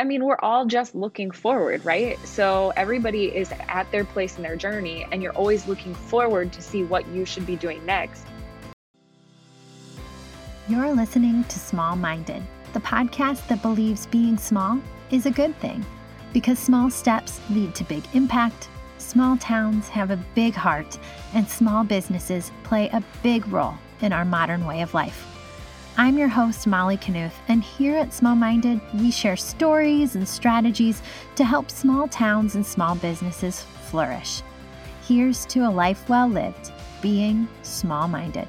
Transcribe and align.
I 0.00 0.04
mean, 0.04 0.24
we're 0.24 0.38
all 0.38 0.64
just 0.64 0.94
looking 0.94 1.32
forward, 1.32 1.84
right? 1.84 2.16
So 2.24 2.72
everybody 2.76 3.24
is 3.24 3.50
at 3.66 3.90
their 3.90 4.04
place 4.04 4.36
in 4.36 4.44
their 4.44 4.54
journey, 4.54 5.04
and 5.10 5.20
you're 5.20 5.32
always 5.32 5.66
looking 5.66 5.92
forward 5.92 6.52
to 6.52 6.62
see 6.62 6.84
what 6.84 7.08
you 7.08 7.24
should 7.24 7.44
be 7.44 7.56
doing 7.56 7.84
next. 7.84 8.24
You're 10.68 10.92
listening 10.92 11.42
to 11.42 11.58
Small 11.58 11.96
Minded, 11.96 12.44
the 12.74 12.80
podcast 12.80 13.48
that 13.48 13.60
believes 13.60 14.06
being 14.06 14.38
small 14.38 14.80
is 15.10 15.26
a 15.26 15.32
good 15.32 15.56
thing 15.58 15.84
because 16.32 16.60
small 16.60 16.90
steps 16.90 17.40
lead 17.50 17.74
to 17.74 17.82
big 17.82 18.04
impact, 18.14 18.68
small 18.98 19.36
towns 19.38 19.88
have 19.88 20.12
a 20.12 20.24
big 20.36 20.54
heart, 20.54 20.96
and 21.34 21.48
small 21.48 21.82
businesses 21.82 22.52
play 22.62 22.88
a 22.90 23.02
big 23.24 23.48
role 23.48 23.74
in 24.02 24.12
our 24.12 24.24
modern 24.24 24.64
way 24.64 24.82
of 24.82 24.94
life. 24.94 25.37
I'm 26.00 26.16
your 26.16 26.28
host, 26.28 26.68
Molly 26.68 26.96
Knuth, 26.96 27.32
and 27.48 27.60
here 27.60 27.96
at 27.96 28.14
Small 28.14 28.36
Minded, 28.36 28.80
we 28.94 29.10
share 29.10 29.36
stories 29.36 30.14
and 30.14 30.28
strategies 30.28 31.02
to 31.34 31.42
help 31.42 31.72
small 31.72 32.06
towns 32.06 32.54
and 32.54 32.64
small 32.64 32.94
businesses 32.94 33.62
flourish. 33.90 34.42
Here's 35.08 35.44
to 35.46 35.66
a 35.66 35.68
life 35.68 36.08
well 36.08 36.28
lived, 36.28 36.70
being 37.02 37.48
small 37.62 38.06
minded. 38.06 38.46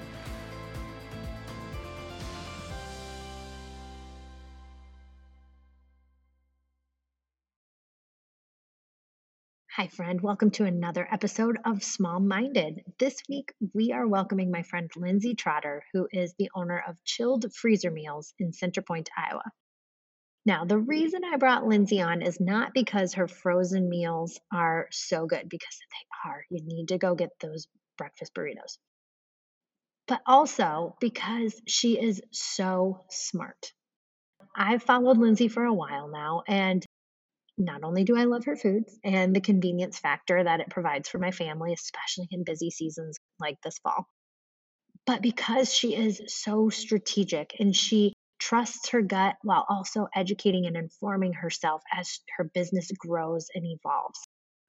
Hi, 9.80 9.88
friend. 9.88 10.20
Welcome 10.20 10.52
to 10.52 10.66
another 10.66 11.08
episode 11.10 11.58
of 11.64 11.86
Small 11.86 12.20
Minded. 12.20 12.84
This 13.00 13.16
week, 13.30 13.54
we 13.74 13.94
are 13.94 14.06
welcoming 14.06 14.52
my 14.52 14.62
friend 14.62 14.92
Lindsay 14.98 15.36
Trotter, 15.36 15.84
who 15.94 16.06
is 16.12 16.34
the 16.38 16.52
owner 16.54 16.84
of 16.86 17.02
Chilled 17.06 17.46
Freezer 17.54 17.90
Meals 17.90 18.34
in 18.40 18.52
Center 18.52 18.82
Point, 18.82 19.10
Iowa. 19.18 19.46
Now, 20.46 20.66
the 20.66 20.78
reason 20.78 21.22
I 21.24 21.38
brought 21.38 21.66
Lindsay 21.66 22.02
on 22.02 22.22
is 22.22 22.42
not 22.42 22.74
because 22.74 23.14
her 23.14 23.30
frozen 23.30 23.88
meals 23.88 24.38
are 24.52 24.90
so 24.92 25.28
good, 25.28 25.48
because 25.48 25.80
they 25.80 26.30
are. 26.30 26.44
You 26.50 26.60
need 26.62 26.90
to 26.90 26.98
go 26.98 27.16
get 27.16 27.30
those 27.40 27.66
breakfast 27.98 28.34
burritos. 28.34 28.78
But 30.10 30.20
also 30.26 30.98
because 31.00 31.56
she 31.68 31.98
is 31.98 32.22
so 32.32 33.06
smart. 33.10 33.72
I've 34.54 34.84
followed 34.84 35.20
Lindsay 35.20 35.48
for 35.48 35.64
a 35.64 35.74
while 35.74 36.10
now, 36.10 36.44
and 36.50 36.86
not 37.60 37.84
only 37.84 38.04
do 38.04 38.18
I 38.18 38.24
love 38.24 38.46
her 38.46 38.56
foods 38.56 38.98
and 39.04 39.36
the 39.36 39.42
convenience 39.42 40.00
factor 40.00 40.44
that 40.44 40.62
it 40.62 40.70
provides 40.70 41.10
for 41.10 41.20
my 41.20 41.32
family, 41.32 41.74
especially 41.74 42.28
in 42.32 42.44
busy 42.44 42.70
seasons 42.70 43.18
like 43.40 43.58
this 43.62 43.78
fall, 43.80 44.08
but 45.06 45.22
because 45.22 45.74
she 45.74 45.96
is 45.96 46.22
so 46.28 46.70
strategic 46.70 47.56
and 47.60 47.76
she 47.76 48.14
trusts 48.40 48.90
her 48.90 49.02
gut 49.02 49.36
while 49.44 49.66
also 49.70 50.08
educating 50.16 50.66
and 50.66 50.78
informing 50.78 51.34
herself 51.34 51.82
as 51.94 52.20
her 52.38 52.46
business 52.46 52.90
grows 52.98 53.48
and 53.54 53.66
evolves. 53.66 54.20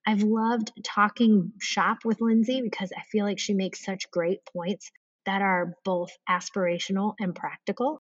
I've 0.06 0.22
loved 0.22 0.72
talking 0.82 1.52
shop 1.60 1.98
with 2.04 2.20
Lindsay 2.20 2.62
because 2.62 2.90
I 2.96 3.02
feel 3.12 3.24
like 3.24 3.38
she 3.38 3.54
makes 3.54 3.84
such 3.84 4.10
great 4.10 4.40
points 4.52 4.90
that 5.26 5.42
are 5.42 5.74
both 5.84 6.10
aspirational 6.28 7.14
and 7.20 7.34
practical. 7.34 8.00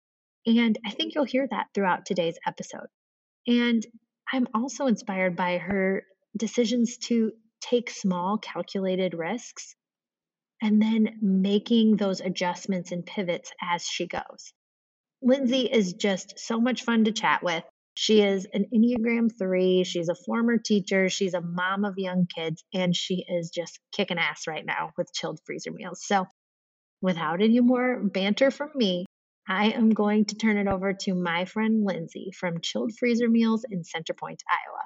And 0.47 0.79
I 0.87 0.91
think 0.91 1.15
you'll 1.15 1.25
hear 1.25 1.49
that 1.51 1.67
throughout 1.75 2.07
today's 2.07 2.39
episode. 2.47 2.87
And 3.47 3.85
I'm 4.33 4.49
also 4.55 4.87
inspired 4.87 5.37
by 5.37 5.59
her 5.59 6.03
decisions 6.37 6.99
to 6.99 7.33
take 7.61 7.91
small, 7.91 8.39
calculated 8.39 9.15
risks 9.15 9.75
and 10.63 10.81
then 10.81 11.19
making 11.21 11.97
those 11.97 12.21
adjustments 12.21 12.93
and 12.93 13.05
pivots 13.05 13.53
as 13.63 13.85
she 13.85 14.07
goes. 14.07 14.53
Lindsay 15.23 15.63
is 15.63 15.95
just 15.95 16.39
so 16.39 16.61
much 16.61 16.83
fun 16.83 17.05
to 17.05 17.13
chat 17.13 17.43
with. 17.43 17.65
She 17.95 18.21
is 18.21 18.47
an 18.53 18.67
Enneagram 18.75 19.31
3. 19.39 19.85
She's 19.85 20.09
a 20.09 20.15
former 20.15 20.59
teacher. 20.59 21.09
She's 21.09 21.35
a 21.35 21.41
mom 21.41 21.85
of 21.85 21.95
young 21.97 22.27
kids, 22.27 22.63
and 22.75 22.95
she 22.95 23.25
is 23.27 23.51
just 23.51 23.81
kicking 23.93 24.19
ass 24.19 24.47
right 24.47 24.65
now 24.65 24.91
with 24.99 25.13
chilled 25.15 25.41
freezer 25.47 25.71
meals. 25.73 26.05
So, 26.05 26.27
without 27.01 27.41
any 27.41 27.61
more 27.61 28.03
banter 28.03 28.51
from 28.51 28.71
me, 28.75 29.07
I 29.49 29.71
am 29.71 29.91
going 29.91 30.25
to 30.27 30.35
turn 30.35 30.57
it 30.57 30.67
over 30.67 30.93
to 30.93 31.15
my 31.15 31.45
friend 31.45 31.85
Lindsay 31.85 32.33
from 32.37 32.61
Chilled 32.61 32.93
Freezer 32.99 33.29
Meals 33.29 33.65
in 33.71 33.85
Center 33.85 34.13
Point, 34.13 34.43
Iowa. 34.51 34.83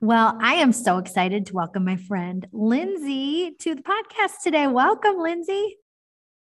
Well, 0.00 0.36
I 0.42 0.54
am 0.54 0.72
so 0.72 0.98
excited 0.98 1.46
to 1.46 1.54
welcome 1.54 1.84
my 1.84 1.96
friend 1.96 2.46
Lindsay 2.52 3.54
to 3.60 3.76
the 3.76 3.82
podcast 3.82 4.42
today. 4.42 4.66
Welcome, 4.66 5.18
Lindsay. 5.18 5.76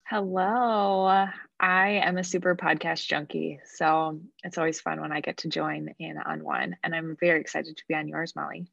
Hello. 0.08 1.28
I 1.60 1.90
am 1.90 2.18
a 2.18 2.24
super 2.24 2.56
podcast 2.56 3.08
junkie. 3.08 3.60
So 3.66 4.22
it's 4.44 4.60
always 4.60 4.80
fun 4.80 5.02
when 5.02 5.12
I 5.12 5.22
get 5.22 5.38
to 5.38 5.50
join 5.50 5.90
in 5.98 6.20
on 6.20 6.44
one. 6.44 6.78
And 6.84 6.94
I'm 6.94 7.18
very 7.20 7.42
excited 7.42 7.76
to 7.76 7.84
be 7.88 7.96
on 7.96 8.08
yours, 8.08 8.36
Molly. 8.36 8.68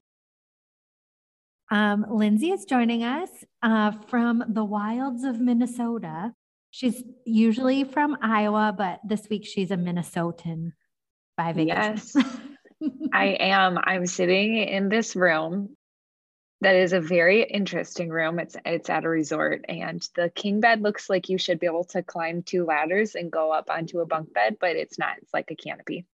Um, 1.70 2.06
Lindsay 2.08 2.50
is 2.50 2.64
joining 2.64 3.02
us 3.02 3.30
uh, 3.62 3.92
from 4.08 4.44
the 4.48 4.64
wilds 4.64 5.24
of 5.24 5.40
Minnesota. 5.40 6.32
She's 6.70 7.02
usually 7.24 7.84
from 7.84 8.16
Iowa, 8.22 8.74
but 8.76 9.00
this 9.04 9.26
week 9.28 9.46
she's 9.46 9.70
a 9.70 9.76
Minnesotan 9.76 10.72
by 11.36 11.52
vacation. 11.52 11.98
Yes, 12.14 12.16
I 13.12 13.36
am. 13.40 13.78
I'm 13.82 14.06
sitting 14.06 14.56
in 14.56 14.88
this 14.88 15.16
room 15.16 15.76
that 16.60 16.76
is 16.76 16.92
a 16.92 17.00
very 17.00 17.42
interesting 17.42 18.10
room. 18.10 18.38
It's 18.38 18.56
it's 18.64 18.90
at 18.90 19.04
a 19.04 19.08
resort, 19.08 19.64
and 19.68 20.06
the 20.14 20.30
king 20.30 20.60
bed 20.60 20.82
looks 20.82 21.10
like 21.10 21.28
you 21.28 21.38
should 21.38 21.60
be 21.60 21.66
able 21.66 21.84
to 21.84 22.02
climb 22.02 22.42
two 22.42 22.64
ladders 22.64 23.14
and 23.14 23.30
go 23.30 23.52
up 23.52 23.70
onto 23.70 24.00
a 24.00 24.06
bunk 24.06 24.32
bed, 24.32 24.56
but 24.60 24.76
it's 24.76 24.98
not. 24.98 25.18
It's 25.18 25.34
like 25.34 25.50
a 25.50 25.56
canopy. 25.56 26.06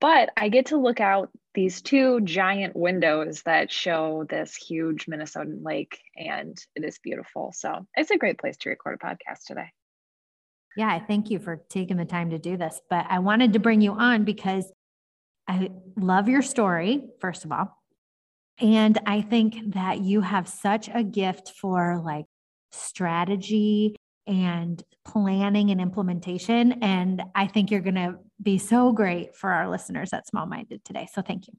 But 0.00 0.30
I 0.36 0.48
get 0.48 0.66
to 0.66 0.78
look 0.78 1.00
out 1.00 1.30
these 1.54 1.82
two 1.82 2.20
giant 2.22 2.74
windows 2.74 3.42
that 3.42 3.70
show 3.70 4.24
this 4.28 4.56
huge 4.56 5.06
Minnesotan 5.06 5.64
lake, 5.64 6.00
and 6.16 6.56
it 6.74 6.84
is 6.84 6.98
beautiful. 7.02 7.52
So 7.54 7.86
it's 7.96 8.10
a 8.10 8.16
great 8.16 8.38
place 8.38 8.56
to 8.58 8.70
record 8.70 8.98
a 9.02 9.06
podcast 9.06 9.44
today. 9.46 9.70
Yeah, 10.76 10.88
I 10.88 11.00
thank 11.00 11.30
you 11.30 11.38
for 11.38 11.62
taking 11.68 11.96
the 11.96 12.04
time 12.04 12.30
to 12.30 12.38
do 12.38 12.56
this. 12.56 12.80
But 12.88 13.06
I 13.08 13.18
wanted 13.18 13.52
to 13.54 13.58
bring 13.58 13.80
you 13.80 13.92
on 13.92 14.24
because 14.24 14.70
I 15.48 15.70
love 15.96 16.28
your 16.28 16.42
story, 16.42 17.02
first 17.20 17.44
of 17.44 17.52
all. 17.52 17.76
And 18.60 18.98
I 19.06 19.22
think 19.22 19.74
that 19.74 20.00
you 20.00 20.20
have 20.20 20.48
such 20.48 20.88
a 20.92 21.02
gift 21.02 21.52
for 21.60 22.00
like 22.04 22.26
strategy 22.72 23.96
and 24.26 24.82
planning 25.04 25.70
and 25.70 25.80
implementation. 25.80 26.72
And 26.82 27.22
I 27.34 27.46
think 27.46 27.70
you're 27.70 27.80
going 27.80 27.94
to 27.96 28.16
be 28.42 28.58
so 28.58 28.92
great 28.92 29.34
for 29.34 29.50
our 29.50 29.68
listeners 29.68 30.12
at 30.12 30.26
Small 30.26 30.46
Minded 30.46 30.84
today. 30.84 31.08
So 31.12 31.22
thank 31.22 31.48
you. 31.48 31.54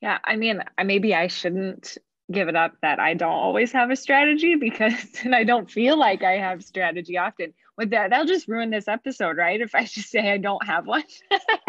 Yeah, 0.00 0.18
I 0.24 0.36
mean, 0.36 0.62
maybe 0.84 1.14
I 1.14 1.26
shouldn't 1.26 1.98
give 2.30 2.48
it 2.48 2.56
up 2.56 2.74
that 2.82 3.00
I 3.00 3.14
don't 3.14 3.32
always 3.32 3.72
have 3.72 3.90
a 3.90 3.96
strategy 3.96 4.54
because 4.54 4.94
and 5.24 5.34
I 5.34 5.44
don't 5.44 5.70
feel 5.70 5.98
like 5.98 6.22
I 6.22 6.32
have 6.32 6.62
strategy 6.62 7.16
often. 7.16 7.54
With 7.76 7.90
that, 7.90 8.10
that'll 8.10 8.26
just 8.26 8.48
ruin 8.48 8.70
this 8.70 8.88
episode, 8.88 9.36
right? 9.36 9.60
If 9.60 9.74
I 9.74 9.84
just 9.84 10.10
say 10.10 10.32
I 10.32 10.38
don't 10.38 10.64
have 10.66 10.86
one. 10.86 11.04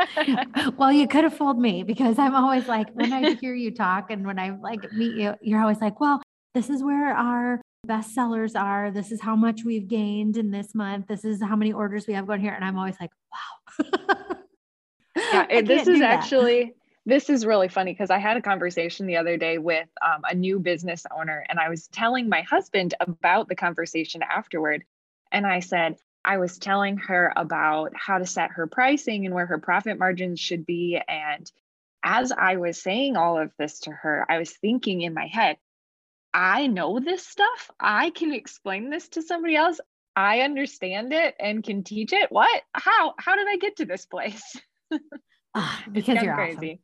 well, 0.78 0.92
you 0.92 1.08
could 1.08 1.24
have 1.24 1.36
fooled 1.36 1.60
me 1.60 1.84
because 1.84 2.18
I'm 2.18 2.34
always 2.34 2.68
like, 2.68 2.90
when 2.94 3.14
I 3.14 3.34
hear 3.42 3.54
you 3.54 3.72
talk 3.72 4.10
and 4.10 4.26
when 4.26 4.40
I 4.40 4.58
like 4.58 4.92
meet 4.92 5.16
you, 5.16 5.36
you're 5.42 5.62
always 5.62 5.80
like, 5.80 6.00
well, 6.00 6.22
this 6.56 6.70
is 6.70 6.84
where 6.84 7.16
our 7.16 7.62
best 7.86 8.14
sellers 8.14 8.56
are. 8.56 8.92
This 8.92 9.12
is 9.12 9.22
how 9.22 9.36
much 9.36 9.64
we've 9.64 9.88
gained 9.88 10.38
in 10.38 10.52
this 10.52 10.76
month. 10.76 11.08
This 11.08 11.26
is 11.26 11.42
how 11.42 11.56
many 11.56 11.74
orders 11.74 12.08
we 12.08 12.14
have 12.14 12.28
going 12.28 12.42
here. 12.42 12.54
And 12.54 12.64
I'm 12.64 12.78
always 12.78 13.00
like, 13.00 13.12
wow. 13.32 13.86
yeah, 15.16 15.62
this 15.62 15.88
is 15.88 16.02
actually 16.02 16.74
this 17.06 17.30
is 17.30 17.46
really 17.46 17.70
funny 17.70 17.92
because 17.92 18.12
I 18.12 18.20
had 18.20 18.38
a 18.38 18.42
conversation 18.42 19.08
the 19.08 19.18
other 19.18 19.36
day 19.38 19.58
with 19.58 19.88
um, 20.06 20.22
a 20.30 20.36
new 20.36 20.60
business 20.60 21.06
owner, 21.18 21.44
and 21.50 21.60
I 21.60 21.70
was 21.70 21.88
telling 21.88 22.30
my 22.30 22.42
husband 22.42 22.94
about 23.00 23.48
the 23.48 23.56
conversation 23.56 24.22
afterward. 24.22 24.84
And 25.32 25.48
I 25.48 25.62
said, 25.62 25.96
I 26.24 26.38
was 26.38 26.58
telling 26.58 26.98
her 26.98 27.34
about 27.36 27.94
how 27.96 28.18
to 28.20 28.26
set 28.26 28.52
her 28.52 28.68
pricing 28.68 29.26
and 29.26 29.34
where 29.34 29.48
her 29.48 29.58
profit 29.58 29.98
margins 29.98 30.40
should 30.40 30.66
be. 30.66 31.02
And 31.08 31.50
as 32.04 32.32
I 32.32 32.58
was 32.58 32.82
saying 32.82 33.18
all 33.18 33.40
of 33.40 33.52
this 33.58 33.80
to 33.82 33.92
her, 33.92 34.26
I 34.30 34.38
was 34.38 34.52
thinking 34.52 35.02
in 35.02 35.14
my 35.14 35.28
head, 35.28 35.58
I 36.34 36.68
know 36.68 37.00
this 37.00 37.26
stuff. 37.26 37.72
I 37.80 38.12
can 38.12 38.34
explain 38.34 38.90
this 38.90 39.10
to 39.10 39.22
somebody 39.22 39.56
else. 39.56 39.80
I 40.16 40.42
understand 40.42 41.14
it 41.14 41.36
and 41.40 41.64
can 41.64 41.84
teach 41.84 42.14
it. 42.14 42.32
What? 42.32 42.62
How? 42.74 43.14
How 43.20 43.36
did 43.36 43.48
I 43.48 43.58
get 43.58 43.78
to 43.78 43.86
this 43.86 44.06
place? 44.06 44.44
Ah, 45.56 45.84
because 45.92 46.22
you're 46.22 46.36
crazy. 46.36 46.80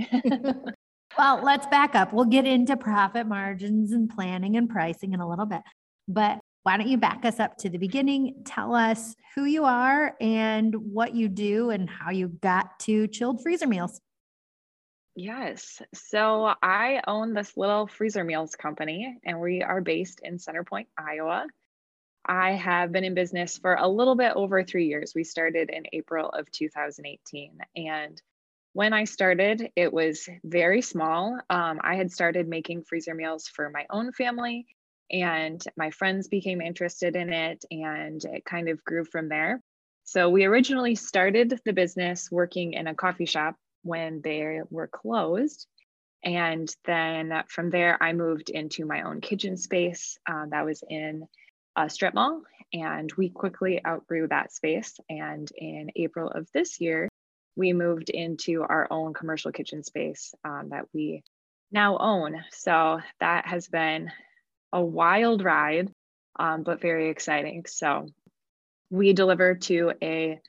Awesome. 0.00 0.64
well, 1.18 1.42
let's 1.42 1.66
back 1.66 1.94
up. 1.94 2.12
We'll 2.12 2.26
get 2.26 2.46
into 2.46 2.76
profit 2.76 3.26
margins 3.26 3.92
and 3.92 4.08
planning 4.08 4.56
and 4.56 4.68
pricing 4.68 5.12
in 5.12 5.20
a 5.20 5.28
little 5.28 5.46
bit. 5.46 5.62
But 6.08 6.38
why 6.62 6.76
don't 6.76 6.88
you 6.88 6.98
back 6.98 7.24
us 7.24 7.40
up 7.40 7.56
to 7.58 7.70
the 7.70 7.78
beginning? 7.78 8.42
Tell 8.44 8.74
us 8.74 9.14
who 9.34 9.44
you 9.44 9.64
are 9.64 10.14
and 10.20 10.74
what 10.74 11.14
you 11.14 11.28
do 11.28 11.70
and 11.70 11.88
how 11.88 12.10
you 12.10 12.28
got 12.28 12.78
to 12.80 13.08
chilled 13.08 13.42
freezer 13.42 13.66
meals. 13.66 14.00
Yes. 15.14 15.82
So 15.92 16.54
I 16.62 17.02
own 17.06 17.34
this 17.34 17.56
little 17.56 17.86
freezer 17.86 18.24
meals 18.24 18.54
company, 18.54 19.18
and 19.24 19.40
we 19.40 19.62
are 19.62 19.80
based 19.80 20.20
in 20.22 20.38
Center 20.38 20.64
Point, 20.64 20.88
Iowa. 20.96 21.46
I 22.24 22.52
have 22.52 22.92
been 22.92 23.04
in 23.04 23.14
business 23.14 23.58
for 23.58 23.74
a 23.74 23.88
little 23.88 24.14
bit 24.14 24.32
over 24.34 24.62
three 24.64 24.86
years. 24.86 25.12
We 25.14 25.24
started 25.24 25.70
in 25.70 25.84
April 25.92 26.28
of 26.30 26.50
2018. 26.50 27.58
And 27.76 28.22
when 28.74 28.94
I 28.94 29.04
started, 29.04 29.70
it 29.76 29.92
was 29.92 30.28
very 30.44 30.80
small. 30.80 31.38
Um, 31.50 31.80
I 31.82 31.96
had 31.96 32.10
started 32.10 32.48
making 32.48 32.84
freezer 32.84 33.14
meals 33.14 33.48
for 33.48 33.68
my 33.68 33.86
own 33.90 34.12
family, 34.12 34.66
and 35.10 35.62
my 35.76 35.90
friends 35.90 36.28
became 36.28 36.62
interested 36.62 37.16
in 37.16 37.32
it, 37.32 37.64
and 37.70 38.24
it 38.24 38.46
kind 38.46 38.70
of 38.70 38.82
grew 38.84 39.04
from 39.04 39.28
there. 39.28 39.60
So 40.04 40.30
we 40.30 40.44
originally 40.44 40.94
started 40.94 41.60
the 41.66 41.72
business 41.74 42.30
working 42.30 42.72
in 42.72 42.86
a 42.86 42.94
coffee 42.94 43.26
shop 43.26 43.56
when 43.82 44.20
they 44.22 44.60
were 44.70 44.88
closed. 44.88 45.66
And 46.24 46.72
then 46.84 47.42
from 47.48 47.70
there, 47.70 48.00
I 48.00 48.12
moved 48.12 48.50
into 48.50 48.86
my 48.86 49.02
own 49.02 49.20
kitchen 49.20 49.56
space 49.56 50.18
uh, 50.30 50.46
that 50.50 50.64
was 50.64 50.82
in 50.88 51.26
a 51.76 51.90
strip 51.90 52.14
mall. 52.14 52.42
And 52.72 53.12
we 53.18 53.28
quickly 53.28 53.84
outgrew 53.84 54.28
that 54.28 54.52
space. 54.52 54.98
And 55.10 55.50
in 55.56 55.90
April 55.96 56.28
of 56.28 56.48
this 56.54 56.80
year, 56.80 57.08
we 57.56 57.72
moved 57.72 58.08
into 58.08 58.62
our 58.62 58.86
own 58.90 59.12
commercial 59.12 59.52
kitchen 59.52 59.82
space 59.82 60.32
um, 60.44 60.70
that 60.70 60.86
we 60.94 61.22
now 61.70 61.98
own. 61.98 62.42
So 62.50 63.00
that 63.20 63.46
has 63.46 63.68
been 63.68 64.10
a 64.72 64.80
wild 64.80 65.44
ride, 65.44 65.90
um, 66.38 66.62
but 66.62 66.80
very 66.80 67.10
exciting. 67.10 67.64
So 67.66 68.06
we 68.90 69.12
deliver 69.12 69.56
to 69.56 69.92
a 70.02 70.40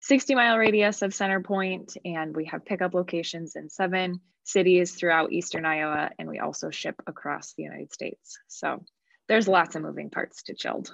60 0.00 0.34
mile 0.34 0.56
radius 0.56 1.02
of 1.02 1.14
Center 1.14 1.40
Point, 1.40 1.96
and 2.04 2.34
we 2.34 2.46
have 2.46 2.64
pickup 2.64 2.94
locations 2.94 3.56
in 3.56 3.68
seven 3.68 4.20
cities 4.44 4.92
throughout 4.94 5.32
Eastern 5.32 5.64
Iowa, 5.64 6.10
and 6.18 6.28
we 6.28 6.38
also 6.38 6.70
ship 6.70 6.96
across 7.06 7.52
the 7.54 7.62
United 7.62 7.92
States. 7.92 8.38
So 8.48 8.84
there's 9.28 9.46
lots 9.46 9.76
of 9.76 9.82
moving 9.82 10.10
parts 10.10 10.42
to 10.44 10.54
Chilled. 10.54 10.90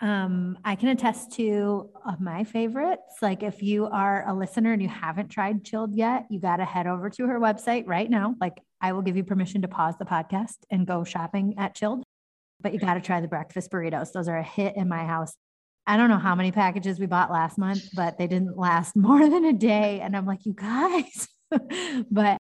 Um, 0.00 0.58
I 0.64 0.74
can 0.74 0.88
attest 0.88 1.32
to 1.36 1.90
uh, 2.04 2.16
my 2.18 2.42
favorites. 2.42 3.18
Like 3.22 3.44
if 3.44 3.62
you 3.62 3.86
are 3.86 4.28
a 4.28 4.34
listener 4.34 4.72
and 4.72 4.82
you 4.82 4.88
haven't 4.88 5.28
tried 5.28 5.64
Chilled 5.64 5.94
yet, 5.94 6.26
you 6.28 6.40
got 6.40 6.56
to 6.56 6.64
head 6.64 6.88
over 6.88 7.08
to 7.10 7.26
her 7.28 7.38
website 7.38 7.86
right 7.86 8.10
now. 8.10 8.34
Like 8.40 8.58
I 8.80 8.92
will 8.92 9.02
give 9.02 9.16
you 9.16 9.22
permission 9.22 9.62
to 9.62 9.68
pause 9.68 9.94
the 9.98 10.04
podcast 10.04 10.56
and 10.72 10.88
go 10.88 11.04
shopping 11.04 11.54
at 11.56 11.76
Chilled 11.76 12.02
but 12.62 12.72
you 12.72 12.78
got 12.78 12.94
to 12.94 13.00
try 13.00 13.20
the 13.20 13.28
breakfast 13.28 13.70
burritos. 13.70 14.12
Those 14.12 14.28
are 14.28 14.38
a 14.38 14.42
hit 14.42 14.76
in 14.76 14.88
my 14.88 15.04
house. 15.04 15.34
I 15.86 15.96
don't 15.96 16.08
know 16.08 16.18
how 16.18 16.34
many 16.34 16.52
packages 16.52 17.00
we 17.00 17.06
bought 17.06 17.30
last 17.30 17.58
month, 17.58 17.88
but 17.94 18.18
they 18.18 18.26
didn't 18.26 18.56
last 18.56 18.94
more 18.96 19.28
than 19.28 19.44
a 19.44 19.52
day. 19.52 20.00
And 20.00 20.16
I'm 20.16 20.26
like, 20.26 20.46
you 20.46 20.54
guys, 20.54 21.28
but 22.10 22.38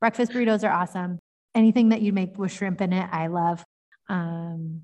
breakfast 0.00 0.32
burritos 0.32 0.68
are 0.68 0.72
awesome. 0.72 1.18
Anything 1.54 1.90
that 1.90 2.02
you 2.02 2.12
make 2.12 2.36
with 2.36 2.52
shrimp 2.52 2.80
in 2.80 2.92
it, 2.92 3.08
I 3.10 3.28
love. 3.28 3.64
Um, 4.08 4.82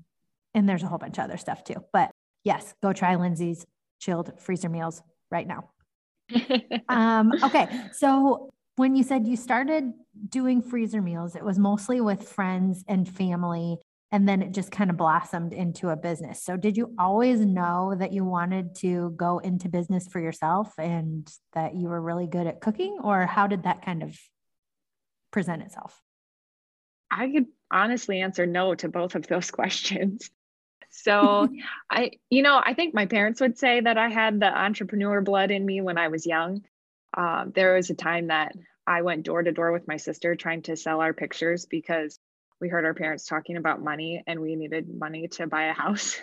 and 0.53 0.67
there's 0.67 0.83
a 0.83 0.87
whole 0.87 0.97
bunch 0.97 1.17
of 1.17 1.25
other 1.25 1.37
stuff 1.37 1.63
too. 1.63 1.83
But 1.91 2.11
yes, 2.43 2.73
go 2.81 2.93
try 2.93 3.15
Lindsay's 3.15 3.65
chilled 3.99 4.39
freezer 4.39 4.69
meals 4.69 5.01
right 5.29 5.47
now. 5.47 5.69
um, 6.89 7.31
okay. 7.43 7.67
So 7.93 8.49
when 8.75 8.95
you 8.95 9.03
said 9.03 9.27
you 9.27 9.35
started 9.35 9.93
doing 10.29 10.61
freezer 10.61 11.01
meals, 11.01 11.35
it 11.35 11.43
was 11.43 11.59
mostly 11.59 12.01
with 12.01 12.27
friends 12.27 12.83
and 12.87 13.07
family 13.07 13.77
and 14.13 14.29
then 14.29 14.43
it 14.43 14.51
just 14.51 14.71
kind 14.71 14.91
of 14.91 14.95
blossomed 14.95 15.53
into 15.53 15.89
a 15.89 15.95
business. 15.95 16.43
So 16.43 16.55
did 16.55 16.77
you 16.77 16.93
always 16.99 17.39
know 17.39 17.95
that 17.97 18.13
you 18.13 18.23
wanted 18.23 18.75
to 18.75 19.09
go 19.17 19.39
into 19.39 19.69
business 19.69 20.07
for 20.07 20.19
yourself 20.19 20.71
and 20.77 21.27
that 21.53 21.73
you 21.73 21.87
were 21.87 21.99
really 21.99 22.27
good 22.27 22.45
at 22.45 22.61
cooking 22.61 22.99
or 23.03 23.25
how 23.25 23.47
did 23.47 23.63
that 23.63 23.83
kind 23.83 24.03
of 24.03 24.15
present 25.31 25.63
itself? 25.63 25.99
I 27.09 27.31
could 27.31 27.47
honestly 27.71 28.21
answer 28.21 28.45
no 28.45 28.75
to 28.75 28.87
both 28.87 29.15
of 29.15 29.25
those 29.25 29.49
questions. 29.59 30.29
So 30.91 31.49
I 31.89 32.11
you 32.29 32.43
know, 32.43 32.61
I 32.63 32.75
think 32.75 32.93
my 32.93 33.07
parents 33.07 33.41
would 33.41 33.57
say 33.57 33.81
that 33.81 33.97
I 33.97 34.09
had 34.09 34.39
the 34.39 34.55
entrepreneur 34.55 35.21
blood 35.21 35.49
in 35.49 35.65
me 35.65 35.81
when 35.81 35.97
I 35.97 36.09
was 36.09 36.27
young. 36.27 36.63
Um, 37.17 37.51
there 37.55 37.73
was 37.73 37.89
a 37.89 37.95
time 37.95 38.27
that 38.27 38.53
I 38.85 39.01
went 39.01 39.23
door 39.23 39.41
to 39.41 39.51
door 39.51 39.71
with 39.71 39.87
my 39.87 39.97
sister 39.97 40.35
trying 40.35 40.61
to 40.63 40.75
sell 40.75 41.01
our 41.01 41.13
pictures 41.13 41.65
because 41.65 42.19
we 42.61 42.69
heard 42.69 42.85
our 42.85 42.93
parents 42.93 43.25
talking 43.25 43.57
about 43.57 43.81
money 43.81 44.23
and 44.27 44.39
we 44.39 44.55
needed 44.55 44.87
money 44.93 45.27
to 45.29 45.47
buy 45.47 45.65
a 45.65 45.73
house. 45.73 46.17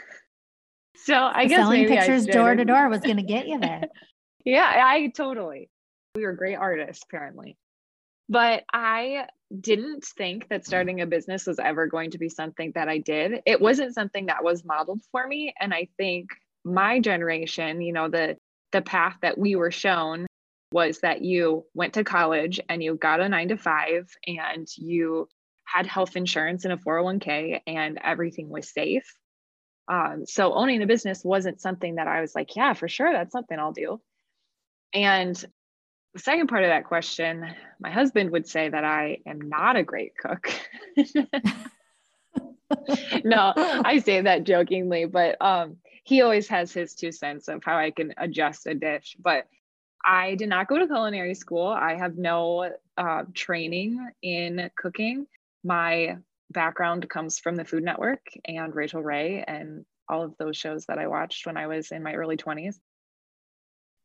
so 0.96 1.14
I 1.14 1.46
guess 1.46 1.60
selling 1.60 1.86
pictures 1.86 2.26
door 2.26 2.54
to 2.54 2.64
door 2.64 2.88
was 2.88 3.00
going 3.00 3.16
to 3.16 3.22
get 3.22 3.46
you 3.46 3.58
there. 3.58 3.84
yeah, 4.44 4.82
I 4.84 5.12
totally. 5.14 5.70
We 6.14 6.24
were 6.24 6.32
great 6.32 6.56
artists, 6.56 7.04
apparently. 7.04 7.56
But 8.28 8.64
I 8.72 9.26
didn't 9.60 10.04
think 10.04 10.48
that 10.48 10.64
starting 10.64 11.00
a 11.00 11.06
business 11.06 11.46
was 11.46 11.58
ever 11.58 11.88
going 11.88 12.12
to 12.12 12.18
be 12.18 12.28
something 12.28 12.72
that 12.74 12.88
I 12.88 12.98
did. 12.98 13.42
It 13.44 13.60
wasn't 13.60 13.94
something 13.94 14.26
that 14.26 14.44
was 14.44 14.64
modeled 14.64 15.00
for 15.10 15.26
me. 15.26 15.52
And 15.60 15.74
I 15.74 15.88
think 15.96 16.30
my 16.64 17.00
generation, 17.00 17.80
you 17.80 17.92
know, 17.92 18.08
the 18.08 18.36
the 18.72 18.82
path 18.82 19.16
that 19.22 19.36
we 19.36 19.56
were 19.56 19.72
shown 19.72 20.26
was 20.72 21.00
that 21.00 21.22
you 21.22 21.64
went 21.74 21.94
to 21.94 22.04
college 22.04 22.60
and 22.68 22.82
you 22.82 22.94
got 22.94 23.20
a 23.20 23.28
nine 23.28 23.48
to 23.48 23.56
five 23.56 24.08
and 24.26 24.68
you 24.76 25.28
had 25.70 25.86
health 25.86 26.16
insurance 26.16 26.64
and 26.64 26.72
a 26.72 26.76
401k 26.76 27.60
and 27.66 27.98
everything 28.02 28.48
was 28.48 28.68
safe. 28.68 29.14
Um, 29.88 30.24
so 30.26 30.54
owning 30.54 30.82
a 30.82 30.86
business 30.86 31.24
wasn't 31.24 31.60
something 31.60 31.96
that 31.96 32.08
I 32.08 32.20
was 32.20 32.34
like, 32.34 32.56
yeah, 32.56 32.72
for 32.72 32.88
sure, 32.88 33.12
that's 33.12 33.32
something 33.32 33.58
I'll 33.58 33.72
do. 33.72 34.00
And 34.92 35.36
the 36.14 36.18
second 36.18 36.48
part 36.48 36.64
of 36.64 36.70
that 36.70 36.86
question, 36.86 37.46
my 37.78 37.90
husband 37.90 38.30
would 38.30 38.48
say 38.48 38.68
that 38.68 38.84
I 38.84 39.18
am 39.26 39.40
not 39.40 39.76
a 39.76 39.84
great 39.84 40.14
cook. 40.16 40.50
no, 43.24 43.52
I 43.56 44.00
say 44.04 44.22
that 44.22 44.44
jokingly, 44.44 45.06
but 45.06 45.40
um, 45.40 45.76
he 46.02 46.22
always 46.22 46.48
has 46.48 46.72
his 46.72 46.94
two 46.94 47.12
cents 47.12 47.46
of 47.46 47.62
how 47.62 47.76
I 47.76 47.92
can 47.92 48.12
adjust 48.16 48.66
a 48.66 48.74
dish. 48.74 49.16
But 49.20 49.46
I 50.04 50.34
did 50.34 50.48
not 50.48 50.66
go 50.66 50.78
to 50.78 50.86
culinary 50.86 51.34
school. 51.34 51.68
I 51.68 51.94
have 51.94 52.16
no 52.16 52.72
uh, 52.96 53.24
training 53.34 54.10
in 54.22 54.70
cooking 54.76 55.26
my 55.64 56.16
background 56.50 57.08
comes 57.08 57.38
from 57.38 57.56
the 57.56 57.64
Food 57.64 57.84
Network 57.84 58.20
and 58.44 58.74
Rachael 58.74 59.02
Ray 59.02 59.44
and 59.46 59.84
all 60.08 60.22
of 60.22 60.34
those 60.38 60.56
shows 60.56 60.86
that 60.86 60.98
I 60.98 61.06
watched 61.06 61.46
when 61.46 61.56
I 61.56 61.68
was 61.68 61.92
in 61.92 62.02
my 62.02 62.14
early 62.14 62.36
20s. 62.36 62.76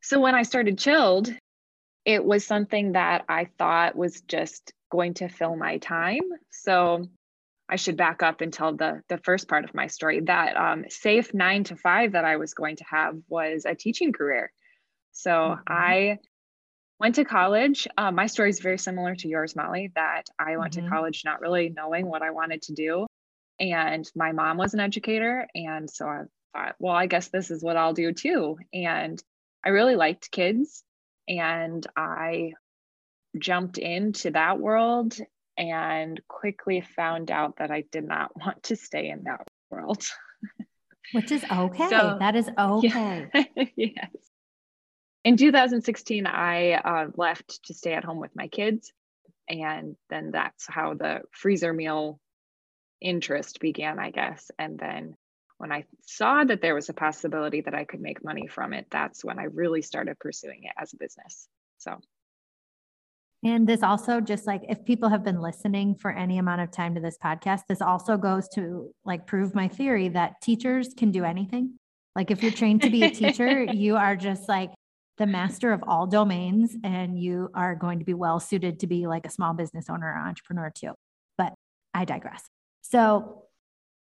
So 0.02 0.20
when 0.20 0.34
I 0.34 0.42
started 0.42 0.78
Chilled, 0.78 1.34
it 2.04 2.24
was 2.24 2.46
something 2.46 2.92
that 2.92 3.24
I 3.28 3.48
thought 3.58 3.96
was 3.96 4.20
just 4.20 4.72
going 4.90 5.14
to 5.14 5.28
fill 5.28 5.56
my 5.56 5.78
time. 5.78 6.20
So 6.50 7.06
I 7.68 7.76
should 7.76 7.96
back 7.96 8.22
up 8.22 8.40
and 8.40 8.52
tell 8.52 8.76
the, 8.76 9.02
the 9.08 9.18
first 9.18 9.48
part 9.48 9.64
of 9.64 9.74
my 9.74 9.88
story. 9.88 10.20
That 10.20 10.56
um, 10.56 10.84
safe 10.88 11.34
nine 11.34 11.64
to 11.64 11.76
five 11.76 12.12
that 12.12 12.24
I 12.24 12.36
was 12.36 12.54
going 12.54 12.76
to 12.76 12.84
have 12.84 13.16
was 13.28 13.64
a 13.64 13.74
teaching 13.74 14.12
career. 14.12 14.52
So 15.10 15.30
mm-hmm. 15.30 15.62
I 15.66 16.18
went 16.98 17.16
to 17.16 17.24
college. 17.24 17.86
Um, 17.96 18.14
my 18.14 18.26
story 18.26 18.50
is 18.50 18.60
very 18.60 18.78
similar 18.78 19.14
to 19.16 19.28
yours, 19.28 19.54
Molly, 19.54 19.92
that 19.94 20.24
I 20.38 20.56
went 20.56 20.74
mm-hmm. 20.74 20.86
to 20.86 20.90
college 20.90 21.22
not 21.24 21.40
really 21.40 21.68
knowing 21.68 22.06
what 22.06 22.22
I 22.22 22.30
wanted 22.30 22.62
to 22.62 22.74
do. 22.74 23.06
And 23.58 24.10
my 24.14 24.32
mom 24.32 24.56
was 24.56 24.74
an 24.74 24.80
educator. 24.80 25.46
And 25.54 25.90
so 25.90 26.06
I 26.06 26.22
thought, 26.52 26.76
well, 26.78 26.94
I 26.94 27.06
guess 27.06 27.28
this 27.28 27.50
is 27.50 27.62
what 27.62 27.76
I'll 27.76 27.94
do 27.94 28.12
too. 28.12 28.58
And 28.72 29.22
I 29.64 29.70
really 29.70 29.96
liked 29.96 30.30
kids. 30.30 30.82
And 31.28 31.86
I 31.96 32.52
jumped 33.38 33.78
into 33.78 34.30
that 34.30 34.58
world 34.58 35.16
and 35.58 36.20
quickly 36.28 36.82
found 36.82 37.30
out 37.30 37.56
that 37.58 37.70
I 37.70 37.84
did 37.90 38.04
not 38.04 38.36
want 38.38 38.62
to 38.64 38.76
stay 38.76 39.08
in 39.08 39.24
that 39.24 39.46
world. 39.70 40.06
Which 41.12 41.30
is 41.30 41.44
okay. 41.50 41.88
So, 41.88 42.16
that 42.18 42.36
is 42.36 42.48
okay. 42.58 43.28
Yeah, 43.34 43.64
yes 43.76 44.10
in 45.26 45.36
2016, 45.36 46.24
I 46.24 46.74
uh, 46.74 47.08
left 47.16 47.64
to 47.64 47.74
stay 47.74 47.94
at 47.94 48.04
home 48.04 48.20
with 48.20 48.30
my 48.36 48.46
kids. 48.46 48.92
And 49.48 49.96
then 50.08 50.30
that's 50.30 50.68
how 50.68 50.94
the 50.94 51.22
freezer 51.32 51.72
meal 51.72 52.20
interest 53.00 53.58
began, 53.58 53.98
I 53.98 54.12
guess. 54.12 54.52
And 54.56 54.78
then 54.78 55.16
when 55.58 55.72
I 55.72 55.84
saw 56.02 56.44
that 56.44 56.62
there 56.62 56.76
was 56.76 56.90
a 56.90 56.94
possibility 56.94 57.62
that 57.62 57.74
I 57.74 57.82
could 57.82 58.00
make 58.00 58.22
money 58.22 58.46
from 58.46 58.72
it, 58.72 58.86
that's 58.88 59.24
when 59.24 59.40
I 59.40 59.46
really 59.46 59.82
started 59.82 60.16
pursuing 60.20 60.62
it 60.62 60.72
as 60.80 60.92
a 60.92 60.96
business. 60.96 61.48
So. 61.78 61.98
And 63.42 63.66
this 63.66 63.82
also 63.82 64.20
just 64.20 64.46
like 64.46 64.62
if 64.68 64.84
people 64.84 65.08
have 65.08 65.24
been 65.24 65.40
listening 65.40 65.96
for 65.96 66.12
any 66.12 66.38
amount 66.38 66.60
of 66.60 66.70
time 66.70 66.94
to 66.94 67.00
this 67.00 67.18
podcast, 67.18 67.62
this 67.68 67.82
also 67.82 68.16
goes 68.16 68.48
to 68.50 68.94
like 69.04 69.26
prove 69.26 69.56
my 69.56 69.66
theory 69.66 70.08
that 70.10 70.40
teachers 70.40 70.94
can 70.96 71.10
do 71.10 71.24
anything. 71.24 71.80
Like 72.14 72.30
if 72.30 72.44
you're 72.44 72.52
trained 72.52 72.82
to 72.82 72.90
be 72.90 73.02
a 73.02 73.10
teacher, 73.10 73.64
you 73.72 73.96
are 73.96 74.14
just 74.14 74.48
like 74.48 74.70
the 75.18 75.26
master 75.26 75.72
of 75.72 75.82
all 75.86 76.06
domains 76.06 76.76
and 76.84 77.18
you 77.18 77.50
are 77.54 77.74
going 77.74 77.98
to 77.98 78.04
be 78.04 78.14
well 78.14 78.38
suited 78.38 78.80
to 78.80 78.86
be 78.86 79.06
like 79.06 79.26
a 79.26 79.30
small 79.30 79.54
business 79.54 79.86
owner 79.88 80.06
or 80.06 80.18
entrepreneur 80.18 80.70
too. 80.74 80.92
But 81.38 81.54
I 81.94 82.04
digress. 82.04 82.44
So, 82.82 83.44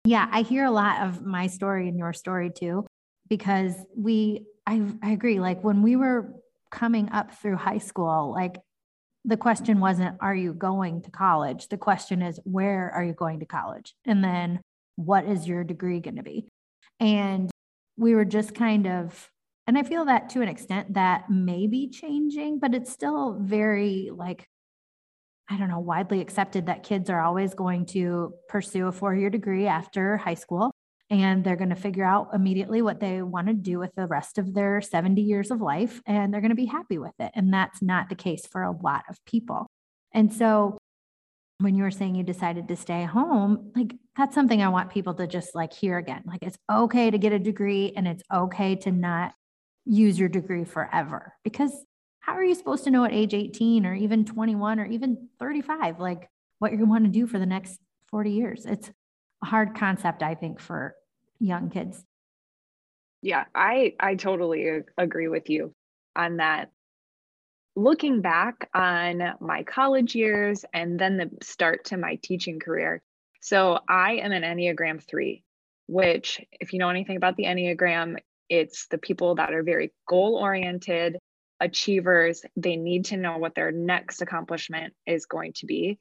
yeah, 0.04 0.28
I 0.30 0.42
hear 0.42 0.64
a 0.64 0.70
lot 0.70 1.06
of 1.06 1.24
my 1.24 1.48
story 1.48 1.88
and 1.88 1.98
your 1.98 2.12
story 2.12 2.50
too, 2.50 2.86
because 3.28 3.74
we, 3.96 4.46
I, 4.66 4.82
I 5.02 5.10
agree. 5.10 5.40
Like 5.40 5.62
when 5.64 5.82
we 5.82 5.96
were 5.96 6.34
coming 6.70 7.10
up 7.10 7.34
through 7.34 7.56
high 7.56 7.78
school, 7.78 8.32
like 8.32 8.60
the 9.24 9.36
question 9.36 9.80
wasn't, 9.80 10.16
are 10.20 10.34
you 10.34 10.54
going 10.54 11.02
to 11.02 11.10
college? 11.10 11.68
The 11.68 11.76
question 11.76 12.22
is, 12.22 12.40
where 12.44 12.90
are 12.94 13.04
you 13.04 13.12
going 13.12 13.40
to 13.40 13.46
college? 13.46 13.94
And 14.06 14.24
then 14.24 14.60
what 14.96 15.24
is 15.24 15.46
your 15.46 15.64
degree 15.64 16.00
going 16.00 16.16
to 16.16 16.22
be? 16.22 16.48
And 17.00 17.50
we 17.98 18.14
were 18.14 18.24
just 18.24 18.54
kind 18.54 18.86
of, 18.86 19.28
and 19.70 19.78
I 19.78 19.84
feel 19.84 20.06
that 20.06 20.30
to 20.30 20.42
an 20.42 20.48
extent 20.48 20.94
that 20.94 21.30
may 21.30 21.68
be 21.68 21.88
changing, 21.88 22.58
but 22.58 22.74
it's 22.74 22.90
still 22.90 23.38
very 23.40 24.10
like, 24.12 24.48
I 25.48 25.56
don't 25.58 25.68
know, 25.68 25.78
widely 25.78 26.20
accepted 26.20 26.66
that 26.66 26.82
kids 26.82 27.08
are 27.08 27.20
always 27.20 27.54
going 27.54 27.86
to 27.86 28.34
pursue 28.48 28.88
a 28.88 28.92
four 28.92 29.14
year 29.14 29.30
degree 29.30 29.68
after 29.68 30.16
high 30.16 30.34
school 30.34 30.72
and 31.08 31.44
they're 31.44 31.54
going 31.54 31.70
to 31.70 31.76
figure 31.76 32.04
out 32.04 32.30
immediately 32.34 32.82
what 32.82 32.98
they 32.98 33.22
want 33.22 33.46
to 33.46 33.52
do 33.52 33.78
with 33.78 33.94
the 33.94 34.08
rest 34.08 34.38
of 34.38 34.54
their 34.54 34.80
70 34.80 35.22
years 35.22 35.52
of 35.52 35.60
life 35.60 36.00
and 36.04 36.34
they're 36.34 36.40
going 36.40 36.50
to 36.50 36.56
be 36.56 36.66
happy 36.66 36.98
with 36.98 37.14
it. 37.20 37.30
And 37.36 37.54
that's 37.54 37.80
not 37.80 38.08
the 38.08 38.16
case 38.16 38.48
for 38.50 38.64
a 38.64 38.72
lot 38.72 39.04
of 39.08 39.24
people. 39.24 39.68
And 40.12 40.32
so 40.32 40.78
when 41.58 41.76
you 41.76 41.84
were 41.84 41.92
saying 41.92 42.16
you 42.16 42.24
decided 42.24 42.66
to 42.66 42.74
stay 42.74 43.04
home, 43.04 43.70
like 43.76 43.94
that's 44.16 44.34
something 44.34 44.60
I 44.60 44.68
want 44.70 44.90
people 44.90 45.14
to 45.14 45.28
just 45.28 45.54
like 45.54 45.72
hear 45.72 45.96
again. 45.96 46.24
Like 46.26 46.42
it's 46.42 46.58
okay 46.68 47.08
to 47.08 47.18
get 47.18 47.32
a 47.32 47.38
degree 47.38 47.92
and 47.94 48.08
it's 48.08 48.24
okay 48.34 48.74
to 48.74 48.90
not 48.90 49.32
use 49.84 50.18
your 50.18 50.28
degree 50.28 50.64
forever 50.64 51.34
because 51.42 51.72
how 52.20 52.34
are 52.34 52.44
you 52.44 52.54
supposed 52.54 52.84
to 52.84 52.90
know 52.90 53.04
at 53.04 53.12
age 53.12 53.34
18 53.34 53.86
or 53.86 53.94
even 53.94 54.24
21 54.24 54.78
or 54.78 54.84
even 54.86 55.28
35 55.38 55.98
like 55.98 56.28
what 56.58 56.72
you 56.72 56.84
want 56.84 57.04
to 57.04 57.10
do 57.10 57.26
for 57.26 57.38
the 57.38 57.46
next 57.46 57.80
40 58.10 58.30
years? 58.30 58.66
It's 58.66 58.90
a 59.42 59.46
hard 59.46 59.74
concept 59.74 60.22
I 60.22 60.34
think 60.34 60.60
for 60.60 60.94
young 61.38 61.70
kids. 61.70 62.04
Yeah, 63.22 63.44
I 63.54 63.94
I 64.00 64.14
totally 64.14 64.82
agree 64.96 65.28
with 65.28 65.50
you 65.50 65.74
on 66.16 66.36
that. 66.38 66.70
Looking 67.76 68.20
back 68.20 68.68
on 68.74 69.34
my 69.40 69.62
college 69.62 70.14
years 70.14 70.64
and 70.72 70.98
then 70.98 71.16
the 71.16 71.30
start 71.42 71.86
to 71.86 71.96
my 71.96 72.18
teaching 72.22 72.60
career. 72.60 73.02
So, 73.42 73.78
I 73.88 74.16
am 74.16 74.32
an 74.32 74.42
Enneagram 74.42 75.02
3, 75.02 75.42
which 75.86 76.40
if 76.52 76.72
you 76.72 76.78
know 76.78 76.90
anything 76.90 77.16
about 77.16 77.36
the 77.36 77.44
Enneagram, 77.44 78.18
it's 78.50 78.88
the 78.88 78.98
people 78.98 79.36
that 79.36 79.54
are 79.54 79.62
very 79.62 79.92
goal 80.06 80.34
oriented, 80.34 81.16
achievers. 81.60 82.42
They 82.56 82.76
need 82.76 83.06
to 83.06 83.16
know 83.16 83.38
what 83.38 83.54
their 83.54 83.70
next 83.70 84.20
accomplishment 84.20 84.92
is 85.06 85.24
going 85.24 85.52
to 85.56 85.66
be. 85.66 85.98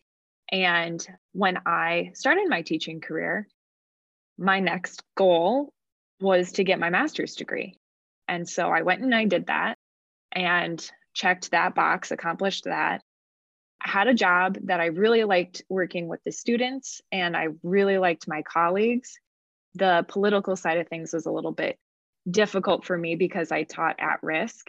And 0.51 1.06
when 1.32 1.60
I 1.65 2.12
started 2.15 2.50
my 2.50 2.63
teaching 2.63 3.01
career, 3.01 3.48
my 4.38 4.60
next 4.60 5.03
goal 5.15 5.72
was 6.20 6.53
to 6.53 6.63
get 6.63 6.79
my 6.79 6.89
master's 6.89 7.36
degree. 7.36 7.77
And 8.27 8.50
so 8.50 8.70
I 8.70 8.82
went 8.82 9.01
and 9.01 9.13
I 9.13 9.25
did 9.25 9.48
that 9.48 9.77
and 10.32 10.84
checked 11.13 11.51
that 11.51 11.75
box, 11.75 12.12
accomplished 12.12 12.63
that. 12.63 13.01
I 13.86 13.89
had 13.89 14.08
a 14.08 14.13
job 14.13 14.58
that 14.63 14.79
I 14.79 14.88
really 14.88 15.24
liked 15.24 15.62
working 15.70 16.08
with 16.08 16.22
the 16.25 16.32
students 16.32 17.01
and 17.12 17.38
I 17.38 17.50
really 17.63 17.98
liked 17.98 18.27
my 18.27 18.41
colleagues. 18.41 19.20
The 19.75 20.03
political 20.08 20.56
side 20.56 20.79
of 20.79 20.88
things 20.88 21.13
was 21.13 21.27
a 21.27 21.32
little 21.32 21.51
bit 21.51 21.77
difficult 22.30 22.86
for 22.86 22.98
me 22.98 23.16
because 23.16 23.52
I 23.52 23.64
taught 23.64 24.00
at 24.00 24.20
risk. 24.22 24.68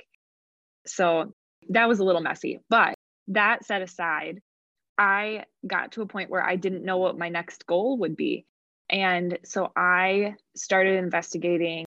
So 0.87 1.35
that 1.71 1.89
was 1.89 1.99
a 1.99 2.05
little 2.05 2.21
messy. 2.21 2.61
But 2.69 2.95
that 3.29 3.65
set 3.65 3.83
aside, 3.83 4.41
I 4.99 5.45
got 5.67 5.93
to 5.93 6.03
a 6.03 6.07
point 6.07 6.31
where 6.31 6.45
I 6.45 6.57
didn't 6.57 6.85
know 6.85 6.99
what 6.99 7.19
my 7.19 7.29
next 7.29 7.67
goal 7.67 7.99
would 7.99 8.17
be. 8.17 8.45
And 8.91 9.39
so 9.45 9.71
I 9.77 10.35
started 10.57 10.97
investigating 10.97 11.87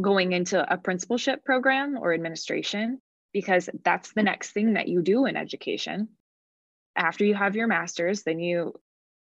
going 0.00 0.32
into 0.32 0.72
a 0.72 0.78
principalship 0.78 1.44
program 1.44 1.98
or 2.00 2.14
administration 2.14 3.00
because 3.32 3.68
that's 3.84 4.12
the 4.12 4.22
next 4.22 4.52
thing 4.52 4.74
that 4.74 4.88
you 4.88 5.02
do 5.02 5.26
in 5.26 5.36
education. 5.36 6.08
After 6.96 7.24
you 7.24 7.34
have 7.34 7.54
your 7.54 7.66
master's, 7.66 8.22
then 8.22 8.40
you 8.40 8.74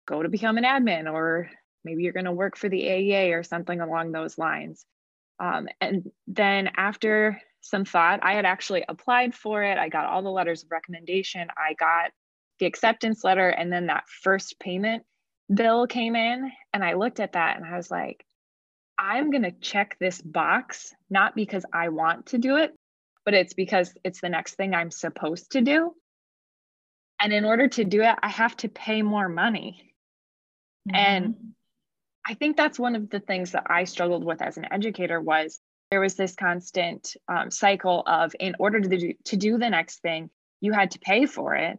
go 0.07 0.23
to 0.23 0.29
become 0.29 0.59
an 0.59 0.65
admin, 0.65 1.11
or 1.11 1.49
maybe 1.85 2.03
you're 2.03 2.13
going 2.13 2.27
to 2.27 2.33
work 2.33 2.57
for 2.57 2.69
the 2.69 2.83
AEA 2.83 3.39
or 3.39 3.43
something 3.43 3.81
along 3.81 4.13
those 4.13 4.37
lines. 4.37 4.85
Um, 5.39 5.69
and 5.81 6.11
then 6.27 6.71
after 6.77 7.41
some 7.61 7.85
thought, 7.85 8.21
I 8.23 8.35
had 8.35 8.45
actually 8.45 8.85
applied 8.89 9.35
for 9.35 9.63
it. 9.63 9.79
I 9.79 9.89
got 9.89 10.07
all 10.07 10.23
the 10.23 10.31
letters 10.31 10.63
of 10.63 10.71
recommendation. 10.71 11.49
I 11.57 11.75
got 11.75 12.11
the 12.61 12.67
acceptance 12.67 13.25
letter, 13.25 13.49
and 13.49 13.73
then 13.73 13.87
that 13.87 14.05
first 14.23 14.61
payment 14.61 15.05
bill 15.53 15.87
came 15.87 16.17
in 16.17 16.51
and 16.73 16.85
I 16.85 16.95
looked 16.95 17.21
at 17.21 17.33
that 17.33 17.57
and 17.57 17.67
I 17.67 17.77
was 17.77 17.91
like, 17.91 18.25
I'm 18.99 19.31
going 19.31 19.43
to 19.43 19.51
check 19.51 19.97
this 19.99 20.21
box, 20.21 20.95
not 21.11 21.35
because 21.35 21.65
I 21.73 21.89
want 21.89 22.27
to 22.27 22.39
do 22.39 22.57
it, 22.57 22.73
but 23.25 23.35
it's 23.35 23.55
because 23.55 23.93
it's 24.05 24.21
the 24.21 24.29
next 24.29 24.55
thing 24.55 24.75
I'm 24.75 24.91
supposed 24.91 25.53
to 25.53 25.61
do. 25.61 25.93
And 27.21 27.33
in 27.33 27.45
order 27.45 27.69
to 27.69 27.85
do 27.85 28.03
it, 28.03 28.15
I 28.23 28.29
have 28.29 28.57
to 28.59 28.69
pay 28.69 29.03
more 29.03 29.29
money. 29.29 29.95
Mm-hmm. 30.89 30.97
And 30.97 31.35
I 32.27 32.35
think 32.35 32.57
that's 32.57 32.79
one 32.79 32.97
of 32.97 33.11
the 33.11 33.21
things 33.21 33.53
that 33.53 33.67
I 33.69 33.85
struggled 33.85 34.25
with 34.25 34.41
as 34.41 34.57
an 34.57 34.67
educator 34.73 35.21
was 35.21 35.61
there 35.91 36.01
was 36.01 36.15
this 36.15 36.35
constant 36.35 37.17
um, 37.29 37.51
cycle 37.51 38.03
of 38.07 38.35
in 38.41 38.57
order 38.59 38.81
to 38.81 38.89
do, 38.89 39.13
to 39.25 39.37
do 39.37 39.59
the 39.59 39.71
next 39.71 40.01
thing, 40.01 40.31
you 40.61 40.73
had 40.73 40.93
to 40.93 40.99
pay 40.99 41.27
for 41.27 41.55
it. 41.55 41.79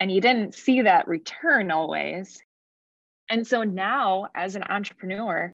And 0.00 0.10
you 0.10 0.20
didn't 0.20 0.54
see 0.54 0.82
that 0.82 1.06
return 1.06 1.70
always. 1.70 2.42
And 3.30 3.46
so 3.46 3.62
now, 3.62 4.26
as 4.34 4.56
an 4.56 4.64
entrepreneur, 4.64 5.52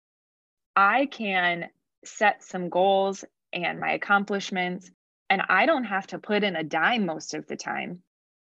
I 0.74 1.06
can 1.06 1.66
set 2.04 2.42
some 2.42 2.70
goals 2.70 3.24
and 3.52 3.78
my 3.78 3.92
accomplishments, 3.92 4.90
and 5.28 5.42
I 5.48 5.66
don't 5.66 5.84
have 5.84 6.06
to 6.08 6.18
put 6.18 6.44
in 6.44 6.56
a 6.56 6.64
dime 6.64 7.04
most 7.04 7.34
of 7.34 7.46
the 7.46 7.56
time, 7.56 8.02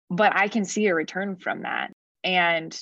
but 0.09 0.35
I 0.35 0.49
can 0.49 0.65
see 0.65 0.87
a 0.87 0.95
return 0.95 1.37
from 1.37 1.63
that. 1.63 1.93
And 2.25 2.77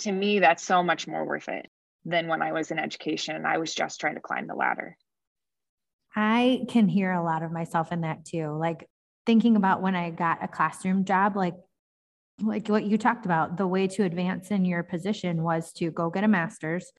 to 0.00 0.12
me, 0.12 0.40
that's 0.40 0.64
so 0.64 0.82
much 0.82 1.06
more 1.06 1.24
worth 1.24 1.48
it 1.48 1.66
than 2.04 2.28
when 2.28 2.42
I 2.42 2.52
was 2.52 2.70
in 2.70 2.78
education 2.78 3.36
and 3.36 3.46
I 3.46 3.58
was 3.58 3.74
just 3.74 4.00
trying 4.00 4.14
to 4.14 4.20
climb 4.20 4.46
the 4.46 4.54
ladder. 4.54 4.96
I 6.14 6.64
can 6.68 6.88
hear 6.88 7.12
a 7.12 7.22
lot 7.22 7.42
of 7.42 7.52
myself 7.52 7.92
in 7.92 8.00
that 8.00 8.24
too. 8.24 8.48
Like 8.48 8.88
thinking 9.26 9.56
about 9.56 9.82
when 9.82 9.94
I 9.94 10.10
got 10.10 10.42
a 10.42 10.48
classroom 10.48 11.04
job, 11.04 11.36
like 11.36 11.54
like 12.42 12.68
what 12.68 12.84
you 12.84 12.96
talked 12.96 13.26
about, 13.26 13.56
the 13.56 13.66
way 13.66 13.86
to 13.86 14.04
advance 14.04 14.50
in 14.50 14.64
your 14.64 14.82
position 14.82 15.42
was 15.42 15.72
to 15.74 15.90
go 15.90 16.08
get 16.10 16.24
a 16.24 16.28
master's. 16.28 16.90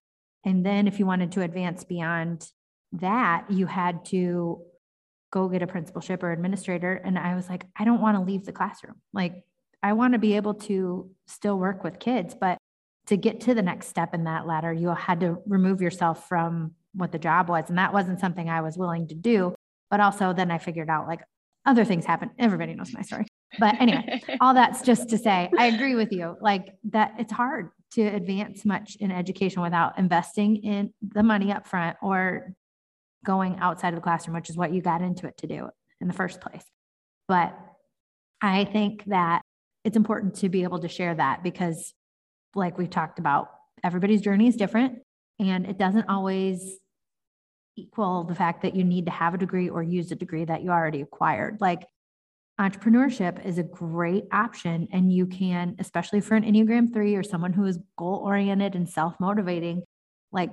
And 0.46 0.66
then 0.66 0.88
if 0.88 1.00
you 1.00 1.06
wanted 1.06 1.32
to 1.34 1.42
advance 1.42 1.84
beyond 1.84 2.48
that, 2.94 3.46
you 3.50 3.66
had 3.66 4.06
to 4.06 4.62
go 5.32 5.48
get 5.48 5.62
a 5.62 5.68
principalship 5.68 6.24
or 6.24 6.32
administrator. 6.32 6.94
And 6.94 7.18
I 7.18 7.36
was 7.36 7.50
like, 7.50 7.66
I 7.76 7.86
don't 7.86 8.02
want 8.02 8.18
to 8.18 8.24
leave 8.24 8.46
the 8.46 8.52
classroom. 8.52 8.96
Like, 9.14 9.44
I 9.82 9.94
want 9.94 10.14
to 10.14 10.20
be 10.20 10.36
able 10.36 10.56
to 10.56 11.10
still 11.28 11.58
work 11.58 11.84
with 11.84 12.00
kids, 12.00 12.36
but 12.40 12.58
to 13.08 13.18
get 13.18 13.42
to 13.42 13.54
the 13.54 13.62
next 13.62 13.88
step 13.88 14.14
in 14.14 14.26
that 14.26 14.48
ladder, 14.48 14.72
you 14.72 14.90
had 14.90 15.20
to 15.22 15.38
remove 15.46 15.82
yourself 15.82 16.28
from 16.28 16.74
what 16.94 17.12
the 17.12 17.20
job 17.20 17.50
was. 17.50 17.66
And 17.70 17.78
that 17.78 17.94
wasn't 17.94 18.20
something 18.20 18.50
I 18.50 18.62
was 18.62 18.78
willing 18.78 19.08
to 19.08 19.16
do. 19.16 19.56
But 19.90 20.00
also, 20.00 20.34
then 20.34 20.52
I 20.52 20.58
figured 20.58 20.90
out 20.90 21.08
like 21.08 21.22
other 21.66 21.86
things 21.86 22.06
happen. 22.06 22.32
Everybody 22.40 22.74
knows 22.76 22.94
my 22.94 23.02
story. 23.02 23.28
But 23.60 23.80
anyway, 23.80 24.22
all 24.42 24.54
that's 24.54 24.82
just 24.82 25.10
to 25.10 25.18
say, 25.18 25.50
I 25.58 25.68
agree 25.68 25.96
with 25.96 26.12
you. 26.12 26.38
Like 26.42 26.76
that, 26.92 27.14
it's 27.20 27.34
hard 27.34 27.70
to 27.94 28.02
advance 28.04 28.64
much 28.64 28.96
in 29.00 29.12
education 29.12 29.62
without 29.62 30.00
investing 30.00 30.58
in 30.58 30.94
the 31.02 31.24
money 31.24 31.52
up 31.52 31.68
front 31.68 31.98
or 32.02 32.54
going 33.26 33.58
outside 33.60 33.90
of 33.90 33.96
the 33.96 34.02
classroom, 34.02 34.36
which 34.36 34.50
is 34.50 34.58
what 34.58 34.74
you 34.74 34.82
got 34.82 35.02
into 35.02 35.28
it 35.28 35.38
to 35.38 35.48
do 35.48 35.70
in 36.00 36.08
the 36.08 36.14
first 36.14 36.42
place. 36.42 36.64
But 37.28 37.58
I 38.42 38.66
think 38.66 39.06
that 39.06 39.42
it's 39.84 39.98
important 39.98 40.36
to 40.36 40.50
be 40.50 40.64
able 40.64 40.80
to 40.80 40.88
share 40.88 41.14
that 41.16 41.44
because, 41.44 41.94
like 42.56 42.78
we've 42.78 42.90
talked 42.90 43.20
about, 43.20 43.50
everybody's 43.84 44.22
journey 44.22 44.48
is 44.48 44.56
different 44.56 45.00
and 45.40 45.66
it 45.66 45.78
doesn't 45.78 46.10
always 46.10 46.78
equal 47.76 48.24
the 48.24 48.36
fact 48.36 48.62
that 48.62 48.76
you 48.76 48.84
need 48.84 49.06
to 49.06 49.12
have 49.12 49.34
a 49.34 49.38
degree 49.38 49.70
or 49.70 49.82
use 49.82 50.12
a 50.12 50.16
degree 50.16 50.46
that 50.46 50.62
you 50.64 50.70
already 50.70 51.02
acquired. 51.02 51.60
Like 51.62 51.88
entrepreneurship 52.60 53.44
is 53.46 53.58
a 53.58 53.64
great 53.64 54.26
option. 54.32 54.88
And 54.92 55.12
you 55.12 55.26
can, 55.26 55.76
especially 55.80 56.22
for 56.22 56.36
an 56.36 56.44
Enneagram 56.44 56.94
3 56.94 57.16
or 57.16 57.24
someone 57.24 57.54
who 57.54 57.66
is 57.66 57.80
goal 57.98 58.22
oriented 58.24 58.76
and 58.76 58.88
self 58.88 59.16
motivating, 59.20 59.84
like 60.32 60.52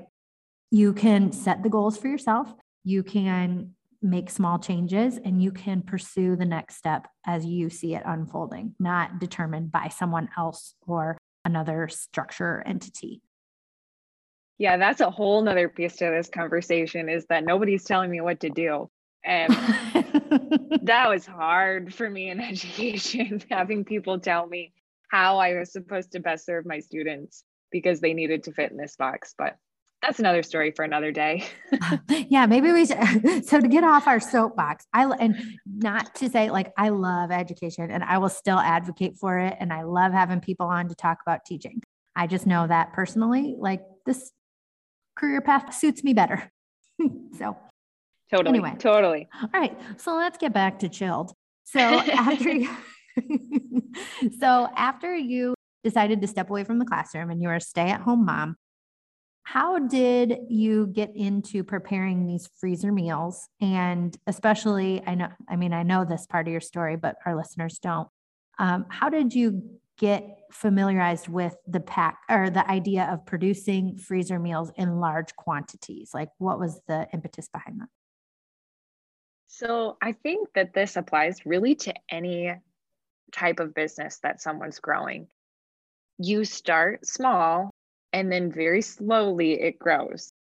you 0.71 0.93
can 0.93 1.33
set 1.33 1.63
the 1.63 1.69
goals 1.69 1.99
for 1.99 2.09
yourself. 2.09 2.53
You 2.85 3.03
can 3.03 3.75
make 4.01 4.31
small 4.31 4.59
changes 4.59 5.19
and 5.19 5.43
you 5.43 5.51
can 5.51 5.83
pursue 5.83 6.37
the 6.37 6.45
next 6.45 6.77
step 6.77 7.09
as 7.27 7.45
you 7.45 7.69
see 7.69 7.95
it 7.95 8.03
unfolding, 8.07 8.75
not 8.79 9.19
determined 9.19 9.73
by 9.73 9.89
someone 9.89 10.29
else 10.37 10.75
or 10.87 11.19
another 11.45 11.89
structure 11.89 12.63
entity. 12.67 13.23
Yeah, 14.59 14.77
that's 14.77 15.01
a 15.01 15.11
whole 15.11 15.41
nother 15.43 15.69
piece 15.69 15.97
to 15.97 16.07
this 16.07 16.29
conversation 16.29 17.09
is 17.09 17.27
that 17.27 17.45
nobody's 17.45 17.85
telling 17.85 18.11
me 18.11 18.21
what 18.21 18.41
to 18.41 18.51
do. 18.51 18.91
And 19.25 19.53
that 20.83 21.09
was 21.09 21.27
hard 21.27 21.95
for 21.95 22.09
me 22.09 22.31
in 22.31 22.41
education, 22.41 23.43
having 23.51 23.85
people 23.85 24.19
tell 24.19 24.47
me 24.47 24.73
how 25.11 25.39
I 25.39 25.55
was 25.55 25.73
supposed 25.73 26.13
to 26.13 26.21
best 26.21 26.45
serve 26.45 26.67
my 26.67 26.81
students 26.81 27.45
because 27.71 28.01
they 28.01 28.15
needed 28.15 28.45
to 28.45 28.53
fit 28.53 28.71
in 28.71 28.77
this 28.77 28.97
box. 28.97 29.35
But 29.37 29.57
that's 30.03 30.21
another 30.21 30.43
story 30.43 30.71
for 30.71 30.85
another 30.85 31.11
day. 31.11 31.45
yeah, 32.29 32.47
maybe 32.47 32.73
we 32.73 32.87
should. 32.87 32.99
So 33.45 33.61
to 33.61 33.69
get 33.69 33.85
off 33.85 34.07
our 34.07 34.21
soapbox, 34.21 34.87
I 34.93 35.05
and 35.05 35.37
not 35.67 36.15
to 36.17 36.29
say 36.29 36.51
like 36.51 36.73
I 36.77 36.91
love 36.91 37.31
education 37.31 37.91
and 37.91 38.05
I 38.05 38.19
will 38.19 38.29
still 38.29 38.59
advocate 38.59 39.17
for 39.17 39.39
it, 39.39 39.57
and 39.59 39.73
I 39.73 39.83
love 39.83 40.13
having 40.13 40.41
people 40.41 40.67
on 40.67 40.89
to 40.89 40.95
talk 40.95 41.19
about 41.27 41.45
teaching. 41.45 41.83
I 42.15 42.27
just 42.27 42.47
know 42.47 42.67
that 42.67 42.93
personally, 42.93 43.55
like 43.59 43.83
this 44.07 44.33
career 45.17 45.41
path 45.41 45.75
suits 45.75 46.05
me 46.05 46.15
better. 46.15 46.51
so, 47.39 47.57
totally. 48.31 48.59
Anyway, 48.59 48.77
totally. 48.79 49.29
All 49.43 49.61
right. 49.61 49.77
So 49.97 50.15
let's 50.15 50.39
get 50.39 50.53
back 50.53 50.79
to 50.81 50.89
chilled. 50.89 51.33
So 51.65 51.81
after 51.81 52.51
you, 52.51 52.71
so 54.41 54.69
after 54.77 55.15
you 55.15 55.55
decided 55.85 56.21
to 56.23 56.27
step 56.27 56.51
away 56.51 56.65
from 56.65 56.79
the 56.79 56.85
classroom 56.85 57.31
and 57.31 57.43
you 57.43 57.49
were 57.49 57.57
a 57.57 57.61
stay-at-home 57.61 58.25
mom, 58.25 58.57
how 59.53 59.79
did 59.79 60.41
you 60.51 60.87
get 60.89 61.11
into 61.17 61.65
preparing 61.65 62.27
these 62.27 62.51
freezer 62.61 62.93
meals? 62.93 63.49
And 63.63 64.15
especially, 64.27 65.03
I 65.07 65.15
know, 65.15 65.29
I 65.49 65.57
mean, 65.57 65.73
I 65.73 65.85
know 65.85 66.05
this 66.05 66.27
part 66.27 66.47
of 66.47 66.53
your 66.53 66.61
story, 66.61 66.97
but 66.97 67.17
our 67.25 67.35
listeners 67.35 67.79
don't. 67.79 68.09
Um, 68.59 68.85
how 68.91 69.09
did 69.09 69.33
you 69.33 69.63
get 69.97 70.41
familiarized 70.53 71.29
with 71.29 71.57
the 71.67 71.81
pack 71.81 72.19
or 72.29 72.51
the 72.51 72.71
idea 72.71 73.09
of 73.11 73.25
producing 73.25 73.97
freezer 73.97 74.39
meals 74.39 74.71
in 74.77 75.01
large 75.01 75.35
quantities? 75.35 76.11
Like, 76.13 76.29
what 76.37 76.59
was 76.59 76.83
the 76.87 77.09
impetus 77.15 77.49
behind 77.49 77.81
that? 77.81 77.89
So, 79.47 79.97
I 80.03 80.13
think 80.13 80.49
that 80.57 80.75
this 80.75 80.95
applies 80.97 81.47
really 81.47 81.75
to 81.77 81.95
any 82.11 82.53
type 83.33 83.61
of 83.61 83.75
business 83.75 84.19
that 84.23 84.43
someone's 84.43 84.79
growing. 84.79 85.27
You 86.19 86.45
start 86.45 87.07
small 87.07 87.73
and 88.19 88.33
then 88.33 88.51
very 88.51 88.83
slowly 88.83 89.53
it 89.53 89.79
grows. 89.79 90.33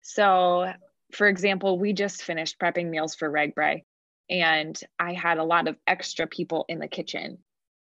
So, 0.00 0.72
for 1.12 1.26
example, 1.26 1.78
we 1.78 1.92
just 1.92 2.22
finished 2.22 2.58
prepping 2.58 2.88
meals 2.88 3.14
for 3.14 3.30
RAGBRAI, 3.30 3.82
and 4.30 4.80
I 4.98 5.12
had 5.12 5.36
a 5.36 5.44
lot 5.44 5.68
of 5.68 5.76
extra 5.86 6.26
people 6.26 6.64
in 6.68 6.78
the 6.78 6.88
kitchen, 6.88 7.38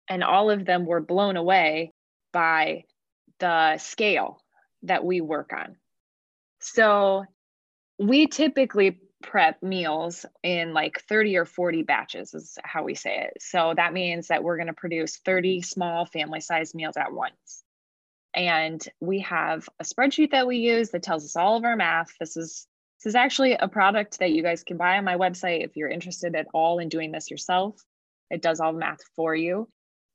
and 0.09 0.23
all 0.23 0.51
of 0.51 0.65
them 0.65 0.87
were 0.87 1.01
blown 1.01 1.37
away 1.37 1.93
by 2.33 2.85
the 3.41 3.77
scale 3.79 4.41
that 4.85 5.05
we 5.05 5.21
work 5.21 5.53
on. 5.53 5.77
So, 6.61 7.25
we 7.99 8.29
typically 8.29 9.01
prep 9.21 9.63
meals 9.65 10.25
in 10.45 10.73
like 10.75 11.03
30 11.09 11.37
or 11.39 11.45
40 11.45 11.83
batches, 11.83 12.35
is 12.35 12.57
how 12.63 12.85
we 12.85 12.95
say 12.95 13.27
it. 13.27 13.43
So, 13.43 13.75
that 13.77 13.93
means 13.93 14.29
that 14.29 14.45
we're 14.45 14.59
going 14.59 14.69
to 14.69 14.75
produce 14.75 15.17
30 15.25 15.63
small 15.63 16.07
family 16.07 16.41
sized 16.41 16.77
meals 16.77 16.97
at 16.97 17.13
once. 17.13 17.65
And 18.35 18.83
we 19.01 19.21
have 19.21 19.69
a 19.81 19.85
spreadsheet 19.85 20.31
that 20.31 20.47
we 20.47 20.59
use 20.59 20.91
that 20.91 21.03
tells 21.03 21.25
us 21.25 21.37
all 21.37 21.57
of 21.57 21.65
our 21.65 21.77
math. 21.77 22.11
This 22.19 22.37
is 22.37 22.67
this 23.03 23.13
is 23.13 23.15
actually 23.15 23.55
a 23.55 23.67
product 23.67 24.19
that 24.19 24.33
you 24.33 24.43
guys 24.43 24.63
can 24.63 24.77
buy 24.77 24.99
on 24.99 25.05
my 25.05 25.17
website 25.17 25.65
if 25.65 25.75
you're 25.75 25.89
interested 25.89 26.37
at 26.37 26.49
all 26.53 26.79
in 26.79 26.91
doing 26.91 27.13
this 27.13 27.31
yourself. 27.31 27.81
It 28.31 28.43
does 28.43 28.61
all 28.61 28.75
the 28.75 28.79
math 28.79 29.01
for 29.17 29.35
you. 29.35 29.69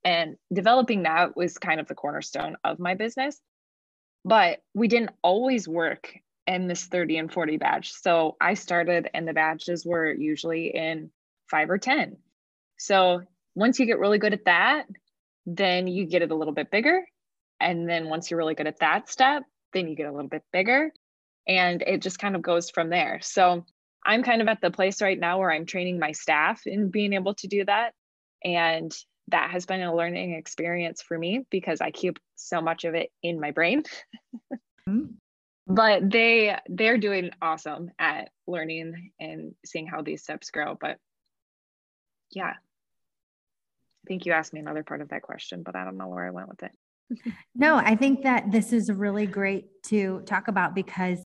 And 0.03 0.35
developing 0.53 1.03
that 1.03 1.35
was 1.35 1.57
kind 1.57 1.79
of 1.79 1.87
the 1.87 1.95
cornerstone 1.95 2.57
of 2.63 2.77
my 2.77 2.93
business. 2.93 3.41
But 4.23 4.59
we 4.75 4.87
didn't 4.87 5.11
always 5.23 5.67
work 5.67 6.13
in 6.45 6.67
this 6.67 6.85
30 6.85 7.17
and 7.17 7.33
40 7.33 7.57
batch. 7.57 7.91
So 7.91 8.37
I 8.39 8.53
started 8.53 9.09
and 9.15 9.27
the 9.27 9.33
batches 9.33 9.83
were 9.83 10.13
usually 10.13 10.67
in 10.67 11.09
five 11.49 11.71
or 11.71 11.79
10. 11.79 12.17
So 12.77 13.21
once 13.55 13.79
you 13.79 13.87
get 13.87 13.97
really 13.97 14.19
good 14.19 14.33
at 14.33 14.45
that, 14.45 14.85
then 15.47 15.87
you 15.87 16.05
get 16.05 16.21
it 16.21 16.29
a 16.29 16.35
little 16.35 16.53
bit 16.53 16.69
bigger 16.69 17.03
and 17.59 17.89
then 17.89 18.09
once 18.09 18.29
you're 18.29 18.37
really 18.37 18.55
good 18.55 18.67
at 18.67 18.79
that 18.79 19.09
step, 19.09 19.43
then 19.73 19.87
you 19.87 19.95
get 19.95 20.07
a 20.07 20.11
little 20.11 20.29
bit 20.29 20.43
bigger 20.51 20.91
and 21.47 21.81
it 21.81 22.01
just 22.01 22.19
kind 22.19 22.35
of 22.35 22.41
goes 22.41 22.69
from 22.69 22.89
there. 22.89 23.19
So 23.21 23.65
I'm 24.05 24.23
kind 24.23 24.41
of 24.41 24.47
at 24.47 24.61
the 24.61 24.71
place 24.71 25.01
right 25.01 25.19
now 25.19 25.39
where 25.39 25.51
I'm 25.51 25.65
training 25.65 25.99
my 25.99 26.11
staff 26.11 26.61
in 26.65 26.89
being 26.89 27.13
able 27.13 27.35
to 27.35 27.47
do 27.47 27.65
that. 27.65 27.93
And 28.43 28.95
that 29.29 29.49
has 29.51 29.65
been 29.65 29.81
a 29.81 29.95
learning 29.95 30.33
experience 30.33 31.01
for 31.01 31.17
me 31.17 31.45
because 31.49 31.81
I 31.81 31.91
keep 31.91 32.19
so 32.35 32.61
much 32.61 32.83
of 32.83 32.93
it 32.93 33.11
in 33.23 33.39
my 33.39 33.51
brain. 33.51 33.83
mm-hmm. 34.87 35.05
But 35.67 36.11
they 36.11 36.55
they're 36.69 36.99
doing 36.99 37.31
awesome 37.41 37.89
at 37.97 38.29
learning 38.45 39.09
and 39.19 39.55
seeing 39.65 39.87
how 39.87 40.03
these 40.03 40.21
steps 40.21 40.51
grow. 40.51 40.77
But 40.79 40.99
yeah. 42.29 42.53
I 42.53 44.05
think 44.07 44.27
you 44.27 44.33
asked 44.33 44.53
me 44.53 44.59
another 44.59 44.83
part 44.83 45.01
of 45.01 45.09
that 45.09 45.23
question, 45.23 45.63
but 45.63 45.75
I 45.75 45.83
don't 45.83 45.97
know 45.97 46.07
where 46.07 46.23
I 46.23 46.29
went 46.29 46.49
with 46.49 46.61
it 46.61 46.71
no, 47.55 47.75
I 47.77 47.95
think 47.95 48.23
that 48.23 48.51
this 48.51 48.73
is 48.73 48.91
really 48.91 49.25
great 49.25 49.65
to 49.87 50.21
talk 50.25 50.47
about 50.47 50.73
because 50.75 51.23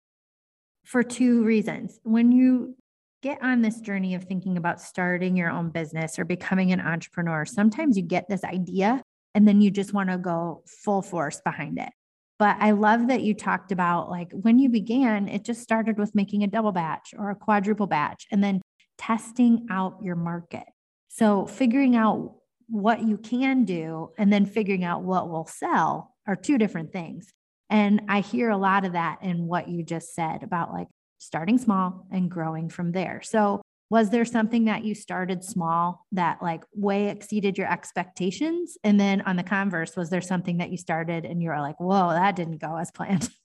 for 0.86 1.04
two 1.04 1.44
reasons. 1.44 2.00
When 2.04 2.32
you 2.32 2.76
get 3.22 3.42
on 3.42 3.62
this 3.62 3.82
journey 3.82 4.14
of 4.14 4.24
thinking 4.24 4.56
about 4.56 4.80
starting 4.80 5.36
your 5.36 5.50
own 5.50 5.70
business 5.70 6.20
or 6.20 6.26
becoming 6.26 6.72
an 6.72 6.80
entrepreneur, 6.80 7.44
sometimes 7.44 7.98
you 7.98 8.04
get 8.04 8.30
this 8.30 8.44
idea 8.44 9.02
and 9.34 9.48
then 9.48 9.62
you 9.62 9.72
just 9.72 9.94
want 9.94 10.10
to 10.12 10.18
go 10.18 10.64
full 10.84 11.02
force 11.02 11.42
behind 11.44 11.80
it. 11.80 11.90
But 12.38 12.58
I 12.60 12.72
love 12.72 13.08
that 13.08 13.24
you 13.24 13.34
talked 13.34 13.72
about 13.72 14.10
like 14.10 14.32
when 14.32 14.60
you 14.60 14.70
began, 14.70 15.28
it 15.28 15.44
just 15.44 15.62
started 15.62 15.98
with 15.98 16.14
making 16.14 16.44
a 16.44 16.48
double 16.48 16.72
batch 16.72 17.14
or 17.18 17.32
a 17.32 17.36
quadruple 17.36 17.88
batch 17.88 18.28
and 18.32 18.44
then 18.44 18.62
testing 18.98 19.68
out 19.70 20.00
your 20.04 20.16
market. 20.16 20.66
So 21.10 21.46
figuring 21.46 21.96
out 21.96 22.36
what 22.68 23.02
you 23.02 23.18
can 23.18 23.66
do 23.66 24.12
and 24.18 24.32
then 24.32 24.46
figuring 24.46 24.84
out 24.84 25.04
what 25.04 25.30
will 25.30 25.46
sell 25.46 26.16
are 26.28 26.36
two 26.36 26.58
different 26.58 26.92
things. 26.92 27.32
And 27.70 28.04
I 28.10 28.22
hear 28.22 28.50
a 28.50 28.58
lot 28.58 28.86
of 28.86 28.94
that 28.94 29.20
in 29.22 29.48
what 29.48 29.68
you 29.68 29.84
just 29.84 30.14
said 30.14 30.44
about 30.44 30.72
like 30.72 30.88
starting 31.18 31.58
small 31.58 32.08
and 32.12 32.30
growing 32.30 32.70
from 32.70 32.92
there. 32.92 33.22
So, 33.24 33.62
was 33.92 34.10
there 34.10 34.26
something 34.26 34.66
that 34.66 34.84
you 34.84 34.96
started 34.96 35.44
small 35.44 36.08
that 36.12 36.42
like 36.42 36.64
way 36.74 37.10
exceeded 37.10 37.56
your 37.56 37.72
expectations? 37.72 38.80
And 38.84 39.00
then 39.00 39.22
on 39.22 39.36
the 39.36 39.44
converse, 39.44 39.96
was 39.96 40.10
there 40.10 40.22
something 40.22 40.58
that 40.58 40.72
you 40.72 40.78
started 40.78 41.24
and 41.24 41.42
you 41.42 41.50
were 41.50 41.60
like, 41.60 41.80
whoa, 41.80 42.10
that 42.10 42.36
didn't 42.36 42.58
go 42.58 42.76
as 42.78 42.92
planned? 42.92 43.30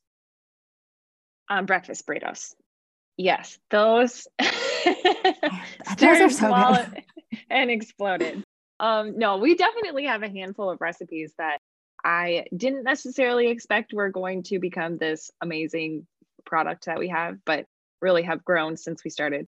Um, 1.53 1.67
breakfast 1.67 2.07
burritos. 2.07 2.55
Yes, 3.17 3.59
those, 3.71 4.29
those 4.39 4.47
are 6.01 6.31
so 6.31 6.47
small 6.47 6.77
good. 6.77 7.03
and 7.51 7.73
exploded. 7.73 8.45
Um, 8.81 9.19
no, 9.19 9.37
we 9.37 9.57
definitely 9.57 10.07
have 10.07 10.23
a 10.23 10.31
handful 10.31 10.71
of 10.71 10.81
recipes 10.81 11.35
that 11.37 11.59
I 12.03 12.47
didn't 12.57 12.83
necessarily 12.83 13.49
expect 13.49 13.93
were 13.93 14.09
going 14.09 14.43
to 14.45 14.59
become 14.59 14.97
this 14.97 15.31
amazing 15.43 16.07
product 16.47 16.87
that 16.87 16.99
we 16.99 17.09
have, 17.09 17.37
but 17.45 17.67
really 18.01 18.23
have 18.23 18.43
grown 18.43 18.79
since 18.79 19.05
we 19.05 19.11
started. 19.11 19.47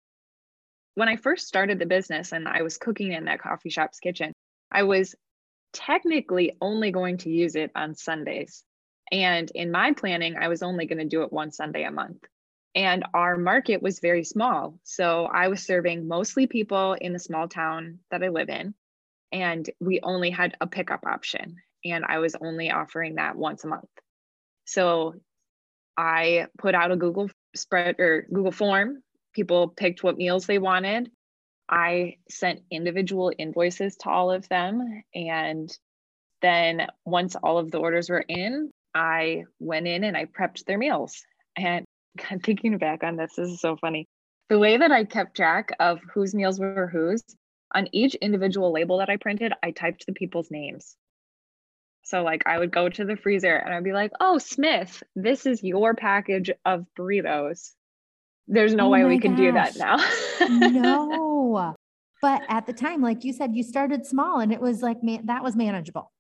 When 0.97 1.09
I 1.09 1.15
first 1.15 1.47
started 1.47 1.79
the 1.79 1.87
business 1.87 2.33
and 2.33 2.49
I 2.49 2.63
was 2.63 2.77
cooking 2.77 3.13
in 3.13 3.27
that 3.27 3.41
coffee 3.41 3.71
shop's 3.71 4.01
kitchen, 4.01 4.33
I 4.73 4.83
was 4.83 5.15
technically 5.73 6.57
only 6.61 6.91
going 6.91 7.19
to 7.19 7.31
use 7.31 7.55
it 7.55 7.71
on 7.77 7.95
Sundays. 7.95 8.65
And 9.13 9.49
in 9.55 9.71
my 9.71 9.93
planning, 9.93 10.37
I 10.37 10.49
was 10.49 10.65
only 10.65 10.87
going 10.87 10.99
to 10.99 11.05
do 11.05 11.23
it 11.23 11.33
one 11.33 11.53
Sunday 11.53 11.85
a 11.85 11.93
month. 11.93 12.25
And 12.75 13.05
our 13.15 13.37
market 13.37 13.81
was 13.81 14.01
very 14.01 14.25
small. 14.25 14.75
So 14.83 15.27
I 15.27 15.47
was 15.49 15.65
serving 15.65 16.09
mostly 16.09 16.49
people 16.49 16.95
in 16.95 17.13
the 17.13 17.19
small 17.21 17.47
town 17.47 18.01
that 18.11 18.25
I 18.25 18.29
live 18.29 18.49
in 18.49 18.75
and 19.33 19.69
we 19.81 20.01
only 20.03 20.31
had 20.31 20.57
a 20.61 20.67
pickup 20.67 21.07
option 21.07 21.57
and 21.85 22.05
i 22.05 22.19
was 22.19 22.37
only 22.41 22.71
offering 22.71 23.17
that 23.17 23.37
once 23.37 23.65
a 23.65 23.69
month. 23.69 23.89
So 24.65 25.15
i 25.97 26.47
put 26.59 26.75
out 26.75 26.93
a 26.93 26.97
google 26.97 27.31
spread 27.55 27.97
or 27.99 28.27
google 28.33 28.53
form. 28.53 29.03
People 29.35 29.69
picked 29.69 30.03
what 30.03 30.17
meals 30.17 30.47
they 30.47 30.59
wanted. 30.59 31.11
I 31.69 32.17
sent 32.29 32.63
individual 32.71 33.33
invoices 33.37 33.97
to 33.99 34.11
all 34.11 34.31
of 34.33 34.49
them 34.49 35.03
and 35.15 35.71
then 36.43 36.89
once 37.05 37.37
all 37.37 37.59
of 37.59 37.71
the 37.71 37.79
orders 37.79 38.11
were 38.11 38.25
in 38.27 38.71
i 38.95 39.45
went 39.59 39.87
in 39.87 40.05
and 40.05 40.17
i 40.17 40.25
prepped 40.25 40.65
their 40.65 40.79
meals. 40.79 41.23
And 41.57 41.85
thinking 42.45 42.79
back 42.79 43.05
on 43.05 43.17
this, 43.17 43.33
this 43.37 43.49
is 43.51 43.61
so 43.61 43.77
funny. 43.77 44.07
The 44.49 44.59
way 44.59 44.77
that 44.77 44.91
i 44.91 45.05
kept 45.05 45.37
track 45.37 45.71
of 45.79 46.01
whose 46.13 46.35
meals 46.35 46.59
were 46.59 46.89
whose 46.93 47.23
on 47.73 47.89
each 47.93 48.15
individual 48.17 48.73
label 48.73 48.99
that 48.99 49.11
I 49.11 49.17
printed, 49.17 49.53
I 49.63 49.71
typed 49.71 50.07
the 50.07 50.13
people's 50.13 50.51
names. 50.51 50.97
So, 52.03 52.23
like, 52.23 52.43
I 52.47 52.59
would 52.59 52.73
go 52.73 52.89
to 52.89 53.05
the 53.05 53.17
freezer 53.17 53.55
and 53.55 53.75
I'd 53.75 53.85
be 53.85 53.93
like, 53.93 54.13
oh, 54.21 54.39
Smith, 54.39 55.03
this 55.15 55.47
is 55.47 55.63
your 55.63 55.95
package 55.95 56.51
of 56.65 56.87
burritos. 56.99 57.71
There's 58.49 58.75
no 58.75 58.87
oh 58.87 58.91
way 58.91 59.05
we 59.05 59.19
gosh. 59.19 59.23
can 59.23 59.37
do 59.37 59.53
that 59.53 59.77
now. 59.77 59.97
no. 60.49 61.77
But 62.23 62.43
at 62.51 62.67
the 62.67 62.75
time, 62.75 63.01
like 63.01 63.25
you 63.25 63.33
said, 63.33 63.55
you 63.55 63.63
started 63.63 64.05
small 64.05 64.41
and 64.41 64.53
it 64.53 64.61
was 64.61 64.83
like, 64.83 65.03
man, 65.03 65.25
that 65.25 65.43
was 65.43 65.57
manageable. 65.57 66.13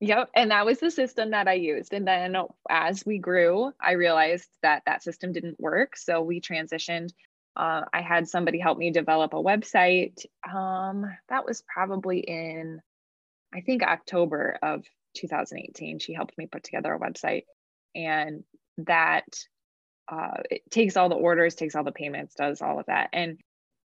Yep. 0.00 0.30
And 0.34 0.50
that 0.50 0.66
was 0.66 0.80
the 0.80 0.90
system 0.90 1.30
that 1.30 1.46
I 1.46 1.52
used. 1.52 1.92
And 1.92 2.04
then 2.04 2.34
as 2.68 3.06
we 3.06 3.18
grew, 3.18 3.72
I 3.80 3.92
realized 3.92 4.48
that 4.62 4.82
that 4.86 5.04
system 5.04 5.30
didn't 5.32 5.60
work. 5.60 5.96
So 5.96 6.22
we 6.22 6.40
transitioned 6.40 7.10
uh, 7.56 7.82
I 7.92 8.00
had 8.00 8.28
somebody 8.28 8.58
help 8.58 8.78
me 8.78 8.90
develop 8.90 9.34
a 9.34 9.42
website. 9.42 10.24
Um, 10.50 11.04
that 11.28 11.44
was 11.44 11.62
probably 11.62 12.20
in, 12.20 12.80
I 13.54 13.60
think, 13.60 13.82
October 13.82 14.58
of 14.62 14.84
2018. 15.16 15.98
She 15.98 16.14
helped 16.14 16.36
me 16.38 16.46
put 16.46 16.64
together 16.64 16.94
a 16.94 16.98
website, 16.98 17.44
and 17.94 18.44
that 18.78 19.24
uh, 20.10 20.42
it 20.50 20.62
takes 20.70 20.96
all 20.96 21.08
the 21.08 21.14
orders, 21.14 21.54
takes 21.54 21.74
all 21.74 21.84
the 21.84 21.92
payments, 21.92 22.34
does 22.34 22.62
all 22.62 22.78
of 22.80 22.86
that. 22.86 23.10
And 23.12 23.38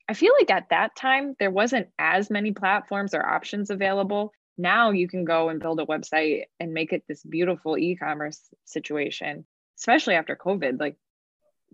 I 0.08 0.14
feel 0.14 0.32
like 0.38 0.50
at 0.50 0.70
that 0.70 0.96
time 0.96 1.34
there 1.38 1.50
wasn't 1.50 1.88
as 1.98 2.30
many 2.30 2.52
platforms 2.52 3.14
or 3.14 3.26
options 3.26 3.70
available 3.70 4.32
now 4.58 4.90
you 4.90 5.08
can 5.08 5.24
go 5.24 5.48
and 5.48 5.60
build 5.60 5.80
a 5.80 5.86
website 5.86 6.42
and 6.58 6.74
make 6.74 6.92
it 6.92 7.04
this 7.08 7.22
beautiful 7.22 7.78
e-commerce 7.78 8.40
situation, 8.64 9.46
especially 9.78 10.16
after 10.16 10.36
COVID. 10.36 10.80
Like 10.80 10.96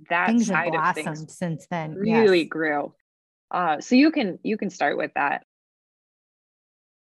that 0.08 0.26
things 0.26 0.46
side 0.46 0.74
of 0.74 0.94
things 0.94 1.36
since 1.36 1.66
then 1.70 1.94
really 1.94 2.40
yes. 2.40 2.48
grew. 2.48 2.94
Uh, 3.50 3.80
so 3.80 3.94
you 3.94 4.10
can 4.10 4.38
you 4.42 4.56
can 4.56 4.70
start 4.70 4.96
with 4.96 5.12
that. 5.14 5.44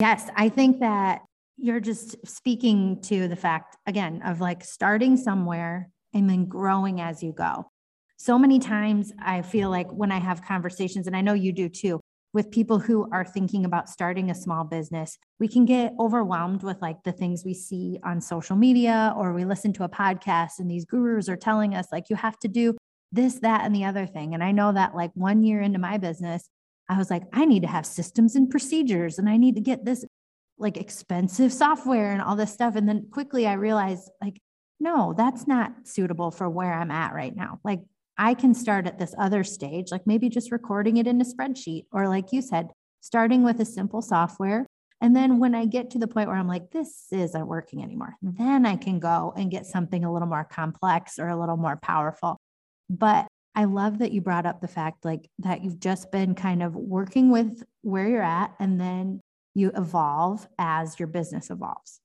Yes, 0.00 0.28
I 0.36 0.48
think 0.48 0.80
that 0.80 1.22
you're 1.56 1.80
just 1.80 2.16
speaking 2.26 3.00
to 3.02 3.26
the 3.26 3.36
fact 3.36 3.76
again 3.86 4.22
of 4.24 4.40
like 4.40 4.64
starting 4.64 5.16
somewhere 5.16 5.90
and 6.14 6.30
then 6.30 6.46
growing 6.46 7.00
as 7.00 7.22
you 7.22 7.32
go. 7.32 7.70
So 8.16 8.38
many 8.38 8.58
times 8.58 9.12
I 9.20 9.42
feel 9.42 9.70
like 9.70 9.90
when 9.92 10.10
I 10.10 10.18
have 10.18 10.44
conversations, 10.44 11.06
and 11.06 11.16
I 11.16 11.20
know 11.20 11.34
you 11.34 11.52
do 11.52 11.68
too, 11.68 12.00
with 12.32 12.50
people 12.50 12.78
who 12.78 13.08
are 13.10 13.24
thinking 13.24 13.64
about 13.64 13.88
starting 13.88 14.30
a 14.30 14.34
small 14.34 14.64
business, 14.64 15.18
we 15.38 15.48
can 15.48 15.64
get 15.64 15.94
overwhelmed 15.98 16.62
with 16.62 16.80
like 16.82 17.02
the 17.02 17.12
things 17.12 17.44
we 17.44 17.54
see 17.54 17.98
on 18.04 18.20
social 18.20 18.56
media 18.56 19.14
or 19.16 19.32
we 19.32 19.44
listen 19.44 19.72
to 19.72 19.84
a 19.84 19.88
podcast 19.88 20.58
and 20.58 20.70
these 20.70 20.84
gurus 20.84 21.28
are 21.28 21.36
telling 21.36 21.74
us 21.74 21.88
like 21.90 22.10
you 22.10 22.16
have 22.16 22.38
to 22.40 22.48
do 22.48 22.76
this, 23.12 23.36
that, 23.40 23.64
and 23.64 23.74
the 23.74 23.84
other 23.84 24.06
thing. 24.06 24.34
And 24.34 24.44
I 24.44 24.52
know 24.52 24.72
that 24.72 24.94
like 24.94 25.10
one 25.14 25.42
year 25.42 25.62
into 25.62 25.78
my 25.78 25.96
business, 25.96 26.50
I 26.88 26.98
was 26.98 27.10
like, 27.10 27.22
I 27.32 27.46
need 27.46 27.62
to 27.62 27.68
have 27.68 27.86
systems 27.86 28.36
and 28.36 28.50
procedures 28.50 29.18
and 29.18 29.28
I 29.28 29.38
need 29.38 29.54
to 29.54 29.62
get 29.62 29.84
this 29.84 30.04
like 30.58 30.76
expensive 30.76 31.52
software 31.52 32.12
and 32.12 32.20
all 32.20 32.36
this 32.36 32.52
stuff. 32.52 32.76
And 32.76 32.88
then 32.88 33.08
quickly 33.10 33.46
I 33.46 33.54
realized 33.54 34.10
like, 34.20 34.40
no, 34.80 35.14
that's 35.16 35.46
not 35.46 35.72
suitable 35.84 36.30
for 36.30 36.48
where 36.48 36.72
I'm 36.72 36.90
at 36.90 37.14
right 37.14 37.34
now. 37.34 37.60
Like 37.64 37.80
I 38.18 38.34
can 38.34 38.52
start 38.52 38.86
at 38.88 38.98
this 38.98 39.14
other 39.16 39.44
stage, 39.44 39.92
like 39.92 40.06
maybe 40.06 40.28
just 40.28 40.50
recording 40.50 40.96
it 40.96 41.06
in 41.06 41.20
a 41.20 41.24
spreadsheet, 41.24 41.84
or 41.92 42.08
like 42.08 42.32
you 42.32 42.42
said, 42.42 42.70
starting 43.00 43.44
with 43.44 43.60
a 43.60 43.64
simple 43.64 44.02
software. 44.02 44.66
And 45.00 45.14
then 45.14 45.38
when 45.38 45.54
I 45.54 45.66
get 45.66 45.90
to 45.90 45.98
the 45.98 46.08
point 46.08 46.28
where 46.28 46.36
I'm 46.36 46.48
like, 46.48 46.72
this 46.72 47.06
isn't 47.12 47.46
working 47.46 47.82
anymore, 47.82 48.16
then 48.20 48.66
I 48.66 48.74
can 48.74 48.98
go 48.98 49.32
and 49.36 49.50
get 49.50 49.66
something 49.66 50.04
a 50.04 50.12
little 50.12 50.26
more 50.26 50.44
complex 50.44 51.20
or 51.20 51.28
a 51.28 51.38
little 51.38 51.56
more 51.56 51.78
powerful. 51.80 52.36
But 52.90 53.28
I 53.54 53.64
love 53.64 53.98
that 53.98 54.10
you 54.10 54.20
brought 54.20 54.46
up 54.46 54.60
the 54.60 54.68
fact 54.68 55.04
like 55.04 55.28
that 55.38 55.62
you've 55.62 55.78
just 55.78 56.10
been 56.10 56.34
kind 56.34 56.62
of 56.62 56.74
working 56.74 57.30
with 57.30 57.62
where 57.82 58.08
you're 58.08 58.22
at 58.22 58.54
and 58.58 58.80
then 58.80 59.20
you 59.54 59.70
evolve 59.76 60.48
as 60.58 60.98
your 60.98 61.08
business 61.08 61.50
evolves. 61.50 62.00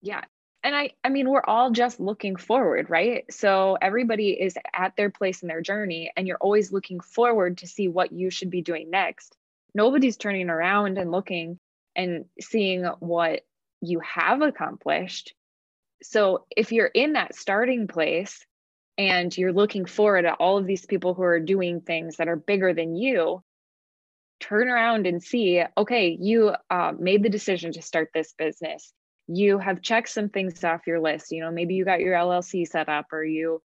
Yeah 0.00 0.22
and 0.62 0.74
i 0.74 0.90
i 1.04 1.08
mean 1.08 1.28
we're 1.28 1.44
all 1.46 1.70
just 1.70 2.00
looking 2.00 2.36
forward 2.36 2.88
right? 2.88 3.24
So 3.32 3.78
everybody 3.80 4.30
is 4.30 4.56
at 4.74 4.96
their 4.96 5.08
place 5.08 5.42
in 5.42 5.48
their 5.48 5.62
journey 5.62 6.12
and 6.14 6.26
you're 6.26 6.36
always 6.36 6.72
looking 6.72 7.00
forward 7.00 7.58
to 7.58 7.66
see 7.66 7.88
what 7.88 8.12
you 8.12 8.28
should 8.28 8.50
be 8.50 8.60
doing 8.60 8.90
next. 8.90 9.34
Nobody's 9.74 10.18
turning 10.18 10.50
around 10.50 10.98
and 10.98 11.10
looking 11.10 11.58
and 11.96 12.26
seeing 12.38 12.84
what 13.00 13.40
you 13.80 14.00
have 14.00 14.42
accomplished. 14.42 15.34
So 16.02 16.44
if 16.54 16.70
you're 16.70 16.86
in 16.86 17.14
that 17.14 17.34
starting 17.34 17.88
place 17.88 18.44
and 18.98 19.36
you're 19.36 19.54
looking 19.54 19.86
forward 19.86 20.26
at 20.26 20.36
all 20.38 20.58
of 20.58 20.66
these 20.66 20.84
people 20.84 21.14
who 21.14 21.22
are 21.22 21.40
doing 21.40 21.80
things 21.80 22.16
that 22.16 22.28
are 22.28 22.36
bigger 22.36 22.74
than 22.74 22.94
you 22.94 23.42
turn 24.38 24.68
around 24.68 25.06
and 25.06 25.22
see 25.22 25.62
okay 25.78 26.18
you 26.20 26.52
uh, 26.68 26.92
made 26.98 27.22
the 27.22 27.30
decision 27.30 27.72
to 27.72 27.80
start 27.80 28.10
this 28.12 28.34
business 28.36 28.92
you 29.28 29.58
have 29.58 29.82
checked 29.82 30.08
some 30.08 30.28
things 30.28 30.62
off 30.64 30.86
your 30.86 31.00
list. 31.00 31.30
You 31.30 31.40
know, 31.40 31.50
maybe 31.50 31.74
you 31.74 31.84
got 31.84 32.00
your 32.00 32.14
LLC 32.14 32.66
set 32.66 32.88
up 32.88 33.06
or 33.12 33.24
you 33.24 33.62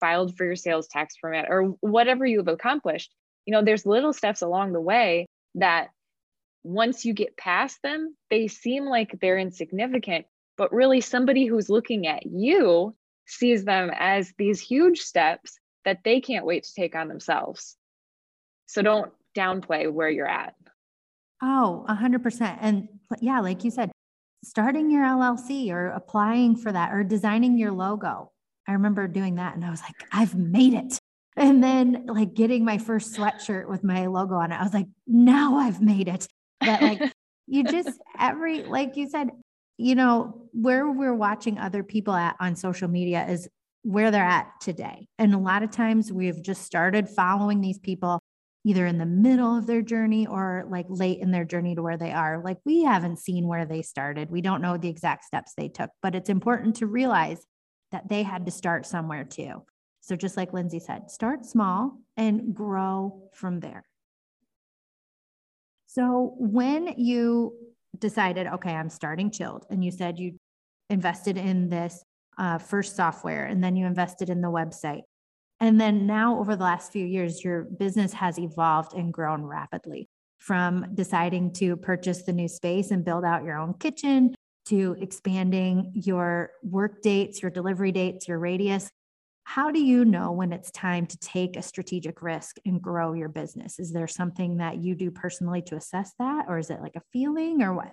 filed 0.00 0.36
for 0.36 0.44
your 0.44 0.56
sales 0.56 0.88
tax 0.88 1.14
permit 1.20 1.46
or 1.48 1.74
whatever 1.80 2.26
you've 2.26 2.48
accomplished. 2.48 3.12
You 3.46 3.52
know, 3.52 3.62
there's 3.62 3.86
little 3.86 4.12
steps 4.12 4.42
along 4.42 4.72
the 4.72 4.80
way 4.80 5.26
that 5.54 5.88
once 6.64 7.04
you 7.04 7.14
get 7.14 7.36
past 7.36 7.80
them, 7.82 8.16
they 8.28 8.48
seem 8.48 8.84
like 8.84 9.18
they're 9.20 9.38
insignificant, 9.38 10.26
but 10.58 10.72
really 10.72 11.00
somebody 11.00 11.46
who's 11.46 11.70
looking 11.70 12.06
at 12.06 12.26
you 12.26 12.94
sees 13.26 13.64
them 13.64 13.90
as 13.96 14.32
these 14.36 14.60
huge 14.60 15.00
steps 15.00 15.58
that 15.84 16.00
they 16.04 16.20
can't 16.20 16.44
wait 16.44 16.64
to 16.64 16.74
take 16.74 16.96
on 16.96 17.08
themselves. 17.08 17.76
So 18.66 18.82
don't 18.82 19.12
downplay 19.36 19.90
where 19.90 20.10
you're 20.10 20.28
at. 20.28 20.54
Oh, 21.40 21.84
100%. 21.88 22.58
And 22.60 22.88
yeah, 23.20 23.40
like 23.40 23.62
you 23.62 23.70
said, 23.70 23.92
starting 24.46 24.90
your 24.90 25.04
LLC 25.04 25.70
or 25.70 25.88
applying 25.88 26.56
for 26.56 26.72
that 26.72 26.92
or 26.92 27.02
designing 27.04 27.58
your 27.58 27.72
logo. 27.72 28.30
I 28.68 28.72
remember 28.72 29.06
doing 29.08 29.36
that 29.36 29.54
and 29.54 29.64
I 29.64 29.70
was 29.70 29.82
like, 29.82 29.94
I've 30.12 30.34
made 30.34 30.74
it. 30.74 30.98
And 31.36 31.62
then 31.62 32.06
like 32.06 32.34
getting 32.34 32.64
my 32.64 32.78
first 32.78 33.14
sweatshirt 33.14 33.68
with 33.68 33.84
my 33.84 34.06
logo 34.06 34.36
on 34.36 34.52
it. 34.52 34.56
I 34.56 34.62
was 34.62 34.72
like, 34.72 34.86
now 35.06 35.56
I've 35.56 35.80
made 35.82 36.08
it. 36.08 36.26
But 36.60 36.80
like 36.80 37.12
you 37.46 37.64
just 37.64 38.00
every 38.18 38.62
like 38.62 38.96
you 38.96 39.08
said, 39.08 39.30
you 39.76 39.94
know, 39.94 40.48
where 40.52 40.90
we're 40.90 41.14
watching 41.14 41.58
other 41.58 41.82
people 41.82 42.14
at 42.14 42.36
on 42.40 42.56
social 42.56 42.88
media 42.88 43.26
is 43.28 43.48
where 43.82 44.10
they're 44.10 44.24
at 44.24 44.48
today. 44.60 45.06
And 45.18 45.34
a 45.34 45.38
lot 45.38 45.62
of 45.62 45.70
times 45.70 46.12
we've 46.12 46.42
just 46.42 46.62
started 46.62 47.08
following 47.08 47.60
these 47.60 47.78
people 47.78 48.20
either 48.66 48.84
in 48.84 48.98
the 48.98 49.06
middle 49.06 49.56
of 49.56 49.68
their 49.68 49.80
journey 49.80 50.26
or 50.26 50.66
like 50.68 50.86
late 50.88 51.20
in 51.20 51.30
their 51.30 51.44
journey 51.44 51.76
to 51.76 51.82
where 51.82 51.96
they 51.96 52.10
are. 52.10 52.42
Like 52.42 52.58
we 52.64 52.82
haven't 52.82 53.20
seen 53.20 53.46
where 53.46 53.64
they 53.64 53.80
started. 53.80 54.28
We 54.28 54.40
don't 54.40 54.60
know 54.60 54.76
the 54.76 54.88
exact 54.88 55.24
steps 55.24 55.52
they 55.56 55.68
took, 55.68 55.90
but 56.02 56.16
it's 56.16 56.28
important 56.28 56.74
to 56.76 56.88
realize 56.88 57.46
that 57.92 58.08
they 58.08 58.24
had 58.24 58.44
to 58.44 58.50
start 58.50 58.84
somewhere 58.84 59.22
too. 59.22 59.62
So 60.00 60.16
just 60.16 60.36
like 60.36 60.52
Lindsay 60.52 60.80
said, 60.80 61.12
start 61.12 61.46
small 61.46 62.00
and 62.16 62.52
grow 62.52 63.30
from 63.34 63.60
there. 63.60 63.84
So 65.86 66.34
when 66.36 66.92
you 66.96 67.54
decided, 67.96 68.48
okay, 68.48 68.72
I'm 68.72 68.90
starting 68.90 69.30
chilled, 69.30 69.64
and 69.70 69.84
you 69.84 69.92
said 69.92 70.18
you 70.18 70.40
invested 70.90 71.36
in 71.38 71.68
this 71.68 72.02
uh, 72.36 72.58
first 72.58 72.96
software 72.96 73.46
and 73.46 73.62
then 73.62 73.76
you 73.76 73.86
invested 73.86 74.28
in 74.28 74.40
the 74.40 74.50
website, 74.50 75.02
and 75.60 75.80
then 75.80 76.06
now, 76.06 76.38
over 76.38 76.54
the 76.54 76.64
last 76.64 76.92
few 76.92 77.06
years, 77.06 77.42
your 77.42 77.62
business 77.62 78.12
has 78.12 78.38
evolved 78.38 78.94
and 78.94 79.12
grown 79.12 79.42
rapidly 79.42 80.08
from 80.38 80.94
deciding 80.94 81.52
to 81.54 81.76
purchase 81.76 82.22
the 82.22 82.32
new 82.32 82.48
space 82.48 82.90
and 82.90 83.04
build 83.04 83.24
out 83.24 83.44
your 83.44 83.58
own 83.58 83.74
kitchen 83.74 84.34
to 84.66 84.96
expanding 85.00 85.92
your 85.94 86.50
work 86.62 87.00
dates, 87.00 87.40
your 87.40 87.50
delivery 87.50 87.92
dates, 87.92 88.28
your 88.28 88.38
radius. 88.38 88.90
How 89.44 89.70
do 89.70 89.80
you 89.80 90.04
know 90.04 90.32
when 90.32 90.52
it's 90.52 90.70
time 90.72 91.06
to 91.06 91.18
take 91.18 91.56
a 91.56 91.62
strategic 91.62 92.20
risk 92.20 92.56
and 92.66 92.82
grow 92.82 93.12
your 93.12 93.28
business? 93.28 93.78
Is 93.78 93.92
there 93.92 94.08
something 94.08 94.56
that 94.56 94.78
you 94.78 94.94
do 94.94 95.10
personally 95.10 95.62
to 95.62 95.76
assess 95.76 96.12
that, 96.18 96.46
or 96.48 96.58
is 96.58 96.68
it 96.68 96.82
like 96.82 96.96
a 96.96 97.02
feeling 97.12 97.62
or 97.62 97.72
what? 97.72 97.92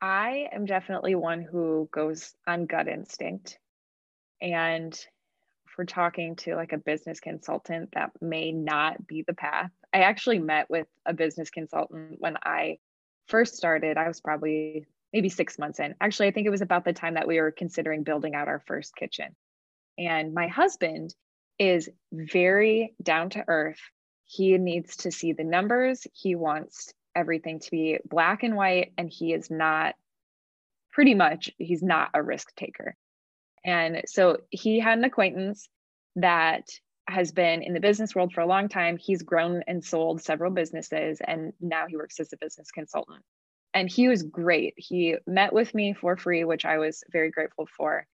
I 0.00 0.48
am 0.52 0.66
definitely 0.66 1.14
one 1.14 1.40
who 1.40 1.88
goes 1.90 2.34
on 2.46 2.66
gut 2.66 2.88
instinct. 2.88 3.58
And 4.42 4.94
for 5.74 5.84
talking 5.84 6.36
to 6.36 6.54
like 6.54 6.72
a 6.72 6.78
business 6.78 7.20
consultant, 7.20 7.90
that 7.94 8.10
may 8.20 8.52
not 8.52 9.06
be 9.06 9.22
the 9.22 9.34
path. 9.34 9.70
I 9.92 9.98
actually 9.98 10.38
met 10.38 10.70
with 10.70 10.86
a 11.04 11.12
business 11.12 11.50
consultant 11.50 12.16
when 12.18 12.36
I 12.42 12.78
first 13.26 13.56
started. 13.56 13.96
I 13.96 14.08
was 14.08 14.20
probably 14.20 14.86
maybe 15.12 15.28
six 15.28 15.58
months 15.58 15.80
in. 15.80 15.94
Actually, 16.00 16.28
I 16.28 16.30
think 16.32 16.46
it 16.46 16.50
was 16.50 16.62
about 16.62 16.84
the 16.84 16.92
time 16.92 17.14
that 17.14 17.26
we 17.26 17.40
were 17.40 17.50
considering 17.50 18.02
building 18.02 18.34
out 18.34 18.48
our 18.48 18.62
first 18.66 18.94
kitchen. 18.96 19.34
And 19.98 20.34
my 20.34 20.48
husband 20.48 21.14
is 21.58 21.88
very 22.12 22.94
down 23.02 23.30
to 23.30 23.44
earth. 23.46 23.80
He 24.24 24.56
needs 24.58 24.96
to 24.98 25.12
see 25.12 25.32
the 25.32 25.44
numbers, 25.44 26.06
he 26.12 26.34
wants 26.34 26.92
everything 27.14 27.60
to 27.60 27.70
be 27.70 27.98
black 28.04 28.42
and 28.42 28.56
white, 28.56 28.92
and 28.98 29.08
he 29.08 29.32
is 29.32 29.50
not 29.50 29.94
pretty 30.92 31.14
much, 31.14 31.50
he's 31.58 31.82
not 31.82 32.10
a 32.14 32.22
risk 32.22 32.54
taker. 32.56 32.96
And 33.64 34.02
so 34.06 34.38
he 34.50 34.78
had 34.78 34.98
an 34.98 35.04
acquaintance 35.04 35.68
that 36.16 36.68
has 37.08 37.32
been 37.32 37.62
in 37.62 37.74
the 37.74 37.80
business 37.80 38.14
world 38.14 38.32
for 38.32 38.40
a 38.40 38.46
long 38.46 38.68
time. 38.68 38.96
He's 38.96 39.22
grown 39.22 39.62
and 39.66 39.84
sold 39.84 40.22
several 40.22 40.50
businesses, 40.50 41.20
and 41.26 41.52
now 41.60 41.86
he 41.86 41.96
works 41.96 42.20
as 42.20 42.32
a 42.32 42.36
business 42.36 42.70
consultant. 42.70 43.22
And 43.72 43.90
he 43.90 44.08
was 44.08 44.22
great. 44.22 44.74
He 44.76 45.16
met 45.26 45.52
with 45.52 45.74
me 45.74 45.94
for 45.94 46.16
free, 46.16 46.44
which 46.44 46.64
I 46.64 46.78
was 46.78 47.02
very 47.10 47.30
grateful 47.30 47.66
for. 47.76 48.06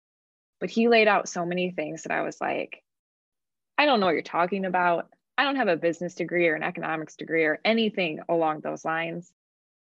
But 0.58 0.70
he 0.70 0.88
laid 0.88 1.08
out 1.08 1.28
so 1.28 1.44
many 1.44 1.70
things 1.70 2.02
that 2.02 2.12
I 2.12 2.22
was 2.22 2.40
like, 2.40 2.82
I 3.76 3.86
don't 3.86 4.00
know 4.00 4.06
what 4.06 4.12
you're 4.12 4.22
talking 4.22 4.64
about. 4.64 5.08
I 5.36 5.44
don't 5.44 5.56
have 5.56 5.68
a 5.68 5.76
business 5.76 6.14
degree 6.14 6.48
or 6.48 6.54
an 6.54 6.62
economics 6.62 7.16
degree 7.16 7.44
or 7.44 7.60
anything 7.64 8.20
along 8.28 8.60
those 8.60 8.84
lines. 8.84 9.32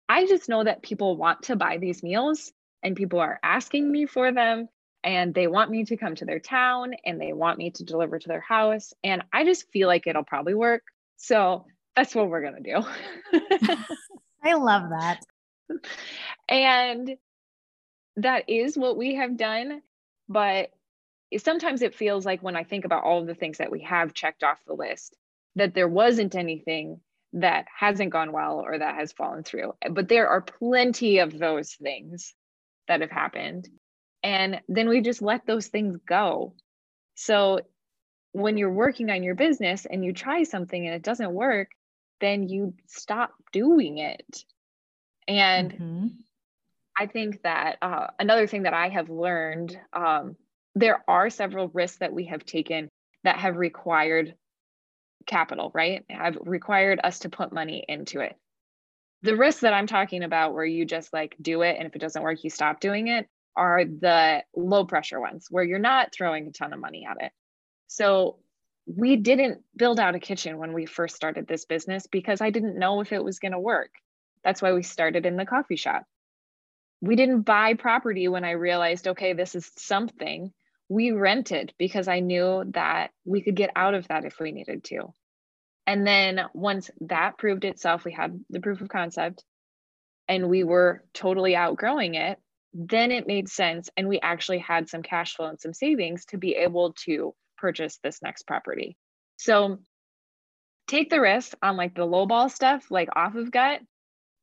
I 0.08 0.26
just 0.26 0.50
know 0.50 0.64
that 0.64 0.82
people 0.82 1.18
want 1.18 1.44
to 1.44 1.56
buy 1.56 1.78
these 1.78 2.04
meals 2.04 2.52
and 2.84 2.96
people 2.96 3.20
are 3.20 3.40
asking 3.44 3.90
me 3.90 4.06
for 4.06 4.32
them 4.32 4.70
and 5.04 5.34
they 5.34 5.48
want 5.48 5.72
me 5.72 5.86
to 5.86 5.98
come 5.98 6.16
to 6.16 6.26
their 6.26 6.40
town 6.40 6.94
and 7.06 7.20
they 7.20 7.34
want 7.34 7.58
me 7.58 7.72
to 7.72 7.84
deliver 7.84 8.20
to 8.20 8.28
their 8.28 8.42
house. 8.42 8.94
And 9.04 9.24
I 9.34 9.44
just 9.44 9.72
feel 9.72 9.88
like 9.88 10.08
it'll 10.08 10.24
probably 10.24 10.54
work. 10.54 10.84
So 11.18 11.66
that's 11.96 12.14
what 12.16 12.30
we're 12.30 12.42
going 12.42 12.64
to 12.64 12.74
do. 12.74 13.76
I 14.44 14.54
love 14.54 14.90
that. 14.90 15.20
And 16.48 17.16
that 18.18 18.50
is 18.50 18.78
what 18.78 18.98
we 18.98 19.16
have 19.16 19.38
done. 19.38 19.82
But 20.30 20.72
sometimes 21.38 21.82
it 21.82 21.96
feels 21.96 22.26
like 22.26 22.42
when 22.44 22.56
I 22.56 22.64
think 22.64 22.86
about 22.86 23.04
all 23.04 23.22
of 23.22 23.28
the 23.28 23.36
things 23.36 23.58
that 23.58 23.72
we 23.72 23.82
have 23.82 24.14
checked 24.14 24.44
off 24.44 24.60
the 24.66 24.74
list, 24.74 25.16
that 25.56 25.74
there 25.74 25.88
wasn't 25.88 26.36
anything 26.36 27.02
that 27.34 27.66
hasn't 27.78 28.12
gone 28.12 28.32
well 28.32 28.60
or 28.60 28.78
that 28.78 28.96
has 28.96 29.14
fallen 29.14 29.44
through. 29.44 29.74
But 29.90 30.10
there 30.10 30.28
are 30.28 30.42
plenty 30.42 31.20
of 31.20 31.38
those 31.38 31.74
things 31.74 32.34
that 32.88 33.02
have 33.02 33.12
happened. 33.12 33.70
And 34.24 34.62
then 34.68 34.88
we 34.88 35.02
just 35.02 35.22
let 35.22 35.46
those 35.46 35.68
things 35.68 35.98
go. 36.08 36.54
So 37.16 37.62
when 38.34 38.58
you're 38.58 38.72
working 38.72 39.10
on 39.10 39.24
your 39.24 39.36
business 39.36 39.86
and 39.86 40.06
you 40.06 40.14
try 40.14 40.44
something 40.44 40.86
and 40.86 40.96
it 40.96 41.02
doesn't 41.02 41.34
work, 41.34 41.70
then 42.20 42.48
you 42.48 42.74
stop 42.88 43.34
doing 43.52 43.98
it. 43.98 44.46
And 45.28 45.72
mm-hmm. 45.74 46.08
I 46.98 47.08
think 47.08 47.42
that 47.44 47.78
uh, 47.82 48.08
another 48.20 48.48
thing 48.48 48.64
that 48.64 48.74
I 48.74 48.90
have 48.90 49.10
learned 49.10 49.78
um, 49.94 50.36
there 50.76 51.04
are 51.08 51.30
several 51.30 51.68
risks 51.70 51.98
that 51.98 52.14
we 52.14 52.26
have 52.26 52.46
taken 52.46 52.90
that 53.24 53.38
have 53.38 53.58
required 53.58 54.36
capital, 55.26 55.72
right? 55.74 56.04
Have 56.10 56.38
required 56.42 57.00
us 57.04 57.20
to 57.20 57.30
put 57.30 57.54
money 57.54 57.84
into 57.88 58.22
it. 58.22 58.36
The 59.24 59.36
risks 59.36 59.62
that 59.62 59.74
I'm 59.74 59.88
talking 59.88 60.24
about, 60.24 60.54
where 60.54 60.66
you 60.66 60.86
just 60.86 61.14
like 61.14 61.36
do 61.42 61.62
it 61.62 61.76
and 61.78 61.88
if 61.88 61.96
it 61.96 62.00
doesn't 62.00 62.24
work, 62.24 62.44
you 62.44 62.50
stop 62.50 62.80
doing 62.80 63.08
it, 63.08 63.28
are 63.56 63.84
the 63.86 64.44
low 64.56 64.86
pressure 64.86 65.20
ones 65.20 65.48
where 65.50 65.64
you're 65.64 65.80
not 65.80 66.14
throwing 66.14 66.48
a 66.48 66.52
ton 66.52 66.74
of 66.74 66.80
money 66.80 67.08
at 67.10 67.18
it. 67.22 67.32
So 67.88 68.38
we 68.86 69.16
didn't 69.16 69.62
build 69.76 70.00
out 70.00 70.16
a 70.16 70.20
kitchen 70.20 70.58
when 70.58 70.74
we 70.74 70.86
first 70.86 71.16
started 71.16 71.48
this 71.48 71.66
business 71.66 72.08
because 72.08 72.42
I 72.42 72.50
didn't 72.50 72.80
know 72.80 73.02
if 73.02 73.12
it 73.12 73.24
was 73.24 73.40
going 73.40 73.52
to 73.52 73.60
work. 73.60 73.92
That's 74.44 74.62
why 74.62 74.74
we 74.74 74.84
started 74.84 75.26
in 75.26 75.38
the 75.38 75.46
coffee 75.46 75.76
shop. 75.76 76.06
We 77.02 77.16
didn't 77.16 77.42
buy 77.42 77.74
property 77.76 78.28
when 78.28 78.44
I 78.44 78.52
realized, 78.52 79.08
okay, 79.08 79.34
this 79.34 79.56
is 79.56 79.72
something 79.78 80.54
we 80.90 81.12
rented 81.12 81.74
because 81.78 82.08
I 82.08 82.20
knew 82.20 82.66
that 82.74 83.12
we 83.26 83.42
could 83.42 83.56
get 83.56 83.72
out 83.76 83.94
of 83.94 84.08
that 84.10 84.26
if 84.26 84.40
we 84.40 84.52
needed 84.52 84.84
to. 84.86 85.14
And 85.88 86.06
then 86.06 86.42
once 86.54 86.92
that 87.02 87.38
proved 87.38 87.66
itself, 87.66 88.06
we 88.06 88.12
had 88.12 88.44
the 88.50 88.60
proof 88.60 88.82
of 88.82 88.90
concept 88.90 89.44
and 90.28 90.50
we 90.50 90.64
were 90.64 91.04
totally 91.14 91.56
outgrowing 91.56 92.16
it, 92.16 92.40
then 92.74 93.12
it 93.12 93.28
made 93.28 93.50
sense. 93.50 93.90
And 93.98 94.08
we 94.08 94.20
actually 94.20 94.60
had 94.60 94.90
some 94.90 95.04
cash 95.04 95.36
flow 95.36 95.48
and 95.48 95.60
some 95.60 95.74
savings 95.74 96.26
to 96.26 96.38
be 96.38 96.56
able 96.56 96.94
to 97.06 97.34
purchase 97.58 98.00
this 98.04 98.22
next 98.22 98.44
property. 98.44 98.98
So 99.38 99.80
take 100.88 101.10
the 101.10 101.22
risk 101.22 101.56
on 101.62 101.78
like 101.78 101.96
the 101.96 102.06
low 102.06 102.26
ball 102.26 102.50
stuff, 102.50 102.90
like 102.90 103.10
off 103.16 103.36
of 103.36 103.52
gut, 103.52 103.82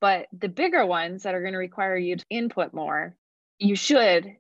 but 0.01 0.27
the 0.33 0.49
bigger 0.49 0.85
ones 0.87 1.25
that 1.25 1.35
are 1.35 1.41
going 1.41 1.53
to 1.53 1.59
require 1.59 1.97
you 1.97 2.17
to 2.17 2.25
input 2.31 2.73
more, 2.73 3.17
you 3.59 3.75
should 3.75 4.37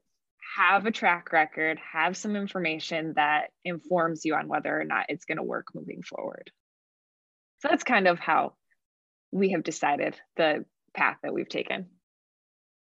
have 0.56 0.86
a 0.86 0.90
track 0.90 1.32
record, 1.32 1.78
have 1.92 2.16
some 2.16 2.36
information 2.36 3.14
that 3.16 3.48
informs 3.64 4.24
you 4.24 4.34
on 4.34 4.48
whether 4.48 4.80
or 4.80 4.84
not 4.84 5.06
it's 5.08 5.24
going 5.24 5.36
to 5.36 5.42
work 5.42 5.68
moving 5.74 6.02
forward. 6.02 6.50
So 7.60 7.68
that's 7.68 7.84
kind 7.84 8.06
of 8.06 8.18
how 8.18 8.54
we 9.32 9.50
have 9.50 9.62
decided 9.62 10.16
the 10.36 10.64
path 10.94 11.18
that 11.22 11.34
we've 11.34 11.48
taken. 11.48 11.86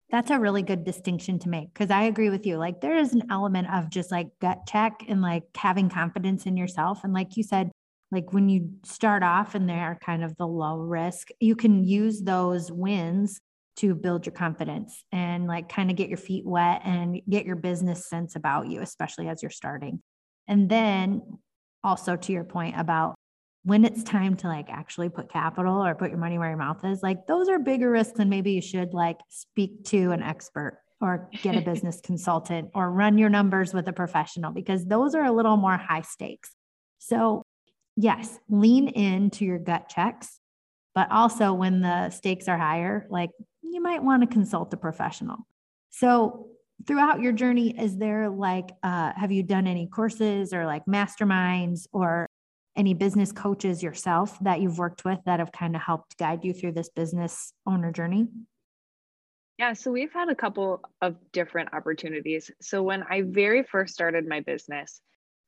That's 0.09 0.31
a 0.31 0.39
really 0.39 0.61
good 0.61 0.85
distinction 0.85 1.37
to 1.39 1.49
make 1.49 1.73
because 1.73 1.91
I 1.91 2.03
agree 2.03 2.29
with 2.29 2.45
you. 2.45 2.57
Like, 2.57 2.79
there 2.79 2.97
is 2.97 3.13
an 3.13 3.23
element 3.29 3.67
of 3.73 3.89
just 3.89 4.09
like 4.09 4.27
gut 4.39 4.59
check 4.67 5.03
and 5.07 5.21
like 5.21 5.43
having 5.55 5.89
confidence 5.89 6.45
in 6.45 6.55
yourself. 6.55 7.03
And 7.03 7.13
like 7.13 7.35
you 7.35 7.43
said, 7.43 7.71
like 8.11 8.31
when 8.31 8.47
you 8.47 8.69
start 8.85 9.21
off 9.21 9.53
and 9.53 9.67
they're 9.67 9.99
kind 10.01 10.23
of 10.23 10.37
the 10.37 10.47
low 10.47 10.77
risk, 10.77 11.27
you 11.41 11.55
can 11.57 11.83
use 11.83 12.21
those 12.21 12.71
wins 12.71 13.41
to 13.77 13.93
build 13.93 14.25
your 14.25 14.33
confidence 14.33 15.03
and 15.11 15.45
like 15.45 15.67
kind 15.69 15.91
of 15.91 15.97
get 15.97 16.07
your 16.07 16.17
feet 16.17 16.45
wet 16.45 16.81
and 16.85 17.21
get 17.29 17.45
your 17.45 17.57
business 17.57 18.09
sense 18.09 18.35
about 18.35 18.69
you, 18.69 18.81
especially 18.81 19.27
as 19.27 19.43
you're 19.43 19.51
starting. 19.51 20.01
And 20.47 20.69
then 20.69 21.21
also 21.83 22.15
to 22.15 22.31
your 22.31 22.45
point 22.45 22.79
about 22.79 23.16
when 23.67 23.83
it's 23.83 24.01
time 24.01 24.37
to 24.37 24.47
like 24.47 24.69
actually 24.69 25.09
put 25.09 25.29
capital 25.29 25.85
or 25.85 25.93
put 25.93 26.09
your 26.09 26.17
money 26.17 26.37
where 26.37 26.47
your 26.47 26.57
mouth 26.57 26.85
is, 26.85 27.03
like 27.03 27.27
those 27.27 27.49
are 27.49 27.59
bigger 27.59 27.91
risks 27.91 28.17
and 28.17 28.29
maybe 28.29 28.53
you 28.53 28.61
should 28.61 28.93
like 28.93 29.17
speak 29.27 29.83
to 29.83 30.11
an 30.11 30.23
expert 30.23 30.79
or 31.01 31.29
get 31.41 31.53
a 31.53 31.59
business 31.69 31.99
consultant 31.99 32.69
or 32.73 32.89
run 32.89 33.17
your 33.17 33.27
numbers 33.27 33.73
with 33.73 33.85
a 33.89 33.91
professional 33.91 34.53
because 34.53 34.85
those 34.85 35.13
are 35.13 35.25
a 35.25 35.33
little 35.33 35.57
more 35.57 35.75
high 35.75 35.99
stakes. 35.99 36.51
So, 36.99 37.43
yes, 37.97 38.39
lean 38.47 38.87
into 38.87 39.43
your 39.43 39.59
gut 39.59 39.89
checks, 39.89 40.39
but 40.95 41.11
also 41.11 41.51
when 41.51 41.81
the 41.81 42.09
stakes 42.09 42.47
are 42.47 42.57
higher, 42.57 43.05
like 43.09 43.31
you 43.61 43.81
might 43.81 44.01
want 44.01 44.21
to 44.23 44.27
consult 44.27 44.73
a 44.73 44.77
professional. 44.77 45.39
So, 45.89 46.47
throughout 46.87 47.19
your 47.19 47.33
journey, 47.33 47.77
is 47.77 47.97
there 47.97 48.29
like, 48.29 48.69
uh, 48.81 49.11
have 49.17 49.33
you 49.33 49.43
done 49.43 49.67
any 49.67 49.87
courses 49.87 50.53
or 50.53 50.65
like 50.65 50.85
masterminds 50.85 51.87
or 51.91 52.27
any 52.77 52.93
business 52.93 53.31
coaches 53.31 53.83
yourself 53.83 54.37
that 54.41 54.61
you've 54.61 54.77
worked 54.77 55.03
with 55.03 55.19
that 55.25 55.39
have 55.39 55.51
kind 55.51 55.75
of 55.75 55.81
helped 55.81 56.17
guide 56.17 56.45
you 56.45 56.53
through 56.53 56.73
this 56.73 56.89
business 56.89 57.51
owner 57.65 57.91
journey? 57.91 58.27
Yeah, 59.57 59.73
so 59.73 59.91
we've 59.91 60.13
had 60.13 60.29
a 60.29 60.35
couple 60.35 60.81
of 61.01 61.15
different 61.31 61.73
opportunities. 61.73 62.51
So, 62.61 62.83
when 62.83 63.03
I 63.09 63.23
very 63.23 63.63
first 63.63 63.95
started 63.95 64.27
my 64.27 64.41
business, 64.41 65.01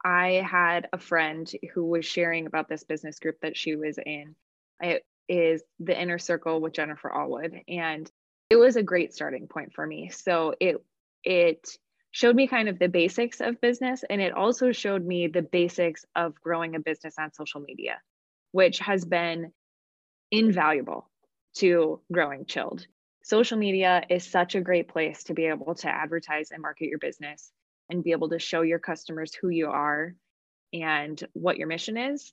I 0.04 0.44
had 0.50 0.88
a 0.92 0.98
friend 0.98 1.50
who 1.74 1.86
was 1.86 2.06
sharing 2.06 2.48
about 2.48 2.70
this 2.70 2.84
business 2.84 3.20
group 3.20 3.38
that 3.42 3.56
she 3.56 3.76
was 3.76 4.00
in. 4.04 4.36
It 4.82 5.06
is 5.28 5.62
the 5.80 6.00
inner 6.00 6.18
circle 6.18 6.60
with 6.60 6.74
Jennifer 6.74 7.12
Allwood. 7.16 7.62
And 7.68 8.10
it 8.50 8.56
was 8.56 8.76
a 8.76 8.84
great 8.84 9.14
starting 9.14 9.48
point 9.48 9.74
for 9.74 9.86
me. 9.86 10.10
So 10.10 10.56
it 10.60 10.84
it 11.24 11.78
showed 12.12 12.36
me 12.36 12.48
kind 12.48 12.70
of 12.70 12.80
the 12.80 12.90
basics 12.90 13.40
of 13.40 13.62
business 13.62 14.04
and 14.10 14.22
it 14.22 14.34
also 14.34 14.72
showed 14.72 15.06
me 15.06 15.28
the 15.28 15.42
basics 15.42 16.06
of 16.16 16.40
growing 16.42 16.76
a 16.76 16.80
business 16.80 17.16
on 17.20 17.34
social 17.34 17.62
media, 17.62 18.00
which 18.52 18.80
has 18.80 19.06
been 19.06 19.52
invaluable 20.32 21.10
to 21.56 22.02
growing 22.12 22.46
chilled. 22.46 22.86
Social 23.24 23.58
media 23.58 24.04
is 24.10 24.24
such 24.24 24.56
a 24.56 24.62
great 24.62 24.88
place 24.88 25.24
to 25.26 25.34
be 25.34 25.46
able 25.46 25.76
to 25.76 25.90
advertise 25.90 26.52
and 26.52 26.62
market 26.62 26.88
your 26.88 27.00
business 27.00 27.52
and 27.90 28.04
be 28.04 28.12
able 28.12 28.30
to 28.30 28.40
show 28.40 28.62
your 28.62 28.80
customers 28.80 29.34
who 29.34 29.50
you 29.50 29.68
are 29.68 30.16
and 30.74 31.24
what 31.34 31.58
your 31.58 31.68
mission 31.68 31.98
is 31.98 32.32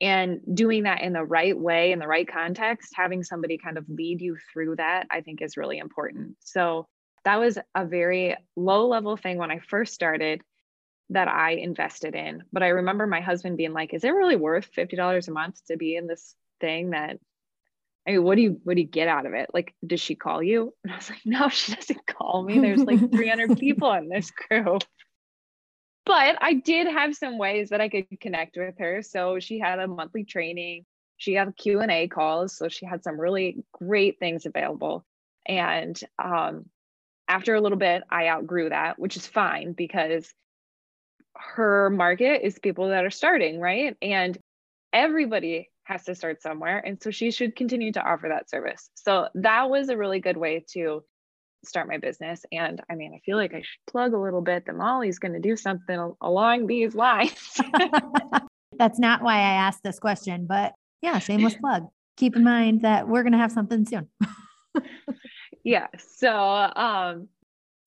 and 0.00 0.40
doing 0.52 0.82
that 0.82 1.02
in 1.02 1.12
the 1.12 1.24
right 1.24 1.58
way 1.58 1.92
in 1.92 1.98
the 1.98 2.06
right 2.06 2.26
context 2.26 2.92
having 2.94 3.22
somebody 3.22 3.58
kind 3.58 3.76
of 3.76 3.88
lead 3.88 4.20
you 4.20 4.36
through 4.52 4.74
that 4.76 5.06
i 5.10 5.20
think 5.20 5.42
is 5.42 5.56
really 5.56 5.78
important 5.78 6.34
so 6.40 6.86
that 7.24 7.40
was 7.40 7.58
a 7.74 7.84
very 7.84 8.36
low 8.56 8.88
level 8.88 9.16
thing 9.16 9.38
when 9.38 9.50
i 9.50 9.58
first 9.58 9.94
started 9.94 10.40
that 11.10 11.28
i 11.28 11.52
invested 11.52 12.14
in 12.14 12.42
but 12.52 12.62
i 12.62 12.68
remember 12.68 13.06
my 13.06 13.20
husband 13.20 13.56
being 13.56 13.72
like 13.72 13.92
is 13.94 14.04
it 14.04 14.10
really 14.10 14.36
worth 14.36 14.70
$50 14.76 15.28
a 15.28 15.30
month 15.30 15.64
to 15.66 15.76
be 15.76 15.96
in 15.96 16.06
this 16.06 16.34
thing 16.60 16.90
that 16.90 17.18
I 18.04 18.10
mean, 18.10 18.24
what 18.24 18.34
do 18.34 18.42
you 18.42 18.60
what 18.64 18.74
do 18.74 18.80
you 18.80 18.88
get 18.88 19.06
out 19.06 19.26
of 19.26 19.34
it? 19.34 19.50
Like, 19.54 19.76
does 19.86 20.00
she 20.00 20.16
call 20.16 20.42
you? 20.42 20.74
And 20.82 20.92
I 20.92 20.96
was 20.96 21.08
like, 21.08 21.20
no, 21.24 21.48
she 21.48 21.72
doesn't 21.72 22.04
call 22.04 22.42
me. 22.42 22.58
There's 22.58 22.82
like 22.82 22.98
300 23.12 23.56
people 23.60 23.92
in 23.92 24.08
this 24.08 24.32
group 24.32 24.82
but 26.04 26.36
I 26.40 26.54
did 26.54 26.88
have 26.88 27.14
some 27.14 27.38
ways 27.38 27.70
that 27.70 27.80
I 27.80 27.88
could 27.88 28.06
connect 28.20 28.56
with 28.56 28.78
her. 28.78 29.02
So 29.02 29.38
she 29.38 29.58
had 29.58 29.78
a 29.78 29.86
monthly 29.86 30.24
training. 30.24 30.84
She 31.16 31.34
had 31.34 31.56
Q 31.56 31.80
and 31.80 31.90
A 31.90 32.08
calls, 32.08 32.56
so 32.56 32.68
she 32.68 32.86
had 32.86 33.04
some 33.04 33.20
really 33.20 33.64
great 33.72 34.18
things 34.18 34.44
available. 34.44 35.04
And 35.46 35.98
um, 36.22 36.66
after 37.32 37.54
a 37.54 37.60
little 37.62 37.78
bit, 37.78 38.02
I 38.10 38.28
outgrew 38.28 38.68
that, 38.68 38.98
which 38.98 39.16
is 39.16 39.26
fine 39.26 39.72
because 39.72 40.30
her 41.34 41.88
market 41.88 42.46
is 42.46 42.58
people 42.58 42.88
that 42.88 43.06
are 43.06 43.10
starting, 43.10 43.58
right? 43.58 43.96
And 44.02 44.36
everybody 44.92 45.70
has 45.84 46.04
to 46.04 46.14
start 46.14 46.42
somewhere, 46.42 46.78
and 46.78 47.02
so 47.02 47.10
she 47.10 47.30
should 47.30 47.56
continue 47.56 47.90
to 47.92 48.02
offer 48.02 48.28
that 48.28 48.50
service. 48.50 48.90
So 48.94 49.28
that 49.34 49.70
was 49.70 49.88
a 49.88 49.96
really 49.96 50.20
good 50.20 50.36
way 50.36 50.64
to 50.74 51.02
start 51.64 51.88
my 51.88 51.96
business. 51.96 52.44
And 52.52 52.82
I 52.90 52.96
mean, 52.96 53.14
I 53.14 53.20
feel 53.24 53.38
like 53.38 53.54
I 53.54 53.62
should 53.62 53.86
plug 53.86 54.12
a 54.12 54.18
little 54.18 54.42
bit 54.42 54.66
that 54.66 54.76
Molly's 54.76 55.18
going 55.18 55.32
to 55.32 55.40
do 55.40 55.56
something 55.56 56.14
along 56.20 56.66
these 56.66 56.94
lines. 56.94 57.60
That's 58.78 58.98
not 58.98 59.22
why 59.22 59.36
I 59.36 59.54
asked 59.54 59.82
this 59.82 59.98
question, 59.98 60.46
but 60.46 60.74
yeah, 61.00 61.18
shameless 61.18 61.54
plug. 61.60 61.86
Keep 62.18 62.36
in 62.36 62.44
mind 62.44 62.82
that 62.82 63.08
we're 63.08 63.22
going 63.22 63.32
to 63.32 63.38
have 63.38 63.52
something 63.52 63.86
soon. 63.86 64.08
Yeah. 65.64 65.88
So, 65.98 66.34
um, 66.34 67.28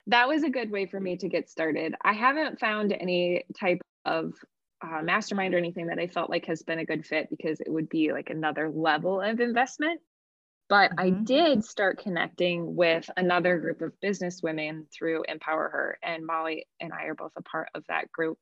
that 0.08 0.28
was 0.28 0.44
a 0.44 0.50
good 0.50 0.70
way 0.70 0.86
for 0.86 1.00
me 1.00 1.16
to 1.16 1.28
get 1.28 1.50
started. 1.50 1.94
I 2.00 2.12
haven't 2.12 2.60
found 2.60 2.92
any 2.92 3.44
type 3.58 3.80
of 4.04 4.34
uh, 4.80 5.02
mastermind 5.02 5.54
or 5.54 5.58
anything 5.58 5.88
that 5.88 5.98
I 5.98 6.06
felt 6.06 6.30
like 6.30 6.46
has 6.46 6.62
been 6.62 6.78
a 6.78 6.84
good 6.84 7.04
fit 7.04 7.28
because 7.30 7.60
it 7.60 7.72
would 7.72 7.88
be 7.88 8.12
like 8.12 8.30
another 8.30 8.70
level 8.70 9.20
of 9.20 9.40
investment. 9.40 10.00
But 10.68 10.92
mm-hmm. 10.92 11.00
I 11.00 11.10
did 11.10 11.64
start 11.64 11.98
connecting 11.98 12.76
with 12.76 13.08
another 13.16 13.58
group 13.58 13.82
of 13.82 13.98
business 14.00 14.42
women 14.42 14.86
through 14.92 15.24
Empower 15.28 15.68
Her, 15.68 15.98
and 16.02 16.26
Molly 16.26 16.66
and 16.80 16.92
I 16.92 17.04
are 17.04 17.14
both 17.14 17.32
a 17.36 17.42
part 17.42 17.68
of 17.74 17.84
that 17.88 18.10
group. 18.12 18.38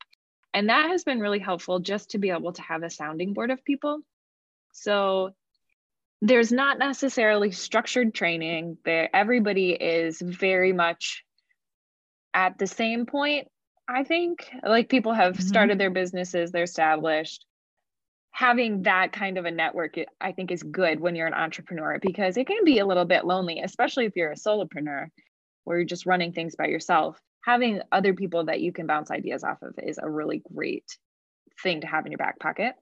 And 0.53 0.69
that 0.69 0.89
has 0.89 1.03
been 1.03 1.19
really 1.19 1.39
helpful 1.39 1.79
just 1.79 2.11
to 2.11 2.17
be 2.17 2.29
able 2.29 2.53
to 2.53 2.61
have 2.61 2.83
a 2.83 2.89
sounding 2.89 3.33
board 3.33 3.51
of 3.51 3.63
people. 3.63 3.99
So 4.71 5.31
there's 6.25 6.51
not 6.51 6.79
necessarily 6.79 7.51
structured 7.51 8.13
training. 8.15 8.77
There 8.83 9.15
everybody 9.15 9.71
is 9.73 10.19
very 10.19 10.73
much 10.73 11.23
at 12.33 12.57
the 12.57 12.67
same 12.67 13.05
point 13.05 13.47
i 13.87 14.03
think. 14.03 14.49
Like 14.63 14.89
people 14.89 15.13
have 15.13 15.33
mm-hmm. 15.33 15.47
started 15.47 15.79
their 15.79 15.91
businesses 15.91 16.51
they're 16.51 16.63
established. 16.63 17.45
Having 18.31 18.83
that 18.83 19.13
kind 19.13 19.37
of 19.37 19.45
a 19.45 19.51
network 19.51 19.95
i 20.19 20.31
think 20.31 20.51
is 20.51 20.63
good 20.63 20.99
when 20.99 21.15
you're 21.15 21.27
an 21.27 21.33
entrepreneur 21.33 21.99
because 22.01 22.37
it 22.37 22.47
can 22.47 22.65
be 22.65 22.79
a 22.79 22.85
little 22.85 23.05
bit 23.05 23.25
lonely 23.25 23.61
especially 23.61 24.05
if 24.05 24.15
you're 24.15 24.31
a 24.31 24.35
solopreneur 24.35 25.07
where 25.63 25.77
you're 25.77 25.85
just 25.85 26.07
running 26.07 26.31
things 26.33 26.55
by 26.55 26.65
yourself. 26.65 27.19
Having 27.43 27.81
other 27.91 28.15
people 28.15 28.45
that 28.45 28.61
you 28.61 28.71
can 28.71 28.87
bounce 28.87 29.11
ideas 29.11 29.43
off 29.43 29.61
of 29.61 29.75
is 29.77 29.99
a 29.99 30.09
really 30.09 30.41
great 30.53 30.85
thing 31.61 31.81
to 31.81 31.87
have 31.87 32.05
in 32.07 32.11
your 32.11 32.17
back 32.17 32.39
pocket 32.39 32.73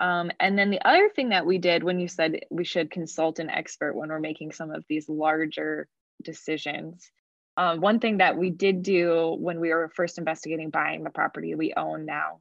um, 0.00 0.30
and 0.38 0.58
then 0.58 0.70
the 0.70 0.86
other 0.86 1.08
thing 1.14 1.30
that 1.30 1.46
we 1.46 1.58
did 1.58 1.82
when 1.82 1.98
you 1.98 2.08
said 2.08 2.40
we 2.50 2.64
should 2.64 2.90
consult 2.90 3.38
an 3.38 3.50
expert 3.50 3.94
when 3.94 4.08
we're 4.08 4.20
making 4.20 4.52
some 4.52 4.70
of 4.70 4.84
these 4.88 5.08
larger 5.08 5.88
decisions 6.22 7.10
um, 7.58 7.80
one 7.80 7.98
thing 7.98 8.18
that 8.18 8.36
we 8.36 8.50
did 8.50 8.84
do 8.84 9.36
when 9.38 9.58
we 9.58 9.70
were 9.70 9.90
first 9.96 10.16
investigating 10.16 10.70
buying 10.70 11.02
the 11.02 11.10
property 11.10 11.56
we 11.56 11.74
own 11.76 12.06
now 12.06 12.40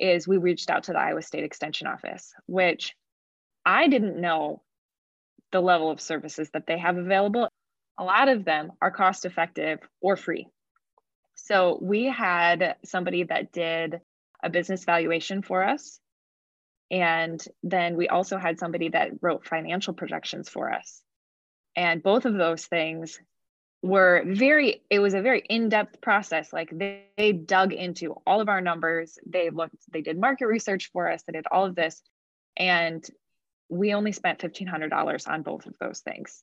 is 0.00 0.26
we 0.26 0.36
reached 0.36 0.68
out 0.68 0.84
to 0.84 0.92
the 0.92 0.98
Iowa 0.98 1.22
State 1.22 1.44
Extension 1.44 1.86
Office, 1.86 2.32
which 2.46 2.94
I 3.64 3.86
didn't 3.86 4.20
know 4.20 4.62
the 5.52 5.60
level 5.60 5.90
of 5.90 6.00
services 6.00 6.50
that 6.54 6.66
they 6.66 6.76
have 6.76 6.96
available. 6.96 7.48
A 7.98 8.04
lot 8.04 8.28
of 8.28 8.44
them 8.44 8.72
are 8.82 8.90
cost 8.90 9.24
effective 9.24 9.78
or 10.00 10.16
free. 10.16 10.48
So 11.36 11.78
we 11.80 12.06
had 12.06 12.76
somebody 12.84 13.24
that 13.24 13.52
did 13.52 14.00
a 14.42 14.50
business 14.50 14.84
valuation 14.84 15.42
for 15.42 15.62
us. 15.62 16.00
And 16.90 17.42
then 17.62 17.96
we 17.96 18.08
also 18.08 18.38
had 18.38 18.58
somebody 18.58 18.90
that 18.90 19.10
wrote 19.20 19.46
financial 19.46 19.92
projections 19.94 20.48
for 20.48 20.72
us. 20.72 21.02
And 21.76 22.02
both 22.02 22.24
of 22.24 22.34
those 22.34 22.64
things 22.64 23.18
were 23.82 24.24
very 24.26 24.82
it 24.90 24.98
was 24.98 25.14
a 25.14 25.22
very 25.22 25.40
in-depth 25.40 26.00
process. 26.00 26.52
Like 26.52 26.70
they, 26.76 27.04
they, 27.16 27.32
dug 27.32 27.72
into 27.72 28.14
all 28.26 28.40
of 28.40 28.48
our 28.48 28.60
numbers. 28.60 29.18
They 29.24 29.50
looked 29.50 29.76
they 29.92 30.00
did 30.00 30.18
market 30.18 30.46
research 30.46 30.90
for 30.92 31.10
us. 31.10 31.22
They 31.22 31.32
did 31.32 31.46
all 31.50 31.66
of 31.66 31.76
this. 31.76 32.02
And 32.56 33.06
we 33.68 33.94
only 33.94 34.12
spent 34.12 34.40
$1500 34.40 35.28
on 35.28 35.42
both 35.42 35.66
of 35.66 35.74
those 35.78 36.00
things. 36.00 36.42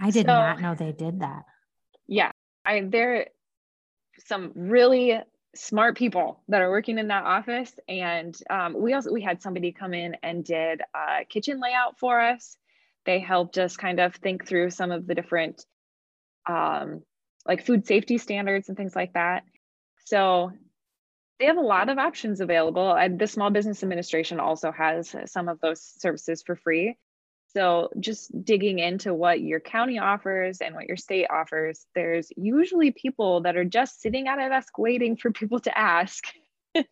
I 0.00 0.10
did 0.10 0.26
so, 0.26 0.32
not 0.32 0.60
know 0.60 0.74
they 0.74 0.92
did 0.92 1.20
that. 1.20 1.44
Yeah 2.08 2.32
i 2.64 2.80
there 2.80 3.26
some 4.26 4.52
really 4.54 5.18
smart 5.54 5.96
people 5.96 6.42
that 6.48 6.62
are 6.62 6.70
working 6.70 6.98
in 6.98 7.08
that 7.08 7.24
office 7.24 7.72
and 7.88 8.38
um, 8.48 8.74
we 8.78 8.94
also 8.94 9.12
we 9.12 9.22
had 9.22 9.42
somebody 9.42 9.72
come 9.72 9.92
in 9.92 10.16
and 10.22 10.44
did 10.44 10.80
a 10.94 11.24
kitchen 11.26 11.60
layout 11.60 11.98
for 11.98 12.20
us 12.20 12.56
they 13.04 13.20
helped 13.20 13.58
us 13.58 13.76
kind 13.76 14.00
of 14.00 14.14
think 14.16 14.46
through 14.46 14.70
some 14.70 14.90
of 14.90 15.06
the 15.06 15.14
different 15.14 15.64
um, 16.46 17.02
like 17.46 17.66
food 17.66 17.86
safety 17.86 18.18
standards 18.18 18.68
and 18.68 18.76
things 18.76 18.94
like 18.94 19.14
that. 19.14 19.44
So 20.04 20.52
they 21.38 21.46
have 21.46 21.56
a 21.56 21.60
lot 21.60 21.88
of 21.88 21.98
options 21.98 22.40
available. 22.40 22.92
And 22.92 23.18
the 23.18 23.26
Small 23.26 23.50
Business 23.50 23.82
Administration 23.82 24.40
also 24.40 24.70
has 24.70 25.14
some 25.26 25.48
of 25.48 25.60
those 25.60 25.82
services 25.82 26.42
for 26.44 26.56
free. 26.56 26.96
So 27.54 27.90
just 28.00 28.44
digging 28.44 28.78
into 28.78 29.12
what 29.12 29.40
your 29.40 29.60
county 29.60 29.98
offers 29.98 30.60
and 30.60 30.74
what 30.74 30.86
your 30.86 30.96
state 30.96 31.26
offers, 31.30 31.84
there's 31.94 32.28
usually 32.36 32.92
people 32.92 33.42
that 33.42 33.56
are 33.56 33.64
just 33.64 34.00
sitting 34.00 34.26
at 34.26 34.38
a 34.38 34.48
desk 34.48 34.78
waiting 34.78 35.16
for 35.16 35.30
people 35.30 35.60
to 35.60 35.78
ask. 35.78 36.24
oh, 36.74 36.84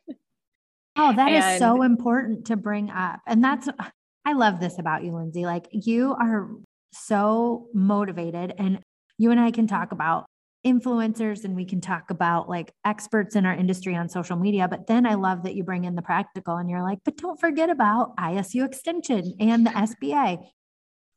that 0.96 1.30
and, 1.32 1.54
is 1.54 1.58
so 1.58 1.82
important 1.82 2.46
to 2.46 2.56
bring 2.56 2.90
up. 2.90 3.20
And 3.26 3.42
that's 3.42 3.68
I 4.24 4.34
love 4.34 4.60
this 4.60 4.78
about 4.78 5.02
you, 5.02 5.12
Lindsay. 5.12 5.46
Like 5.46 5.66
you 5.72 6.14
are 6.20 6.50
so 6.92 7.68
motivated 7.72 8.52
and 8.58 8.80
you 9.16 9.30
and 9.30 9.40
I 9.40 9.50
can 9.50 9.66
talk 9.66 9.92
about 9.92 10.26
influencers 10.66 11.44
and 11.44 11.56
we 11.56 11.64
can 11.64 11.80
talk 11.80 12.10
about 12.10 12.48
like 12.48 12.72
experts 12.84 13.34
in 13.34 13.46
our 13.46 13.54
industry 13.54 13.94
on 13.94 14.08
social 14.08 14.36
media. 14.36 14.68
But 14.68 14.86
then 14.86 15.06
I 15.06 15.14
love 15.14 15.44
that 15.44 15.54
you 15.54 15.64
bring 15.64 15.84
in 15.84 15.94
the 15.94 16.02
practical 16.02 16.56
and 16.56 16.68
you're 16.68 16.82
like, 16.82 16.98
but 17.04 17.16
don't 17.16 17.40
forget 17.40 17.70
about 17.70 18.16
ISU 18.16 18.64
Extension 18.64 19.34
and 19.40 19.66
the 19.66 19.70
SBA. 19.70 20.44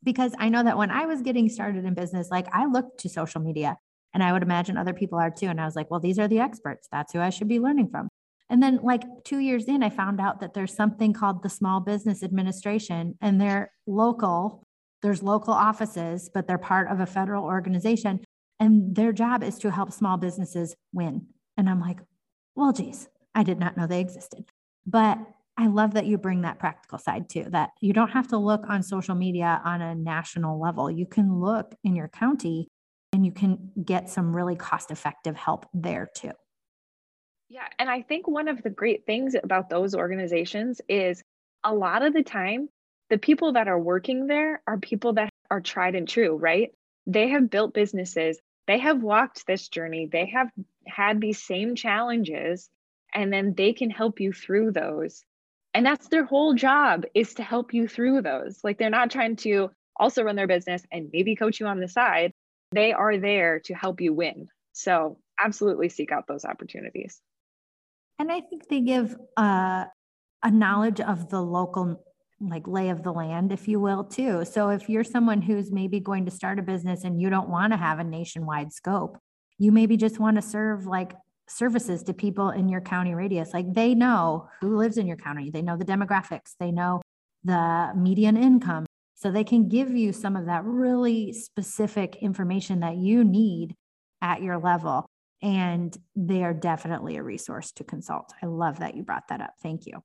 Because 0.04 0.34
I 0.38 0.50
know 0.50 0.64
that 0.64 0.78
when 0.78 0.92
I 0.92 1.06
was 1.06 1.22
getting 1.22 1.50
started 1.50 1.86
in 1.86 1.94
business, 1.94 2.30
like 2.30 2.48
I 2.52 2.66
looked 2.66 3.00
to 3.02 3.10
social 3.10 3.42
media 3.42 3.78
and 4.14 4.22
I 4.22 4.34
would 4.34 4.44
imagine 4.44 4.78
other 4.78 4.94
people 4.94 5.18
are 5.18 5.32
too. 5.32 5.48
And 5.48 5.60
I 5.60 5.66
was 5.66 5.76
like, 5.76 5.90
well, 5.90 6.00
these 6.00 6.20
are 6.20 6.28
the 6.28 6.40
experts. 6.40 6.88
That's 6.92 7.14
who 7.14 7.20
I 7.20 7.30
should 7.30 7.48
be 7.48 7.60
learning 7.60 7.90
from. 7.90 8.10
And 8.50 8.62
then, 8.62 8.82
like 8.84 9.02
two 9.24 9.40
years 9.40 9.66
in, 9.66 9.82
I 9.82 9.90
found 9.90 10.20
out 10.20 10.42
that 10.42 10.54
there's 10.54 10.76
something 10.76 11.14
called 11.14 11.42
the 11.42 11.50
Small 11.50 11.80
Business 11.80 12.22
Administration 12.22 13.18
and 13.22 13.40
they're 13.40 13.72
local 13.88 14.64
there's 15.04 15.22
local 15.22 15.54
offices, 15.54 16.32
but 16.34 16.48
they're 16.48 16.58
part 16.58 16.90
of 16.90 17.02
a 17.02 17.06
federal 17.06 17.44
organization. 17.44 18.22
And 18.60 18.96
their 18.96 19.12
job 19.12 19.44
is 19.44 19.58
to 19.60 19.72
help 19.72 19.92
small 19.92 20.18
businesses 20.18 20.76
win. 20.94 21.28
And 21.58 21.70
I'm 21.70 21.80
like, 21.80 22.00
well, 22.56 22.72
geez, 22.72 23.10
I 23.36 23.44
did 23.44 23.60
not 23.60 23.78
know 23.78 23.88
they 23.88 24.02
existed. 24.02 24.46
But 24.86 25.20
I 25.58 25.68
love 25.68 25.94
that 25.94 26.06
you 26.06 26.18
bring 26.18 26.42
that 26.42 26.60
practical 26.60 26.98
side 26.98 27.30
too, 27.30 27.46
that 27.50 27.72
you 27.80 27.94
don't 27.94 28.12
have 28.12 28.28
to 28.30 28.38
look 28.38 28.66
on 28.68 28.82
social 28.82 29.16
media 29.16 29.62
on 29.64 29.82
a 29.82 29.96
national 29.96 30.60
level. 30.60 30.90
You 30.90 31.06
can 31.06 31.40
look 31.40 31.76
in 31.84 31.96
your 31.96 32.08
county 32.08 32.68
and 33.12 33.26
you 33.26 33.32
can 33.32 33.72
get 33.86 34.10
some 34.10 34.36
really 34.36 34.56
cost 34.56 34.90
effective 34.90 35.36
help 35.36 35.68
there 35.74 36.10
too. 36.16 36.32
Yeah. 37.50 37.68
And 37.78 37.88
I 37.88 38.02
think 38.02 38.28
one 38.28 38.48
of 38.48 38.64
the 38.64 38.72
great 38.72 39.06
things 39.06 39.36
about 39.36 39.70
those 39.70 39.94
organizations 39.94 40.82
is 40.90 41.22
a 41.64 41.74
lot 41.74 42.02
of 42.02 42.14
the 42.14 42.24
time 42.24 42.70
the 43.10 43.20
people 43.20 43.54
that 43.54 43.68
are 43.68 43.80
working 43.80 44.26
there 44.26 44.64
are 44.66 44.80
people 44.80 45.14
that 45.14 45.30
are 45.52 45.62
tried 45.62 45.94
and 45.94 46.08
true, 46.08 46.36
right? 46.36 46.72
They 47.06 47.30
have 47.30 47.50
built 47.50 47.74
businesses, 47.74 48.40
they 48.68 48.80
have 48.80 49.04
walked 49.04 49.46
this 49.46 49.68
journey, 49.68 50.08
they 50.12 50.28
have 50.28 50.50
had 50.88 51.20
these 51.20 51.42
same 51.42 51.76
challenges, 51.76 52.70
and 53.14 53.32
then 53.32 53.54
they 53.56 53.74
can 53.74 53.90
help 53.90 54.20
you 54.20 54.32
through 54.32 54.72
those. 54.72 55.24
And 55.74 55.86
that's 55.86 56.08
their 56.08 56.26
whole 56.26 56.54
job 56.54 57.04
is 57.14 57.34
to 57.36 57.44
help 57.44 57.74
you 57.74 57.88
through 57.88 58.22
those. 58.22 58.60
Like 58.64 58.78
they're 58.78 58.90
not 58.90 59.12
trying 59.12 59.36
to 59.38 59.72
also 59.98 60.24
run 60.24 60.36
their 60.36 60.48
business 60.48 60.84
and 60.92 61.10
maybe 61.12 61.36
coach 61.36 61.60
you 61.60 61.66
on 61.66 61.80
the 61.80 61.88
side. 61.88 62.32
They 62.72 62.94
are 62.94 63.18
there 63.18 63.60
to 63.66 63.74
help 63.74 64.02
you 64.02 64.14
win. 64.14 64.48
So 64.74 65.18
absolutely 65.40 65.90
seek 65.90 66.12
out 66.12 66.28
those 66.28 66.46
opportunities. 66.46 67.20
And 68.20 68.32
I 68.32 68.42
think 68.42 68.68
they 68.68 68.82
give 68.82 69.16
uh, 69.36 69.86
a 70.44 70.52
knowledge 70.52 71.02
of 71.02 71.30
the 71.30 71.42
local 71.42 72.04
like 72.50 72.68
lay 72.68 72.90
of 72.90 73.04
the 73.04 73.12
land, 73.12 73.52
if 73.52 73.68
you 73.68 73.80
will, 73.80 74.04
too. 74.04 74.46
So 74.46 74.70
if 74.70 74.90
you're 74.90 75.04
someone 75.04 75.42
who's 75.42 75.72
maybe 75.72 76.00
going 76.00 76.26
to 76.26 76.32
start 76.32 76.60
a 76.60 76.64
business 76.64 77.04
and 77.04 77.20
you 77.20 77.30
don't 77.30 77.50
want 77.50 77.74
to 77.74 77.78
have 77.78 78.00
a 78.00 78.04
nationwide 78.04 78.74
scope, 78.74 79.18
you 79.58 79.72
maybe 79.72 79.98
just 79.98 80.20
want 80.20 80.36
to 80.36 80.42
serve 80.42 80.86
like 80.86 81.14
services 81.48 82.04
to 82.04 82.14
people 82.14 82.50
in 82.50 82.70
your 82.70 82.82
county 82.82 83.14
radius. 83.14 83.54
Like 83.54 83.74
they 83.74 83.96
know 83.96 84.50
who 84.62 84.78
lives 84.78 84.98
in 84.98 85.08
your 85.08 85.18
county, 85.18 85.50
they 85.50 85.62
know 85.62 85.78
the 85.78 85.86
demographics, 85.86 86.54
they 86.60 86.72
know 86.72 87.02
the 87.44 87.92
median 87.96 88.38
income. 88.38 88.86
So 89.16 89.32
they 89.32 89.44
can 89.44 89.70
give 89.70 89.92
you 89.92 90.12
some 90.12 90.36
of 90.36 90.48
that 90.48 90.66
really 90.66 91.32
specific 91.32 92.18
information 92.22 92.82
that 92.82 92.98
you 92.98 93.24
need 93.24 93.76
at 94.22 94.42
your 94.42 94.58
level. 94.58 95.06
And 95.42 95.96
they 96.16 96.44
are 96.44 96.54
definitely 96.54 97.18
a 97.18 97.24
resource 97.24 97.72
to 97.74 97.84
consult. 97.84 98.34
I 98.42 98.48
love 98.48 98.80
that 98.80 98.96
you 98.96 99.04
brought 99.04 99.28
that 99.30 99.42
up. 99.42 99.54
Thank 99.62 99.86
you. 99.86 100.02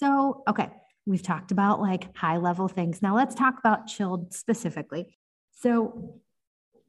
So, 0.00 0.44
okay, 0.48 0.70
we've 1.04 1.22
talked 1.22 1.52
about 1.52 1.78
like 1.78 2.16
high 2.16 2.38
level 2.38 2.68
things. 2.68 3.02
Now 3.02 3.14
let's 3.14 3.34
talk 3.34 3.58
about 3.58 3.86
chilled 3.86 4.32
specifically. 4.32 5.18
So, 5.52 6.20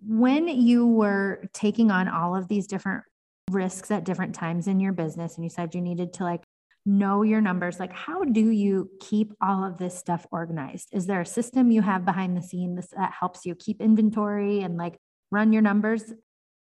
when 0.07 0.47
you 0.47 0.87
were 0.87 1.43
taking 1.53 1.91
on 1.91 2.07
all 2.07 2.35
of 2.37 2.47
these 2.47 2.67
different 2.67 3.03
risks 3.51 3.91
at 3.91 4.05
different 4.05 4.33
times 4.33 4.67
in 4.67 4.79
your 4.79 4.93
business, 4.93 5.35
and 5.35 5.43
you 5.43 5.49
said 5.49 5.75
you 5.75 5.81
needed 5.81 6.13
to 6.13 6.23
like 6.23 6.43
know 6.85 7.21
your 7.21 7.41
numbers, 7.41 7.81
like 7.81 7.91
how 7.91 8.23
do 8.23 8.49
you 8.49 8.89
keep 9.01 9.33
all 9.41 9.65
of 9.65 9.77
this 9.77 9.95
stuff 9.97 10.25
organized? 10.31 10.87
Is 10.93 11.05
there 11.05 11.19
a 11.19 11.25
system 11.25 11.69
you 11.69 11.81
have 11.81 12.05
behind 12.05 12.37
the 12.37 12.41
scenes 12.41 12.87
that 12.95 13.11
helps 13.11 13.45
you 13.45 13.55
keep 13.55 13.81
inventory 13.81 14.61
and 14.61 14.77
like 14.77 14.97
run 15.31 15.51
your 15.51 15.61
numbers? 15.61 16.13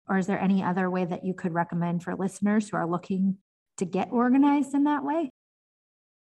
Or 0.08 0.18
is 0.18 0.26
there 0.26 0.40
any 0.40 0.64
other 0.64 0.90
way 0.90 1.04
that 1.04 1.24
you 1.24 1.32
could 1.32 1.54
recommend 1.54 2.02
for 2.02 2.16
listeners 2.16 2.68
who 2.68 2.76
are 2.76 2.90
looking 2.90 3.38
to 3.78 3.84
get 3.84 4.08
organized 4.10 4.74
in 4.74 4.82
that 4.84 5.04
way? 5.04 5.30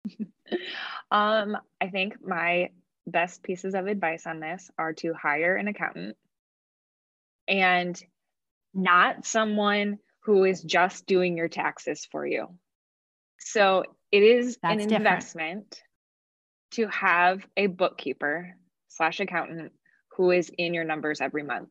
um, 1.10 1.56
I 1.80 1.88
think 1.88 2.16
my 2.26 2.70
best 3.06 3.42
pieces 3.42 3.74
of 3.74 3.86
advice 3.86 4.26
on 4.26 4.40
this 4.40 4.70
are 4.78 4.92
to 4.94 5.12
hire 5.14 5.56
an 5.56 5.68
accountant 5.68 6.16
and 7.48 8.00
not 8.74 9.26
someone 9.26 9.98
who 10.20 10.44
is 10.44 10.62
just 10.62 11.06
doing 11.06 11.36
your 11.36 11.48
taxes 11.48 12.06
for 12.10 12.24
you. 12.24 12.48
So 13.38 13.84
it 14.12 14.22
is 14.22 14.58
That's 14.62 14.72
an 14.72 14.78
different. 14.78 15.06
investment 15.06 15.82
to 16.72 16.86
have 16.88 17.44
a 17.56 17.66
bookkeeper 17.66 18.56
slash 18.88 19.20
accountant 19.20 19.72
who 20.16 20.30
is 20.30 20.50
in 20.56 20.74
your 20.74 20.84
numbers 20.84 21.20
every 21.20 21.42
month. 21.42 21.70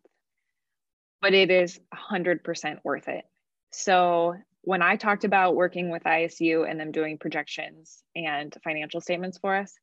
But 1.22 1.34
it 1.34 1.50
is 1.52 1.80
100% 1.94 2.80
worth 2.84 3.08
it. 3.08 3.24
So 3.72 4.36
when 4.64 4.82
I 4.82 4.96
talked 4.96 5.24
about 5.24 5.56
working 5.56 5.90
with 5.90 6.04
ISU 6.04 6.70
and 6.70 6.80
them 6.80 6.92
doing 6.92 7.18
projections 7.18 8.04
and 8.16 8.56
financial 8.64 9.02
statements 9.02 9.38
for 9.40 9.56
us, 9.56 9.74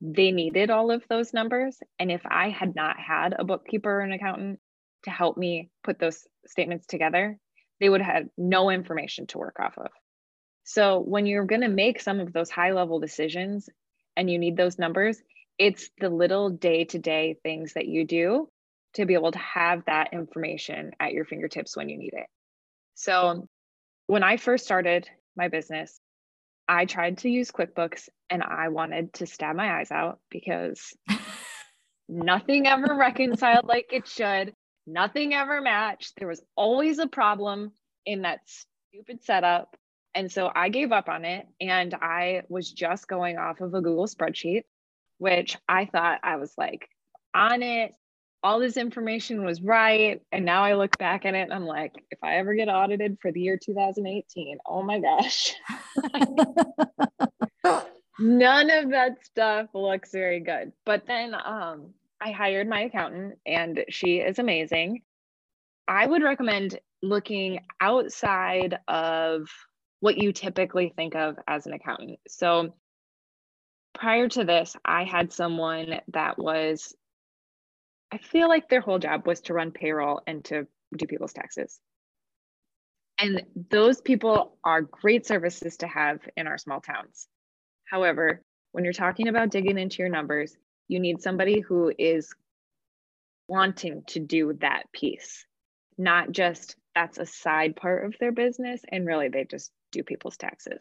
they 0.00 0.32
needed 0.32 0.70
all 0.70 0.90
of 0.90 1.04
those 1.08 1.32
numbers. 1.32 1.78
And 1.98 2.10
if 2.10 2.22
I 2.24 2.50
had 2.50 2.74
not 2.74 2.98
had 2.98 3.34
a 3.38 3.44
bookkeeper 3.44 3.90
or 3.90 4.00
an 4.00 4.12
accountant 4.12 4.60
to 5.04 5.10
help 5.10 5.36
me 5.36 5.70
put 5.82 5.98
those 5.98 6.24
statements 6.46 6.86
together, 6.86 7.38
they 7.80 7.88
would 7.88 8.02
have 8.02 8.24
no 8.36 8.70
information 8.70 9.26
to 9.28 9.38
work 9.38 9.56
off 9.58 9.76
of. 9.76 9.90
So 10.64 11.00
when 11.00 11.26
you're 11.26 11.44
going 11.44 11.62
to 11.62 11.68
make 11.68 12.00
some 12.00 12.20
of 12.20 12.32
those 12.32 12.50
high 12.50 12.72
level 12.72 13.00
decisions 13.00 13.68
and 14.16 14.30
you 14.30 14.38
need 14.38 14.56
those 14.56 14.78
numbers, 14.78 15.20
it's 15.58 15.90
the 15.98 16.08
little 16.08 16.50
day 16.50 16.84
to 16.84 16.98
day 16.98 17.36
things 17.42 17.74
that 17.74 17.86
you 17.86 18.06
do 18.06 18.48
to 18.94 19.06
be 19.06 19.14
able 19.14 19.32
to 19.32 19.38
have 19.38 19.84
that 19.86 20.12
information 20.12 20.92
at 21.00 21.12
your 21.12 21.24
fingertips 21.24 21.76
when 21.76 21.88
you 21.88 21.98
need 21.98 22.12
it. 22.12 22.26
So 22.94 23.48
when 24.12 24.22
I 24.22 24.36
first 24.36 24.66
started 24.66 25.08
my 25.38 25.48
business, 25.48 25.98
I 26.68 26.84
tried 26.84 27.16
to 27.18 27.30
use 27.30 27.50
QuickBooks 27.50 28.10
and 28.28 28.42
I 28.42 28.68
wanted 28.68 29.14
to 29.14 29.26
stab 29.26 29.56
my 29.56 29.78
eyes 29.78 29.90
out 29.90 30.18
because 30.30 30.94
nothing 32.10 32.66
ever 32.66 32.94
reconciled 32.94 33.64
like 33.64 33.90
it 33.90 34.06
should. 34.06 34.52
Nothing 34.86 35.32
ever 35.32 35.62
matched. 35.62 36.12
There 36.18 36.28
was 36.28 36.42
always 36.56 36.98
a 36.98 37.06
problem 37.06 37.72
in 38.04 38.20
that 38.20 38.40
stupid 38.90 39.24
setup. 39.24 39.78
And 40.14 40.30
so 40.30 40.52
I 40.54 40.68
gave 40.68 40.92
up 40.92 41.08
on 41.08 41.24
it 41.24 41.46
and 41.58 41.94
I 41.94 42.42
was 42.50 42.70
just 42.70 43.08
going 43.08 43.38
off 43.38 43.62
of 43.62 43.72
a 43.72 43.80
Google 43.80 44.06
spreadsheet, 44.06 44.64
which 45.16 45.56
I 45.66 45.86
thought 45.86 46.20
I 46.22 46.36
was 46.36 46.52
like 46.58 46.86
on 47.34 47.62
it. 47.62 47.92
All 48.42 48.58
this 48.58 48.76
information 48.76 49.44
was 49.44 49.62
right. 49.62 50.20
And 50.32 50.44
now 50.44 50.64
I 50.64 50.74
look 50.74 50.98
back 50.98 51.24
at 51.24 51.34
it 51.34 51.42
and 51.42 51.52
I'm 51.52 51.66
like, 51.66 51.92
if 52.10 52.18
I 52.22 52.36
ever 52.36 52.54
get 52.54 52.68
audited 52.68 53.18
for 53.20 53.30
the 53.30 53.40
year 53.40 53.56
2018, 53.56 54.58
oh 54.66 54.82
my 54.82 55.00
gosh. 55.00 55.54
None 58.18 58.70
of 58.70 58.90
that 58.90 59.24
stuff 59.24 59.68
looks 59.74 60.10
very 60.12 60.40
good. 60.40 60.72
But 60.84 61.06
then 61.06 61.34
um, 61.34 61.94
I 62.20 62.30
hired 62.32 62.68
my 62.68 62.82
accountant 62.82 63.38
and 63.46 63.84
she 63.88 64.16
is 64.16 64.38
amazing. 64.38 65.02
I 65.88 66.06
would 66.06 66.22
recommend 66.22 66.78
looking 67.02 67.60
outside 67.80 68.78
of 68.88 69.48
what 70.00 70.18
you 70.18 70.32
typically 70.32 70.92
think 70.94 71.14
of 71.14 71.36
as 71.46 71.66
an 71.66 71.72
accountant. 71.72 72.18
So 72.28 72.74
prior 73.94 74.28
to 74.28 74.44
this, 74.44 74.76
I 74.84 75.04
had 75.04 75.32
someone 75.32 76.00
that 76.08 76.38
was, 76.38 76.94
I 78.12 78.18
feel 78.18 78.48
like 78.48 78.68
their 78.68 78.82
whole 78.82 78.98
job 78.98 79.26
was 79.26 79.40
to 79.42 79.54
run 79.54 79.70
payroll 79.70 80.20
and 80.26 80.44
to 80.46 80.66
do 80.94 81.06
people's 81.06 81.32
taxes. 81.32 81.80
And 83.18 83.42
those 83.70 84.02
people 84.02 84.58
are 84.62 84.82
great 84.82 85.26
services 85.26 85.78
to 85.78 85.86
have 85.86 86.20
in 86.36 86.46
our 86.46 86.58
small 86.58 86.80
towns. 86.80 87.26
However, 87.84 88.42
when 88.72 88.84
you're 88.84 88.92
talking 88.92 89.28
about 89.28 89.50
digging 89.50 89.78
into 89.78 89.98
your 89.98 90.10
numbers, 90.10 90.54
you 90.88 91.00
need 91.00 91.22
somebody 91.22 91.60
who 91.60 91.90
is 91.98 92.34
wanting 93.48 94.02
to 94.08 94.20
do 94.20 94.52
that 94.60 94.84
piece, 94.92 95.46
not 95.96 96.32
just 96.32 96.76
that's 96.94 97.18
a 97.18 97.26
side 97.26 97.76
part 97.76 98.04
of 98.04 98.14
their 98.18 98.32
business 98.32 98.82
and 98.88 99.06
really 99.06 99.28
they 99.28 99.44
just 99.44 99.70
do 99.90 100.02
people's 100.02 100.36
taxes. 100.36 100.80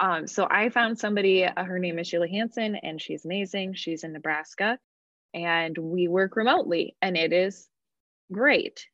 Um, 0.00 0.26
so 0.26 0.46
I 0.50 0.70
found 0.70 0.98
somebody, 0.98 1.44
uh, 1.44 1.64
her 1.64 1.78
name 1.78 1.98
is 1.98 2.06
Sheila 2.08 2.28
Hanson, 2.28 2.76
and 2.76 3.00
she's 3.00 3.24
amazing. 3.24 3.74
She's 3.74 4.04
in 4.04 4.12
Nebraska, 4.12 4.78
and 5.34 5.76
we 5.76 6.08
work 6.08 6.36
remotely, 6.36 6.96
and 7.02 7.16
it 7.16 7.32
is 7.32 7.68
great. 8.32 8.86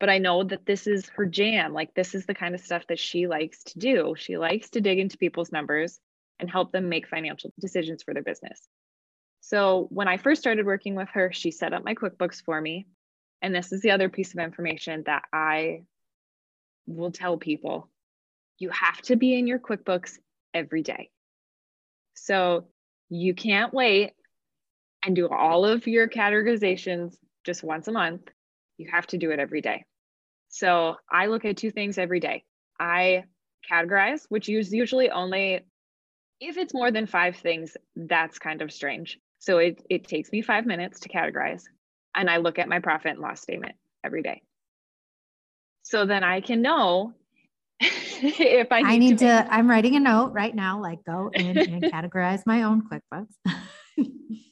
But 0.00 0.08
I 0.10 0.18
know 0.18 0.42
that 0.42 0.66
this 0.66 0.86
is 0.86 1.08
her 1.10 1.26
jam. 1.26 1.72
Like, 1.72 1.94
this 1.94 2.14
is 2.14 2.26
the 2.26 2.34
kind 2.34 2.54
of 2.54 2.60
stuff 2.60 2.86
that 2.88 2.98
she 2.98 3.28
likes 3.28 3.62
to 3.64 3.78
do. 3.78 4.14
She 4.16 4.36
likes 4.36 4.70
to 4.70 4.80
dig 4.80 4.98
into 4.98 5.18
people's 5.18 5.52
numbers 5.52 6.00
and 6.40 6.50
help 6.50 6.72
them 6.72 6.88
make 6.88 7.06
financial 7.06 7.52
decisions 7.60 8.02
for 8.02 8.14
their 8.14 8.22
business. 8.22 8.60
So, 9.40 9.86
when 9.90 10.08
I 10.08 10.16
first 10.16 10.40
started 10.40 10.66
working 10.66 10.94
with 10.94 11.08
her, 11.10 11.30
she 11.32 11.50
set 11.50 11.72
up 11.72 11.84
my 11.84 11.94
QuickBooks 11.94 12.42
for 12.42 12.60
me. 12.60 12.86
And 13.42 13.54
this 13.54 13.72
is 13.72 13.80
the 13.82 13.90
other 13.90 14.08
piece 14.08 14.32
of 14.32 14.40
information 14.40 15.02
that 15.06 15.24
I 15.32 15.82
will 16.86 17.12
tell 17.12 17.36
people 17.36 17.88
you 18.58 18.70
have 18.70 19.00
to 19.02 19.16
be 19.16 19.36
in 19.38 19.46
your 19.46 19.58
QuickBooks 19.58 20.18
every 20.54 20.82
day. 20.82 21.10
So 22.14 22.68
you 23.08 23.34
can't 23.34 23.74
wait 23.74 24.12
and 25.04 25.16
do 25.16 25.28
all 25.28 25.64
of 25.64 25.86
your 25.86 26.08
categorizations 26.08 27.16
just 27.44 27.62
once 27.62 27.88
a 27.88 27.92
month. 27.92 28.22
You 28.78 28.88
have 28.92 29.06
to 29.08 29.18
do 29.18 29.30
it 29.30 29.38
every 29.38 29.60
day. 29.60 29.84
So 30.48 30.96
I 31.10 31.26
look 31.26 31.44
at 31.44 31.56
two 31.56 31.70
things 31.70 31.98
every 31.98 32.20
day. 32.20 32.44
I 32.78 33.24
categorize, 33.70 34.26
which 34.28 34.48
is 34.48 34.72
usually 34.72 35.10
only 35.10 35.60
if 36.40 36.56
it's 36.56 36.74
more 36.74 36.90
than 36.90 37.06
five 37.06 37.36
things, 37.36 37.76
that's 37.94 38.38
kind 38.38 38.62
of 38.62 38.72
strange. 38.72 39.18
So 39.38 39.58
it, 39.58 39.84
it 39.88 40.08
takes 40.08 40.32
me 40.32 40.42
five 40.42 40.66
minutes 40.66 41.00
to 41.00 41.08
categorize 41.08 41.62
and 42.14 42.28
I 42.28 42.38
look 42.38 42.58
at 42.58 42.68
my 42.68 42.80
profit 42.80 43.12
and 43.12 43.20
loss 43.20 43.40
statement 43.40 43.74
every 44.04 44.22
day. 44.22 44.42
So 45.82 46.04
then 46.06 46.24
I 46.24 46.40
can 46.40 46.62
know 46.62 47.14
if 47.80 48.70
I 48.70 48.82
need, 48.82 48.88
I 48.88 48.98
need 48.98 49.18
to, 49.18 49.26
to 49.26 49.48
I'm 49.50 49.68
writing 49.68 49.96
a 49.96 50.00
note 50.00 50.32
right 50.32 50.54
now, 50.54 50.80
like 50.80 51.04
go 51.04 51.30
in 51.32 51.58
and 51.58 51.82
categorize 51.82 52.42
my 52.46 52.62
own 52.62 52.82
QuickBooks. 52.88 53.56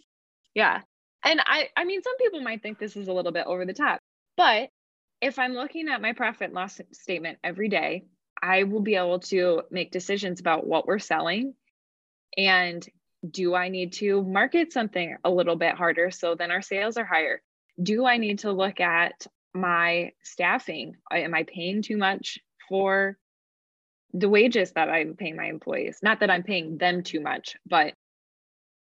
yeah. 0.55 0.81
And 1.25 1.41
I, 1.45 1.69
I 1.77 1.85
mean, 1.85 2.03
some 2.03 2.17
people 2.17 2.41
might 2.41 2.63
think 2.63 2.79
this 2.79 2.97
is 2.97 3.09
a 3.09 3.13
little 3.13 3.33
bit 3.33 3.47
over 3.47 3.67
the 3.67 3.75
top, 3.75 4.01
but 4.37 4.71
if 5.21 5.39
I'm 5.39 5.53
looking 5.53 5.89
at 5.89 6.01
my 6.01 6.15
profit 6.15 6.47
and 6.47 6.55
loss 6.55 6.81
statement 6.93 7.39
every 7.45 7.69
day, 7.69 8.05
I 8.43 8.63
will 8.63 8.81
be 8.81 8.95
able 8.95 9.21
to 9.21 9.63
make 9.71 9.91
decisions 9.91 10.41
about 10.41 10.67
what 10.67 10.87
we're 10.87 10.99
selling 10.99 11.55
and 12.39 12.87
do 13.31 13.55
I 13.55 13.69
need 13.69 13.93
to 13.95 14.23
market 14.23 14.73
something 14.73 15.15
a 15.25 15.31
little 15.31 15.57
bit 15.57 15.75
harder 15.75 16.11
so 16.11 16.35
then 16.35 16.51
our 16.51 16.63
sales 16.63 16.97
are 16.97 17.05
higher? 17.05 17.43
do 17.83 18.07
I 18.07 18.17
need 18.17 18.41
to 18.41 18.53
look 18.53 18.81
at 18.81 19.27
my 19.55 20.13
staffing? 20.23 20.97
Am 21.11 21.35
I 21.35 21.45
paying 21.45 21.83
too 21.83 21.97
much 21.97 22.39
for 22.69 23.17
the 24.13 24.29
wages 24.29 24.73
that 24.73 24.89
I'm 24.89 25.15
paying 25.15 25.37
my 25.37 25.47
employees? 25.47 25.99
Not 26.03 26.21
that 26.21 26.31
I'm 26.31 26.43
paying 26.43 26.79
them 26.79 27.03
too 27.03 27.21
much, 27.21 27.57
but 27.67 27.95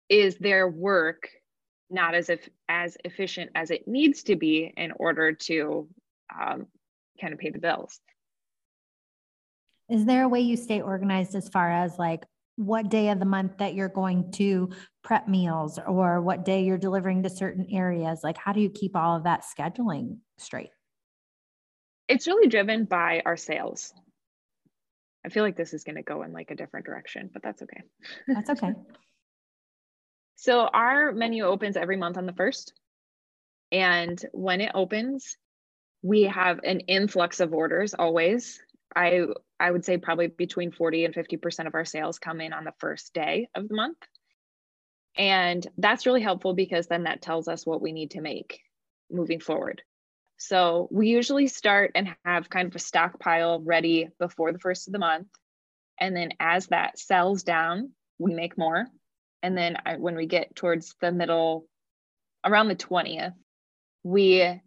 is 0.08 0.36
their 0.36 0.68
work 0.68 1.28
not 1.94 2.14
as 2.14 2.28
if 2.28 2.48
as 2.68 2.96
efficient 3.04 3.50
as 3.54 3.70
it 3.70 3.86
needs 3.88 4.24
to 4.24 4.36
be 4.36 4.72
in 4.76 4.92
order 4.96 5.32
to 5.32 5.88
um, 6.38 6.66
kind 7.20 7.32
of 7.32 7.38
pay 7.38 7.50
the 7.50 7.58
bills? 7.58 8.00
Is 9.88 10.04
there 10.04 10.24
a 10.24 10.28
way 10.28 10.40
you 10.40 10.56
stay 10.56 10.80
organized 10.80 11.34
as 11.34 11.48
far 11.48 11.70
as 11.70 11.98
like 11.98 12.24
what 12.56 12.88
day 12.88 13.10
of 13.10 13.18
the 13.18 13.24
month 13.24 13.58
that 13.58 13.74
you're 13.74 13.88
going 13.88 14.30
to 14.32 14.70
prep 15.02 15.28
meals 15.28 15.78
or 15.86 16.20
what 16.20 16.44
day 16.44 16.64
you're 16.64 16.78
delivering 16.78 17.22
to 17.22 17.30
certain 17.30 17.66
areas? 17.70 18.20
Like 18.24 18.36
how 18.36 18.52
do 18.52 18.60
you 18.60 18.70
keep 18.70 18.96
all 18.96 19.16
of 19.16 19.24
that 19.24 19.44
scheduling 19.44 20.18
straight? 20.38 20.70
It's 22.08 22.26
really 22.26 22.48
driven 22.48 22.84
by 22.84 23.22
our 23.24 23.36
sales. 23.36 23.94
I 25.24 25.30
feel 25.30 25.42
like 25.42 25.56
this 25.56 25.72
is 25.72 25.84
going 25.84 25.96
to 25.96 26.02
go 26.02 26.22
in 26.22 26.32
like 26.32 26.50
a 26.50 26.54
different 26.54 26.86
direction 26.86 27.30
but 27.32 27.42
that's 27.42 27.62
okay. 27.62 27.82
That's 28.26 28.50
okay 28.50 28.72
so 30.36 30.66
our 30.66 31.12
menu 31.12 31.44
opens 31.44 31.76
every 31.76 31.96
month 31.96 32.16
on 32.16 32.26
the 32.26 32.32
first 32.32 32.72
and 33.72 34.24
when 34.32 34.60
it 34.60 34.72
opens 34.74 35.36
we 36.02 36.22
have 36.22 36.60
an 36.64 36.80
influx 36.80 37.40
of 37.40 37.52
orders 37.54 37.94
always 37.94 38.60
I 38.94 39.26
I 39.58 39.70
would 39.70 39.84
say 39.84 39.98
probably 39.98 40.28
between 40.28 40.72
40 40.72 41.04
and 41.04 41.14
50% 41.14 41.66
of 41.66 41.74
our 41.74 41.84
sales 41.84 42.18
come 42.18 42.40
in 42.40 42.52
on 42.52 42.64
the 42.64 42.74
first 42.78 43.14
day 43.14 43.48
of 43.54 43.68
the 43.68 43.74
month. 43.74 43.98
And 45.16 45.66
that's 45.78 46.06
really 46.06 46.22
helpful 46.22 46.54
because 46.54 46.86
then 46.86 47.04
that 47.04 47.22
tells 47.22 47.46
us 47.46 47.64
what 47.64 47.80
we 47.80 47.92
need 47.92 48.12
to 48.12 48.20
make 48.20 48.60
moving 49.10 49.40
forward. 49.40 49.82
So 50.36 50.88
we 50.90 51.08
usually 51.08 51.46
start 51.46 51.92
and 51.94 52.14
have 52.24 52.50
kind 52.50 52.68
of 52.68 52.74
a 52.74 52.80
stockpile 52.80 53.60
ready 53.60 54.08
before 54.18 54.52
the 54.52 54.58
first 54.58 54.88
of 54.88 54.92
the 54.92 54.98
month. 54.98 55.28
And 56.00 56.16
then 56.16 56.30
as 56.40 56.66
that 56.66 56.98
sells 56.98 57.44
down, 57.44 57.92
we 58.18 58.34
make 58.34 58.58
more. 58.58 58.86
And 59.44 59.58
then 59.58 59.76
I, 59.84 59.96
when 59.96 60.16
we 60.16 60.24
get 60.24 60.56
towards 60.56 60.94
the 61.02 61.12
middle, 61.12 61.66
around 62.46 62.68
the 62.68 62.76
20th, 62.76 63.34
we 64.02 64.60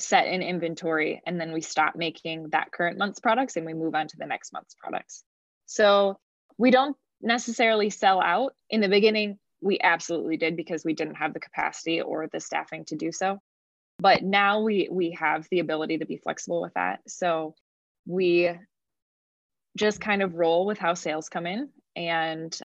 set 0.00 0.26
an 0.26 0.42
inventory 0.42 1.22
and 1.24 1.40
then 1.40 1.52
we 1.52 1.60
stop 1.60 1.94
making 1.94 2.48
that 2.50 2.72
current 2.72 2.98
month's 2.98 3.20
products 3.20 3.56
and 3.56 3.64
we 3.64 3.72
move 3.72 3.94
on 3.94 4.08
to 4.08 4.16
the 4.18 4.26
next 4.26 4.52
month's 4.52 4.74
products. 4.74 5.22
So 5.66 6.18
we 6.58 6.72
don't 6.72 6.96
necessarily 7.22 7.88
sell 7.88 8.20
out. 8.20 8.52
In 8.68 8.80
the 8.80 8.88
beginning, 8.88 9.38
we 9.60 9.78
absolutely 9.80 10.36
did 10.36 10.56
because 10.56 10.84
we 10.84 10.92
didn't 10.92 11.14
have 11.14 11.32
the 11.32 11.40
capacity 11.40 12.00
or 12.00 12.26
the 12.26 12.40
staffing 12.40 12.84
to 12.86 12.96
do 12.96 13.12
so. 13.12 13.38
But 14.00 14.24
now 14.24 14.60
we 14.60 14.88
we 14.90 15.12
have 15.12 15.46
the 15.52 15.60
ability 15.60 15.98
to 15.98 16.04
be 16.04 16.16
flexible 16.16 16.60
with 16.60 16.74
that. 16.74 16.98
So 17.06 17.54
we 18.06 18.50
just 19.76 20.00
kind 20.00 20.20
of 20.20 20.34
roll 20.34 20.66
with 20.66 20.78
how 20.78 20.94
sales 20.94 21.28
come 21.28 21.46
in 21.46 21.68
and 21.94 22.60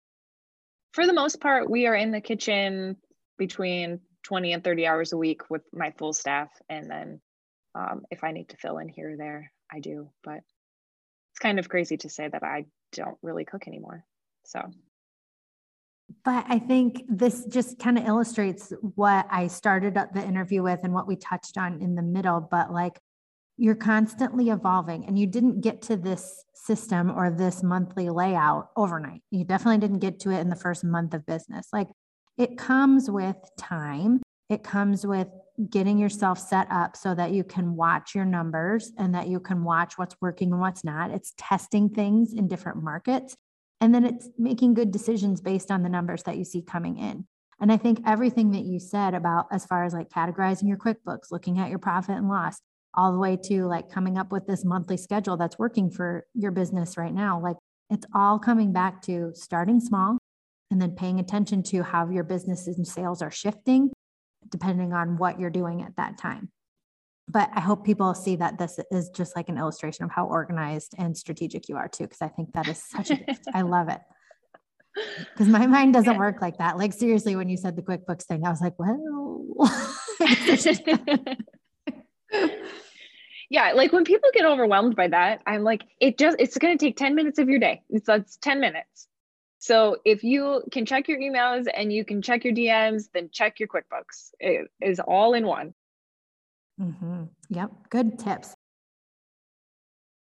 for 0.97 1.07
the 1.07 1.12
most 1.12 1.42
part 1.42 1.70
we 1.70 1.86
are 1.86 1.94
in 1.94 2.11
the 2.11 2.22
kitchen 2.22 2.97
between 3.36 4.01
20 4.24 4.55
and 4.55 4.64
30 4.64 4.86
hours 4.86 5.12
a 5.12 5.18
week 5.18 5.42
with 5.51 5.61
my 5.70 5.92
full 5.99 6.14
staff. 6.14 6.49
And 6.70 6.90
then 6.90 7.20
um, 7.74 8.05
if 8.11 8.24
I 8.24 8.32
need 8.32 8.49
to 8.49 8.57
fill 8.57 8.78
in 8.78 8.88
here 8.88 9.12
or 9.12 9.16
there, 9.18 9.53
I 9.70 9.80
do. 9.80 10.09
But 10.24 10.38
it's 11.32 11.38
kind 11.38 11.59
of 11.59 11.68
crazy 11.68 11.99
to 11.99 12.09
say 12.09 12.26
that 12.26 12.42
I 12.42 12.64
don't 12.92 13.18
really 13.22 13.44
cook 13.44 13.68
anymore. 13.68 14.05
So. 14.47 14.62
But 16.24 16.47
I 16.49 16.59
think 16.59 17.03
this 17.09 17.44
just 17.44 17.78
kind 17.78 17.99
of 17.99 18.07
illustrates 18.07 18.72
what 18.80 19.26
I 19.30 19.49
started 19.49 19.94
the 20.14 20.24
interview 20.24 20.62
with 20.62 20.80
and 20.82 20.94
what 20.94 21.07
we 21.07 21.16
touched 21.16 21.59
on 21.59 21.82
in 21.82 21.94
the 21.94 22.03
middle. 22.03 22.40
But 22.40 22.72
like 22.72 22.99
you're 23.57 23.75
constantly 23.75 24.51
evolving 24.51 25.07
and 25.07 25.19
you 25.19 25.27
didn't 25.27 25.61
get 25.61 25.83
to 25.83 25.97
this 25.97 26.45
system 26.55 27.11
or 27.11 27.31
this 27.31 27.63
monthly 27.63 28.11
layout 28.11 28.69
overnight. 28.77 29.23
You 29.31 29.45
definitely 29.45 29.79
didn't 29.79 30.01
get 30.01 30.21
to 30.21 30.31
it 30.31 30.41
in 30.41 30.49
the 30.49 30.57
first 30.57 30.85
month 30.85 31.15
of 31.15 31.25
business. 31.25 31.69
Like 31.73 31.89
it 32.37 32.59
comes 32.59 33.11
with 33.11 33.37
time, 33.59 34.21
it 34.51 34.63
comes 34.63 35.07
with 35.07 35.29
getting 35.71 35.99
yourself 35.99 36.39
set 36.39 36.67
up 36.71 36.97
so 36.97 37.15
that 37.15 37.33
you 37.33 37.43
can 37.43 37.77
watch 37.77 38.15
your 38.15 38.27
numbers 38.27 38.93
and 38.99 39.15
that 39.15 39.29
you 39.29 39.41
can 39.41 39.65
watch 39.65 39.97
what's 39.97 40.17
working 40.21 40.53
and 40.53 40.61
what's 40.61 40.85
not. 40.85 41.11
It's 41.11 41.33
testing 41.39 41.89
things 41.89 42.35
in 42.35 42.49
different 42.49 42.83
markets. 42.83 43.37
And 43.81 43.95
then 43.95 44.05
it's 44.05 44.29
making 44.39 44.75
good 44.75 44.91
decisions 44.91 45.41
based 45.41 45.71
on 45.71 45.83
the 45.83 45.89
numbers 45.89 46.23
that 46.25 46.37
you 46.37 46.45
see 46.45 46.63
coming 46.63 46.99
in. 46.99 47.27
And 47.61 47.73
I 47.73 47.79
think 47.79 48.01
everything 48.07 48.51
that 48.51 48.65
you 48.65 48.79
said 48.79 49.15
about 49.15 49.47
as 49.51 49.65
far 49.65 49.85
as 49.85 49.95
like 49.95 50.11
categorizing 50.11 50.69
your 50.69 50.77
QuickBooks, 50.77 51.31
looking 51.31 51.59
at 51.59 51.71
your 51.71 51.79
profit 51.79 52.17
and 52.17 52.29
loss, 52.29 52.61
all 52.97 53.12
the 53.12 53.18
way 53.18 53.36
to 53.44 53.66
like 53.66 53.90
coming 53.90 54.18
up 54.18 54.32
with 54.32 54.47
this 54.47 54.64
monthly 54.64 54.97
schedule 54.97 55.36
that's 55.36 55.59
working 55.59 55.90
for 55.90 56.26
your 56.34 56.51
business 56.51 56.97
right 56.97 57.14
now, 57.14 57.40
like 57.40 57.57
it's 57.90 58.07
all 58.14 58.38
coming 58.38 58.72
back 58.72 59.03
to 59.03 59.32
starting 59.34 59.80
small 59.80 60.18
and 60.70 60.80
then 60.80 60.92
paying 60.92 61.20
attention 61.20 61.62
to 61.62 61.82
how 61.82 62.09
your 62.09 62.24
business 62.24 62.66
and 62.66 62.86
sales 62.86 63.22
are 63.22 63.30
shifting 63.30 63.90
depending 64.49 64.92
on 64.92 65.16
what 65.16 65.40
you're 65.40 65.51
doing 65.51 65.82
at 65.82 65.97
that 65.97 66.18
time. 66.18 66.49
But 67.28 67.51
I 67.53 67.61
hope 67.61 67.84
people 67.84 68.14
see 68.14 68.36
that 68.36 68.59
this 68.59 68.78
is 68.92 69.11
just 69.11 69.34
like 69.34 69.49
an 69.49 69.59
illustration 69.59 70.05
of 70.05 70.12
how 70.12 70.26
organized 70.26 70.94
and 70.97 71.16
strategic 71.16 71.68
you 71.68 71.76
are 71.76 71.88
too, 71.88 72.05
because 72.05 72.22
I 72.22 72.28
think 72.28 72.53
that 72.53 72.68
is 72.68 72.80
such 72.82 73.11
a 73.11 73.16
gift. 73.16 73.47
I 73.53 73.62
love 73.62 73.88
it. 73.88 74.01
Because 75.34 75.49
my 75.49 75.66
mind 75.66 75.92
doesn't 75.92 76.16
work 76.16 76.40
like 76.40 76.57
that. 76.57 76.78
Like 76.78 76.94
seriously, 76.94 77.36
when 77.36 77.51
you 77.51 77.59
said 77.59 77.76
the 77.76 77.82
QuickBooks 77.82 78.22
thing, 78.22 78.47
I 78.47 78.49
was 78.49 78.62
like, 78.62 78.72
well. 78.78 79.44
yeah, 83.51 83.72
like 83.72 83.92
when 83.92 84.05
people 84.05 84.30
get 84.32 84.44
overwhelmed 84.44 84.97
by 84.97 85.09
that, 85.09 85.42
I'm 85.47 85.62
like, 85.62 85.84
it 86.01 86.18
just 86.18 86.36
it's 86.38 86.59
gonna 86.59 86.78
take 86.78 86.97
10 86.97 87.14
minutes 87.14 87.38
of 87.38 87.49
your 87.49 87.59
day. 87.59 87.82
It's 87.90 88.07
that's 88.07 88.36
10 88.38 88.61
minutes. 88.61 89.09
So 89.59 89.97
if 90.05 90.22
you 90.22 90.62
can 90.70 90.86
check 90.86 91.09
your 91.09 91.18
emails 91.18 91.66
and 91.74 91.92
you 91.92 92.05
can 92.05 92.22
check 92.22 92.44
your 92.44 92.55
DMs, 92.55 93.09
then 93.12 93.30
check 93.32 93.59
your 93.59 93.68
QuickBooks. 93.68 94.30
It 94.38 94.70
is 94.80 95.01
all 95.01 95.34
in 95.34 95.47
one. 95.47 95.74
Mm-hmm. 96.80 97.24
Yep, 97.51 97.70
good 97.90 98.18
tips. 98.18 98.55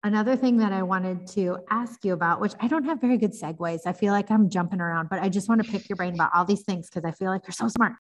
Another 0.03 0.35
thing 0.35 0.57
that 0.57 0.71
I 0.71 0.83
wanted 0.83 1.25
to 1.29 1.57
ask 1.71 2.05
you 2.05 2.13
about, 2.13 2.39
which 2.39 2.53
I 2.59 2.67
don't 2.67 2.83
have 2.83 3.01
very 3.01 3.17
good 3.17 3.31
segues, 3.31 3.81
I 3.87 3.93
feel 3.93 4.13
like 4.13 4.29
I'm 4.29 4.51
jumping 4.51 4.79
around, 4.79 5.09
but 5.09 5.19
I 5.19 5.29
just 5.29 5.49
want 5.49 5.65
to 5.65 5.71
pick 5.71 5.89
your 5.89 5.95
brain 5.95 6.13
about 6.13 6.29
all 6.35 6.45
these 6.45 6.61
things 6.61 6.87
because 6.89 7.03
I 7.03 7.11
feel 7.11 7.31
like 7.31 7.41
you're 7.45 7.53
so 7.53 7.67
smart. 7.67 7.93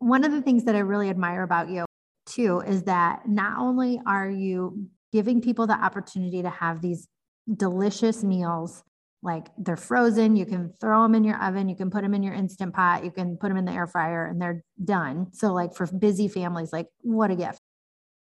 One 0.00 0.22
of 0.24 0.32
the 0.32 0.42
things 0.42 0.64
that 0.64 0.76
I 0.76 0.80
really 0.80 1.08
admire 1.08 1.44
about 1.44 1.70
you, 1.70 1.86
too, 2.26 2.60
is 2.60 2.84
that 2.84 3.28
not 3.28 3.58
only 3.58 4.00
are 4.06 4.28
you 4.28 4.88
giving 5.12 5.40
people 5.40 5.66
the 5.66 5.74
opportunity 5.74 6.42
to 6.42 6.50
have 6.50 6.80
these 6.80 7.08
delicious 7.56 8.22
meals 8.24 8.82
like 9.22 9.48
they're 9.56 9.76
frozen. 9.76 10.36
You 10.36 10.46
can 10.46 10.72
throw 10.80 11.02
them 11.02 11.14
in 11.14 11.24
your 11.24 11.42
oven. 11.42 11.68
You 11.68 11.76
can 11.76 11.90
put 11.90 12.02
them 12.02 12.14
in 12.14 12.22
your 12.22 12.34
instant 12.34 12.74
pot. 12.74 13.04
You 13.04 13.10
can 13.10 13.36
put 13.36 13.48
them 13.48 13.56
in 13.56 13.64
the 13.64 13.72
air 13.72 13.86
fryer 13.86 14.26
and 14.26 14.40
they're 14.40 14.64
done. 14.84 15.28
So, 15.32 15.52
like 15.52 15.74
for 15.74 15.86
busy 15.86 16.28
families, 16.28 16.72
like 16.72 16.88
what 17.02 17.30
a 17.30 17.36
gift. 17.36 17.60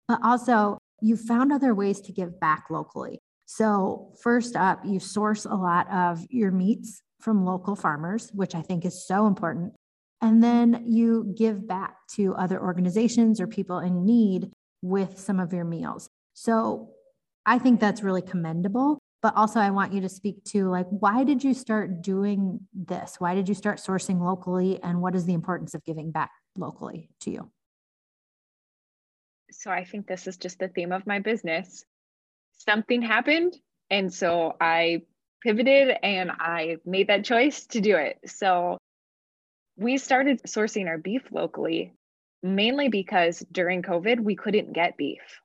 But 0.06 0.20
also, 0.22 0.78
you 1.00 1.16
found 1.16 1.52
other 1.52 1.74
ways 1.74 2.00
to 2.02 2.12
give 2.12 2.38
back 2.38 2.66
locally. 2.70 3.20
So, 3.46 4.12
first 4.22 4.54
up, 4.54 4.82
you 4.84 5.00
source 5.00 5.46
a 5.46 5.54
lot 5.54 5.90
of 5.90 6.24
your 6.28 6.50
meats 6.50 7.02
from 7.20 7.44
local 7.44 7.76
farmers, 7.76 8.30
which 8.34 8.54
I 8.54 8.62
think 8.62 8.84
is 8.84 9.06
so 9.06 9.26
important. 9.26 9.72
And 10.22 10.42
then 10.42 10.84
you 10.86 11.34
give 11.36 11.66
back 11.66 11.96
to 12.14 12.34
other 12.36 12.60
organizations 12.60 13.40
or 13.40 13.46
people 13.46 13.80
in 13.80 14.06
need 14.06 14.50
with 14.80 15.18
some 15.18 15.40
of 15.40 15.52
your 15.52 15.64
meals. 15.64 16.08
So, 16.34 16.90
I 17.44 17.58
think 17.58 17.80
that's 17.80 18.02
really 18.02 18.22
commendable 18.22 19.00
but 19.22 19.34
also 19.36 19.60
i 19.60 19.70
want 19.70 19.92
you 19.92 20.00
to 20.00 20.08
speak 20.08 20.44
to 20.44 20.68
like 20.68 20.86
why 20.90 21.24
did 21.24 21.42
you 21.42 21.54
start 21.54 22.02
doing 22.02 22.60
this? 22.74 23.16
Why 23.18 23.34
did 23.34 23.48
you 23.48 23.54
start 23.54 23.78
sourcing 23.78 24.20
locally 24.20 24.82
and 24.82 25.00
what 25.00 25.14
is 25.14 25.24
the 25.24 25.32
importance 25.32 25.74
of 25.74 25.84
giving 25.84 26.10
back 26.10 26.30
locally 26.56 27.08
to 27.20 27.30
you? 27.30 27.50
So 29.50 29.70
i 29.70 29.84
think 29.84 30.06
this 30.06 30.26
is 30.26 30.36
just 30.36 30.58
the 30.58 30.68
theme 30.68 30.92
of 30.92 31.06
my 31.06 31.20
business. 31.20 31.84
Something 32.52 33.00
happened 33.00 33.56
and 33.90 34.12
so 34.12 34.56
i 34.60 35.02
pivoted 35.42 35.96
and 36.02 36.30
i 36.30 36.76
made 36.84 37.08
that 37.08 37.24
choice 37.24 37.66
to 37.66 37.80
do 37.80 37.96
it. 37.96 38.18
So 38.26 38.78
we 39.76 39.98
started 39.98 40.42
sourcing 40.42 40.86
our 40.88 40.98
beef 40.98 41.22
locally 41.32 41.92
mainly 42.42 42.88
because 42.88 43.44
during 43.52 43.82
covid 43.82 44.20
we 44.20 44.36
couldn't 44.36 44.72
get 44.72 44.96
beef 44.96 45.40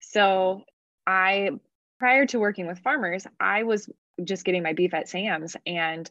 so 0.00 0.62
I 1.06 1.50
prior 1.98 2.26
to 2.26 2.38
working 2.38 2.66
with 2.66 2.78
farmers, 2.80 3.26
I 3.40 3.64
was 3.64 3.88
just 4.22 4.44
getting 4.44 4.62
my 4.62 4.72
beef 4.72 4.94
at 4.94 5.08
Sam's. 5.08 5.56
And, 5.66 6.08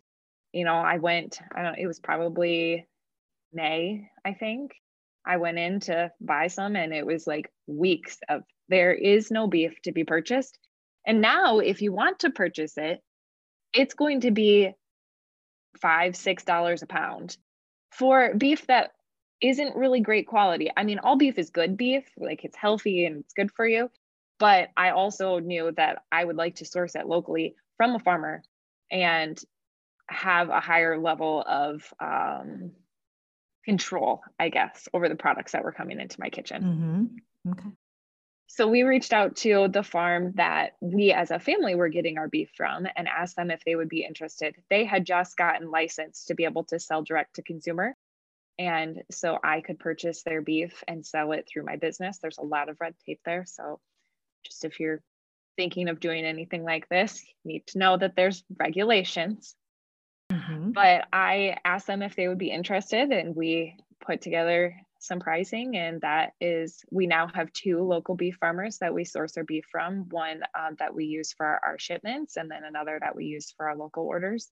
you 0.51 0.65
know, 0.65 0.75
I 0.75 0.97
went, 0.97 1.39
I 1.53 1.61
don't 1.61 1.73
know, 1.73 1.79
it 1.79 1.87
was 1.87 1.99
probably 1.99 2.87
May, 3.53 4.09
I 4.25 4.33
think. 4.33 4.73
I 5.25 5.37
went 5.37 5.57
in 5.57 5.79
to 5.81 6.11
buy 6.19 6.47
some 6.47 6.75
and 6.75 6.93
it 6.93 7.05
was 7.05 7.25
like 7.25 7.49
weeks 7.65 8.17
of 8.27 8.43
there 8.67 8.93
is 8.93 9.31
no 9.31 9.47
beef 9.47 9.81
to 9.83 9.91
be 9.91 10.03
purchased. 10.03 10.57
And 11.05 11.21
now, 11.21 11.59
if 11.59 11.81
you 11.81 11.93
want 11.93 12.19
to 12.19 12.29
purchase 12.29 12.77
it, 12.77 12.99
it's 13.73 13.93
going 13.93 14.21
to 14.21 14.31
be 14.31 14.73
five, 15.79 16.15
six 16.15 16.43
dollars 16.43 16.81
a 16.81 16.87
pound 16.87 17.37
for 17.91 18.33
beef 18.35 18.67
that 18.67 18.91
isn't 19.41 19.75
really 19.75 19.99
great 19.99 20.27
quality. 20.27 20.71
I 20.75 20.83
mean, 20.83 20.99
all 20.99 21.17
beef 21.17 21.37
is 21.37 21.49
good 21.49 21.75
beef, 21.77 22.05
like 22.17 22.45
it's 22.45 22.55
healthy 22.55 23.05
and 23.05 23.17
it's 23.17 23.33
good 23.33 23.51
for 23.51 23.67
you. 23.67 23.89
But 24.39 24.69
I 24.75 24.91
also 24.91 25.39
knew 25.39 25.71
that 25.77 26.03
I 26.11 26.23
would 26.23 26.37
like 26.37 26.55
to 26.55 26.65
source 26.65 26.95
it 26.95 27.07
locally 27.07 27.55
from 27.77 27.95
a 27.95 27.99
farmer 27.99 28.41
and 28.89 29.39
have 30.09 30.49
a 30.49 30.59
higher 30.59 30.97
level 30.97 31.43
of 31.47 31.93
um, 31.99 32.71
control, 33.65 34.21
I 34.39 34.49
guess, 34.49 34.87
over 34.93 35.09
the 35.09 35.15
products 35.15 35.51
that 35.53 35.63
were 35.63 35.71
coming 35.71 35.99
into 35.99 36.19
my 36.19 36.29
kitchen. 36.29 37.19
Mm-hmm. 37.45 37.51
Okay. 37.51 37.69
So 38.55 38.67
we 38.67 38.83
reached 38.83 39.13
out 39.13 39.37
to 39.37 39.67
the 39.67 39.81
farm 39.81 40.33
that 40.35 40.73
we 40.79 41.11
as 41.11 41.31
a 41.31 41.39
family 41.39 41.73
were 41.73 41.89
getting 41.89 42.19
our 42.19 42.27
beef 42.27 42.51
from 42.55 42.85
and 42.95 43.07
asked 43.07 43.35
them 43.35 43.49
if 43.49 43.63
they 43.65 43.75
would 43.75 43.89
be 43.89 44.05
interested. 44.05 44.53
They 44.69 44.85
had 44.85 45.07
just 45.07 45.35
gotten 45.35 45.71
licensed 45.71 46.27
to 46.27 46.35
be 46.35 46.43
able 46.43 46.63
to 46.65 46.79
sell 46.79 47.01
direct 47.01 47.37
to 47.37 47.41
consumer. 47.41 47.95
And 48.59 49.01
so 49.09 49.39
I 49.43 49.61
could 49.61 49.79
purchase 49.79 50.21
their 50.21 50.43
beef 50.43 50.83
and 50.87 51.03
sell 51.03 51.31
it 51.31 51.47
through 51.47 51.63
my 51.63 51.77
business. 51.77 52.19
There's 52.19 52.37
a 52.37 52.43
lot 52.43 52.69
of 52.69 52.79
red 52.79 52.93
tape 53.03 53.21
there. 53.25 53.43
So 53.47 53.79
just 54.45 54.65
if 54.65 54.79
you're 54.79 55.01
thinking 55.57 55.89
of 55.89 55.99
doing 55.99 56.23
anything 56.23 56.63
like 56.63 56.87
this, 56.89 57.23
you 57.23 57.53
need 57.53 57.65
to 57.69 57.79
know 57.79 57.97
that 57.97 58.15
there's 58.15 58.43
regulations. 58.59 59.55
Mm-hmm. 60.31 60.73
But 60.73 61.07
I 61.11 61.57
asked 61.65 61.87
them 61.87 62.03
if 62.03 62.15
they 62.15 62.27
would 62.27 62.37
be 62.37 62.51
interested, 62.51 63.11
and 63.11 63.35
we 63.35 63.77
put 63.99 64.21
together 64.21 64.75
some 65.03 65.19
pricing. 65.19 65.75
And 65.75 66.01
that 66.01 66.31
is, 66.39 66.83
we 66.89 67.07
now 67.07 67.27
have 67.33 67.51
two 67.51 67.83
local 67.83 68.15
beef 68.15 68.37
farmers 68.39 68.77
that 68.79 68.93
we 68.93 69.03
source 69.03 69.37
our 69.37 69.43
beef 69.43 69.65
from 69.71 70.07
one 70.09 70.41
um, 70.57 70.75
that 70.79 70.95
we 70.95 71.05
use 71.05 71.33
for 71.33 71.45
our 71.45 71.77
shipments, 71.77 72.37
and 72.37 72.49
then 72.49 72.63
another 72.63 72.97
that 73.01 73.15
we 73.15 73.25
use 73.25 73.53
for 73.55 73.67
our 73.67 73.75
local 73.75 74.05
orders. 74.05 74.49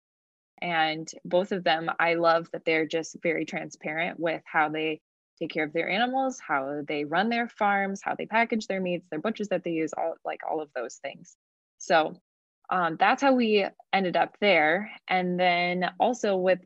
And 0.62 1.10
both 1.26 1.52
of 1.54 1.64
them, 1.64 1.90
I 2.00 2.16
love 2.16 2.48
that 2.52 2.66
they're 2.66 2.86
just 2.86 3.18
very 3.24 3.46
transparent 3.46 4.20
with 4.20 4.42
how 4.46 4.70
they 4.70 5.02
take 5.40 5.52
care 5.52 5.64
of 5.64 5.74
their 5.74 5.90
animals, 5.90 6.40
how 6.46 6.82
they 6.88 7.06
run 7.06 7.30
their 7.30 7.48
farms, 7.48 8.02
how 8.04 8.16
they 8.16 8.28
package 8.28 8.68
their 8.68 8.82
meats, 8.82 9.08
their 9.10 9.22
butchers 9.22 9.48
that 9.48 9.64
they 9.64 9.72
use, 9.72 9.94
all 9.98 10.16
like 10.24 10.42
all 10.50 10.62
of 10.62 10.70
those 10.76 10.96
things. 10.98 11.36
So 11.80 12.16
um, 12.70 12.98
that's 13.00 13.24
how 13.24 13.34
we 13.34 13.66
ended 13.92 14.16
up 14.16 14.38
there. 14.40 14.92
And 15.08 15.40
then 15.40 15.92
also 16.00 16.36
with 16.36 16.60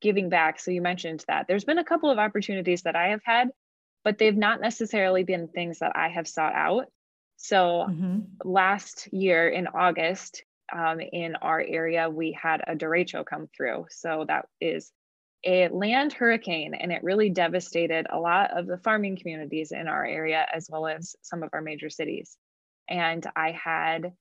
giving 0.00 0.28
back. 0.28 0.60
So 0.60 0.70
you 0.70 0.82
mentioned 0.82 1.24
that 1.28 1.46
there's 1.48 1.64
been 1.64 1.78
a 1.78 1.84
couple 1.84 2.10
of 2.10 2.18
opportunities 2.18 2.82
that 2.82 2.96
I 2.96 3.08
have 3.08 3.22
had, 3.24 3.50
but 4.04 4.18
they've 4.18 4.36
not 4.36 4.60
necessarily 4.60 5.24
been 5.24 5.48
things 5.48 5.78
that 5.78 5.92
I 5.94 6.08
have 6.08 6.28
sought 6.28 6.54
out. 6.54 6.86
So 7.36 7.86
mm-hmm. 7.88 8.20
last 8.44 9.08
year 9.12 9.48
in 9.48 9.66
August, 9.66 10.42
um, 10.74 11.00
in 11.00 11.36
our 11.36 11.60
area, 11.60 12.10
we 12.10 12.32
had 12.32 12.62
a 12.66 12.74
derecho 12.74 13.24
come 13.24 13.48
through. 13.56 13.86
So 13.90 14.24
that 14.28 14.46
is 14.60 14.92
a 15.44 15.68
land 15.68 16.12
hurricane 16.12 16.74
and 16.74 16.90
it 16.90 17.04
really 17.04 17.30
devastated 17.30 18.06
a 18.10 18.18
lot 18.18 18.56
of 18.56 18.66
the 18.66 18.78
farming 18.78 19.16
communities 19.16 19.70
in 19.70 19.86
our 19.86 20.04
area 20.04 20.44
as 20.52 20.68
well 20.70 20.86
as 20.86 21.14
some 21.22 21.42
of 21.42 21.50
our 21.52 21.60
major 21.60 21.88
cities. 21.88 22.36
And 22.88 23.24
I 23.36 23.52
had 23.52 24.12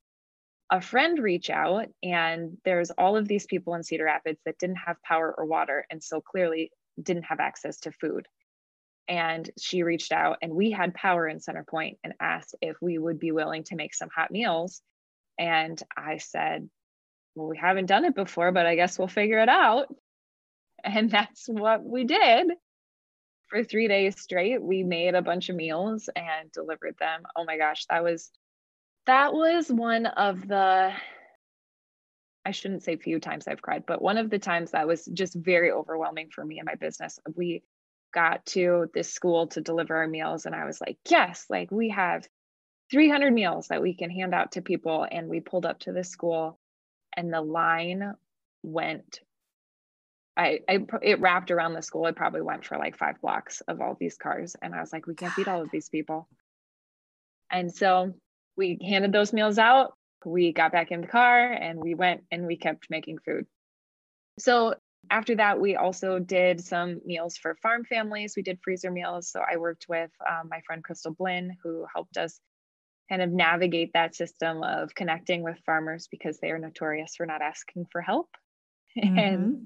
a 0.71 0.81
friend 0.81 1.19
reach 1.19 1.49
out 1.49 1.87
and 2.03 2.57
there's 2.65 2.91
all 2.91 3.17
of 3.17 3.27
these 3.27 3.45
people 3.45 3.75
in 3.75 3.83
Cedar 3.83 4.05
Rapids 4.05 4.41
that 4.45 4.57
didn't 4.59 4.77
have 4.77 5.01
power 5.03 5.33
or 5.37 5.45
water 5.45 5.85
and 5.91 6.03
so 6.03 6.21
clearly 6.21 6.71
didn't 7.01 7.23
have 7.23 7.39
access 7.39 7.79
to 7.81 7.91
food. 7.91 8.27
And 9.07 9.49
she 9.59 9.83
reached 9.83 10.11
out 10.11 10.37
and 10.41 10.53
we 10.55 10.71
had 10.71 10.93
power 10.95 11.27
in 11.27 11.39
Center 11.39 11.63
Point 11.69 11.99
and 12.03 12.13
asked 12.19 12.55
if 12.61 12.77
we 12.81 12.97
would 12.97 13.19
be 13.19 13.31
willing 13.31 13.63
to 13.65 13.75
make 13.75 13.93
some 13.93 14.09
hot 14.15 14.31
meals. 14.31 14.81
And 15.39 15.81
I 15.97 16.17
said, 16.17 16.69
well, 17.35 17.47
we 17.49 17.57
haven't 17.57 17.87
done 17.87 18.05
it 18.05 18.15
before, 18.15 18.51
but 18.51 18.65
I 18.65 18.75
guess 18.75 18.97
we'll 18.97 19.07
figure 19.07 19.39
it 19.39 19.49
out. 19.49 19.87
And 20.83 21.11
that's 21.11 21.47
what 21.47 21.83
we 21.83 22.03
did. 22.05 22.47
for 23.47 23.63
three 23.63 23.87
days 23.87 24.19
straight. 24.19 24.61
We 24.61 24.83
made 24.83 25.15
a 25.15 25.21
bunch 25.21 25.49
of 25.49 25.55
meals 25.55 26.09
and 26.15 26.51
delivered 26.51 26.95
them. 26.99 27.23
Oh 27.35 27.45
my 27.45 27.57
gosh, 27.57 27.85
that 27.89 28.03
was 28.03 28.31
that 29.07 29.33
was 29.33 29.71
one 29.71 30.05
of 30.05 30.47
the 30.47 30.93
I 32.45 32.51
shouldn't 32.51 32.83
say 32.83 32.95
few 32.95 33.19
times 33.19 33.47
I've 33.47 33.61
cried, 33.61 33.85
but 33.87 34.01
one 34.01 34.17
of 34.17 34.29
the 34.29 34.37
times 34.37 34.71
that 34.71 34.87
was 34.87 35.05
just 35.05 35.33
very 35.33 35.71
overwhelming 35.71 36.29
for 36.29 36.45
me 36.45 36.59
and 36.59 36.65
my 36.67 36.75
business. 36.75 37.19
We 37.35 37.63
got 38.13 38.45
to 38.47 38.87
this 38.93 39.11
school 39.11 39.47
to 39.47 39.61
deliver 39.61 39.95
our 39.95 40.07
meals, 40.07 40.45
and 40.45 40.53
I 40.53 40.65
was 40.65 40.79
like, 40.79 40.97
yes, 41.09 41.45
like 41.49 41.71
we 41.71 41.89
have 41.89 42.27
300 42.91 43.33
meals 43.33 43.69
that 43.69 43.81
we 43.81 43.95
can 43.95 44.11
hand 44.11 44.35
out 44.35 44.51
to 44.53 44.61
people. 44.61 45.07
And 45.09 45.27
we 45.27 45.39
pulled 45.39 45.65
up 45.65 45.79
to 45.81 45.91
the 45.91 46.03
school, 46.03 46.59
and 47.17 47.33
the 47.33 47.41
line 47.41 48.13
went. 48.61 49.21
I, 50.37 50.59
I 50.69 50.79
it 51.01 51.21
wrapped 51.21 51.49
around 51.49 51.73
the 51.73 51.81
school. 51.81 52.05
It 52.07 52.15
probably 52.15 52.41
went 52.41 52.65
for 52.65 52.77
like 52.77 52.97
five 52.97 53.21
blocks 53.21 53.61
of 53.61 53.81
all 53.81 53.97
these 53.99 54.17
cars, 54.17 54.55
and 54.61 54.75
I 54.75 54.81
was 54.81 54.93
like, 54.93 55.07
we 55.07 55.15
can't 55.15 55.33
feed 55.33 55.47
all 55.47 55.61
of 55.61 55.71
these 55.71 55.89
people. 55.89 56.27
And 57.49 57.73
so 57.73 58.13
we 58.57 58.77
handed 58.81 59.11
those 59.11 59.33
meals 59.33 59.57
out 59.57 59.93
we 60.25 60.51
got 60.51 60.71
back 60.71 60.91
in 60.91 61.01
the 61.01 61.07
car 61.07 61.51
and 61.51 61.79
we 61.79 61.93
went 61.93 62.23
and 62.31 62.45
we 62.45 62.57
kept 62.57 62.89
making 62.89 63.19
food. 63.19 63.45
So 64.39 64.75
after 65.09 65.35
that, 65.35 65.59
we 65.59 65.75
also 65.75 66.19
did 66.19 66.61
some 66.61 66.99
meals 67.05 67.37
for 67.37 67.55
farm 67.61 67.85
families. 67.85 68.33
We 68.35 68.41
did 68.41 68.59
freezer 68.63 68.91
meals. 68.91 69.29
So 69.29 69.39
I 69.39 69.57
worked 69.57 69.85
with 69.87 70.09
um, 70.27 70.49
my 70.49 70.61
friend 70.61 70.83
Crystal 70.83 71.13
Blinn, 71.13 71.55
who 71.63 71.85
helped 71.93 72.17
us 72.17 72.39
kind 73.07 73.21
of 73.21 73.29
navigate 73.31 73.93
that 73.93 74.15
system 74.15 74.63
of 74.63 74.95
connecting 74.95 75.43
with 75.43 75.59
farmers 75.65 76.07
because 76.09 76.39
they 76.39 76.49
are 76.49 76.57
notorious 76.57 77.15
for 77.15 77.25
not 77.25 77.41
asking 77.41 77.85
for 77.91 78.01
help. 78.01 78.29
Mm-hmm. 78.97 79.19
And 79.19 79.65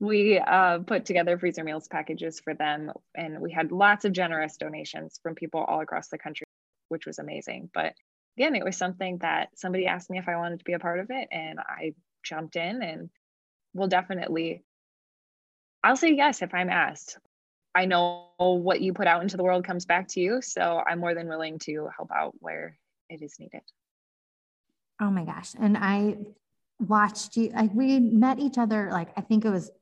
we 0.00 0.36
uh, 0.36 0.80
put 0.80 1.04
together 1.04 1.38
freezer 1.38 1.62
meals 1.62 1.86
packages 1.86 2.40
for 2.40 2.54
them. 2.54 2.90
And 3.14 3.40
we 3.40 3.52
had 3.52 3.70
lots 3.70 4.04
of 4.04 4.10
generous 4.10 4.56
donations 4.56 5.20
from 5.22 5.36
people 5.36 5.60
all 5.60 5.80
across 5.80 6.08
the 6.08 6.18
country, 6.18 6.44
which 6.88 7.06
was 7.06 7.20
amazing. 7.20 7.70
But 7.72 7.94
again, 8.36 8.56
it 8.56 8.64
was 8.64 8.76
something 8.76 9.18
that 9.18 9.48
somebody 9.56 9.86
asked 9.86 10.10
me 10.10 10.18
if 10.18 10.28
I 10.28 10.36
wanted 10.36 10.58
to 10.58 10.64
be 10.64 10.72
a 10.72 10.78
part 10.78 11.00
of 11.00 11.10
it, 11.10 11.28
and 11.30 11.58
I 11.58 11.94
jumped 12.22 12.56
in 12.56 12.82
and 12.82 13.10
will 13.74 13.88
definitely, 13.88 14.64
I'll 15.82 15.96
say 15.96 16.14
yes 16.14 16.42
if 16.42 16.54
I'm 16.54 16.70
asked. 16.70 17.18
I 17.74 17.86
know 17.86 18.30
what 18.38 18.80
you 18.80 18.92
put 18.92 19.08
out 19.08 19.22
into 19.22 19.36
the 19.36 19.42
world 19.42 19.64
comes 19.64 19.84
back 19.84 20.08
to 20.08 20.20
you. 20.20 20.40
So 20.42 20.80
I'm 20.86 21.00
more 21.00 21.14
than 21.14 21.28
willing 21.28 21.58
to 21.60 21.88
help 21.96 22.10
out 22.14 22.34
where 22.38 22.78
it 23.08 23.20
is 23.20 23.34
needed. 23.40 23.62
Oh 25.00 25.10
my 25.10 25.24
gosh. 25.24 25.54
And 25.60 25.76
I 25.76 26.16
watched 26.78 27.36
you, 27.36 27.48
like, 27.48 27.74
we 27.74 27.98
met 27.98 28.38
each 28.38 28.58
other, 28.58 28.90
like, 28.92 29.08
I 29.16 29.22
think 29.22 29.44
it 29.44 29.50
was 29.50 29.72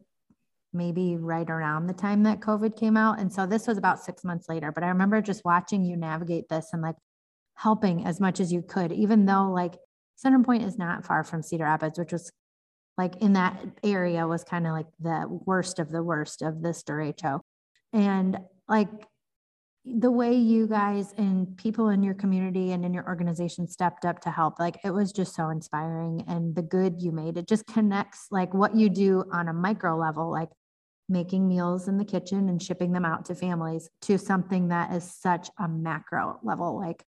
maybe 0.72 1.16
right 1.16 1.50
around 1.50 1.86
the 1.86 1.92
time 1.92 2.22
that 2.22 2.40
COVID 2.40 2.78
came 2.78 2.96
out. 2.96 3.20
And 3.20 3.30
so 3.30 3.46
this 3.46 3.66
was 3.66 3.76
about 3.76 4.02
six 4.02 4.24
months 4.24 4.48
later. 4.48 4.72
But 4.72 4.84
I 4.84 4.88
remember 4.88 5.20
just 5.20 5.44
watching 5.44 5.84
you 5.84 5.96
navigate 5.96 6.48
this 6.48 6.70
and 6.72 6.80
like 6.80 6.96
helping 7.54 8.04
as 8.04 8.20
much 8.20 8.40
as 8.40 8.52
you 8.52 8.62
could, 8.62 8.92
even 8.92 9.26
though 9.26 9.50
like 9.50 9.76
Center 10.16 10.42
Point 10.42 10.64
is 10.64 10.78
not 10.78 11.04
far 11.04 11.24
from 11.24 11.42
Cedar 11.42 11.64
Rapids, 11.64 11.98
which 11.98 12.12
was 12.12 12.30
like 12.98 13.16
in 13.22 13.32
that 13.32 13.58
area 13.82 14.26
was 14.26 14.44
kind 14.44 14.66
of 14.66 14.72
like 14.72 14.86
the 15.00 15.26
worst 15.28 15.78
of 15.78 15.90
the 15.90 16.02
worst 16.02 16.42
of 16.42 16.62
this 16.62 16.82
derecho. 16.82 17.40
And 17.92 18.38
like 18.68 18.88
the 19.84 20.10
way 20.10 20.34
you 20.34 20.68
guys 20.68 21.12
and 21.18 21.56
people 21.56 21.88
in 21.88 22.02
your 22.02 22.14
community 22.14 22.70
and 22.72 22.84
in 22.84 22.94
your 22.94 23.06
organization 23.06 23.66
stepped 23.66 24.04
up 24.04 24.20
to 24.20 24.30
help, 24.30 24.60
like 24.60 24.78
it 24.84 24.90
was 24.90 25.12
just 25.12 25.34
so 25.34 25.48
inspiring. 25.48 26.24
And 26.28 26.54
the 26.54 26.62
good 26.62 27.00
you 27.00 27.10
made, 27.10 27.36
it 27.36 27.48
just 27.48 27.66
connects 27.66 28.26
like 28.30 28.54
what 28.54 28.76
you 28.76 28.88
do 28.88 29.24
on 29.32 29.48
a 29.48 29.52
micro 29.52 29.96
level, 29.96 30.30
like 30.30 30.50
making 31.08 31.48
meals 31.48 31.88
in 31.88 31.98
the 31.98 32.04
kitchen 32.04 32.48
and 32.48 32.62
shipping 32.62 32.92
them 32.92 33.04
out 33.04 33.24
to 33.26 33.34
families 33.34 33.90
to 34.02 34.18
something 34.18 34.68
that 34.68 34.92
is 34.92 35.04
such 35.12 35.50
a 35.58 35.66
macro 35.68 36.38
level, 36.44 36.78
like 36.78 37.02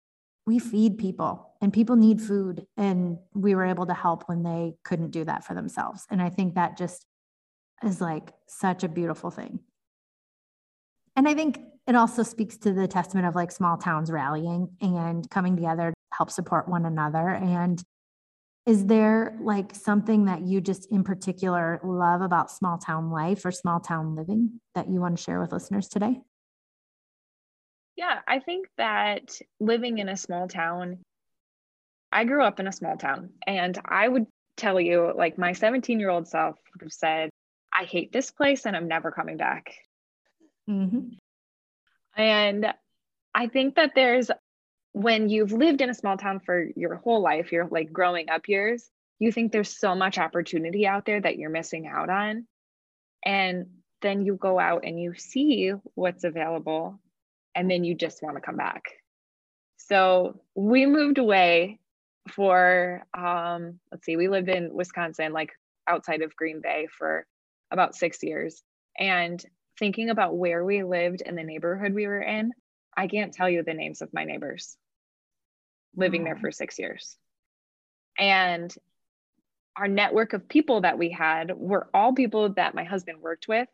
we 0.45 0.59
feed 0.59 0.97
people 0.97 1.53
and 1.61 1.71
people 1.71 1.95
need 1.95 2.21
food 2.21 2.65
and 2.75 3.17
we 3.33 3.55
were 3.55 3.65
able 3.65 3.85
to 3.85 3.93
help 3.93 4.23
when 4.27 4.43
they 4.43 4.75
couldn't 4.83 5.11
do 5.11 5.23
that 5.23 5.45
for 5.45 5.53
themselves. 5.53 6.05
And 6.09 6.21
i 6.21 6.29
think 6.29 6.55
that 6.55 6.77
just 6.77 7.05
is 7.83 8.01
like 8.01 8.33
such 8.47 8.83
a 8.83 8.89
beautiful 8.89 9.31
thing. 9.31 9.59
And 11.15 11.27
i 11.27 11.33
think 11.33 11.59
it 11.87 11.95
also 11.95 12.23
speaks 12.23 12.57
to 12.57 12.73
the 12.73 12.87
testament 12.87 13.27
of 13.27 13.35
like 13.35 13.51
small 13.51 13.77
towns 13.77 14.09
rallying 14.11 14.69
and 14.81 15.29
coming 15.29 15.55
together 15.55 15.91
to 15.91 16.17
help 16.17 16.31
support 16.31 16.69
one 16.69 16.85
another. 16.85 17.27
And 17.29 17.83
is 18.65 18.85
there 18.85 19.37
like 19.41 19.75
something 19.75 20.25
that 20.25 20.41
you 20.41 20.61
just 20.61 20.89
in 20.89 21.03
particular 21.03 21.81
love 21.83 22.21
about 22.21 22.49
small 22.49 22.77
town 22.77 23.11
life 23.11 23.45
or 23.45 23.51
small 23.51 23.81
town 23.81 24.15
living 24.15 24.61
that 24.75 24.89
you 24.89 25.01
want 25.01 25.17
to 25.17 25.23
share 25.23 25.41
with 25.41 25.51
listeners 25.51 25.89
today 25.89 26.21
yeah, 27.95 28.19
I 28.27 28.39
think 28.39 28.67
that 28.77 29.37
living 29.59 29.99
in 29.99 30.09
a 30.09 30.17
small 30.17 30.47
town, 30.47 30.99
I 32.11 32.25
grew 32.25 32.43
up 32.43 32.59
in 32.59 32.67
a 32.67 32.71
small 32.71 32.97
town, 32.97 33.31
and 33.45 33.79
I 33.85 34.07
would 34.07 34.27
tell 34.57 34.79
you, 34.79 35.13
like, 35.15 35.37
my 35.37 35.53
17 35.53 35.99
year 35.99 36.09
old 36.09 36.27
self 36.27 36.55
would 36.73 36.81
have 36.81 36.93
said, 36.93 37.29
I 37.73 37.85
hate 37.85 38.11
this 38.11 38.31
place 38.31 38.65
and 38.65 38.75
I'm 38.75 38.87
never 38.87 39.11
coming 39.11 39.37
back. 39.37 39.73
Mm-hmm. 40.69 41.09
And 42.15 42.73
I 43.33 43.47
think 43.47 43.75
that 43.75 43.93
there's, 43.95 44.29
when 44.91 45.29
you've 45.29 45.51
lived 45.51 45.81
in 45.81 45.89
a 45.89 45.95
small 45.95 46.17
town 46.17 46.39
for 46.39 46.67
your 46.75 46.95
whole 46.95 47.21
life, 47.21 47.51
your 47.51 47.65
like 47.65 47.91
growing 47.91 48.29
up 48.29 48.47
years, 48.47 48.87
you 49.17 49.31
think 49.31 49.51
there's 49.51 49.75
so 49.75 49.95
much 49.95 50.19
opportunity 50.19 50.85
out 50.85 51.05
there 51.05 51.19
that 51.19 51.37
you're 51.37 51.49
missing 51.49 51.87
out 51.87 52.09
on. 52.09 52.45
And 53.25 53.67
then 54.01 54.23
you 54.23 54.35
go 54.35 54.59
out 54.59 54.83
and 54.85 54.99
you 54.99 55.15
see 55.15 55.71
what's 55.95 56.23
available 56.23 56.99
and 57.55 57.69
then 57.69 57.83
you 57.83 57.95
just 57.95 58.21
want 58.21 58.35
to 58.35 58.41
come 58.41 58.57
back. 58.57 58.83
So 59.77 60.41
we 60.55 60.85
moved 60.85 61.17
away 61.17 61.79
for 62.29 63.03
um 63.13 63.79
let's 63.91 64.05
see 64.05 64.15
we 64.15 64.29
lived 64.29 64.47
in 64.47 64.73
Wisconsin 64.73 65.33
like 65.33 65.51
outside 65.87 66.21
of 66.21 66.35
Green 66.37 66.61
Bay 66.61 66.87
for 66.97 67.25
about 67.71 67.95
6 67.95 68.23
years. 68.23 68.63
And 68.97 69.43
thinking 69.77 70.09
about 70.09 70.37
where 70.37 70.63
we 70.63 70.83
lived 70.83 71.23
and 71.25 71.37
the 71.37 71.43
neighborhood 71.43 71.93
we 71.93 72.07
were 72.07 72.21
in 72.21 72.51
I 72.95 73.07
can't 73.07 73.33
tell 73.33 73.49
you 73.49 73.63
the 73.63 73.73
names 73.73 74.01
of 74.01 74.13
my 74.13 74.23
neighbors 74.23 74.77
living 75.95 76.23
there 76.23 76.37
for 76.37 76.51
6 76.51 76.79
years. 76.79 77.17
And 78.17 78.73
our 79.75 79.87
network 79.87 80.33
of 80.33 80.47
people 80.47 80.81
that 80.81 80.99
we 80.99 81.09
had 81.09 81.51
were 81.55 81.89
all 81.93 82.13
people 82.13 82.49
that 82.53 82.75
my 82.75 82.83
husband 82.83 83.19
worked 83.21 83.47
with 83.47 83.67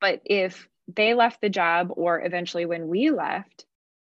but 0.00 0.20
if 0.24 0.68
they 0.96 1.14
left 1.14 1.40
the 1.40 1.48
job 1.48 1.88
or 1.96 2.24
eventually 2.24 2.66
when 2.66 2.88
we 2.88 3.10
left 3.10 3.66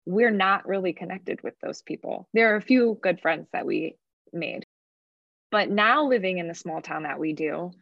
we're 0.06 0.30
not 0.30 0.68
really 0.68 0.92
connected 0.92 1.42
with 1.42 1.54
those 1.62 1.80
people. 1.80 2.28
There 2.34 2.52
are 2.52 2.56
a 2.56 2.62
few 2.62 2.98
good 3.00 3.20
friends 3.20 3.48
that 3.52 3.64
we 3.64 3.96
made. 4.34 4.66
But 5.50 5.70
now 5.70 6.06
living 6.06 6.36
in 6.38 6.46
the 6.48 6.54
small 6.54 6.82
town 6.82 7.04
that 7.04 7.18
we 7.18 7.32
do 7.32 7.72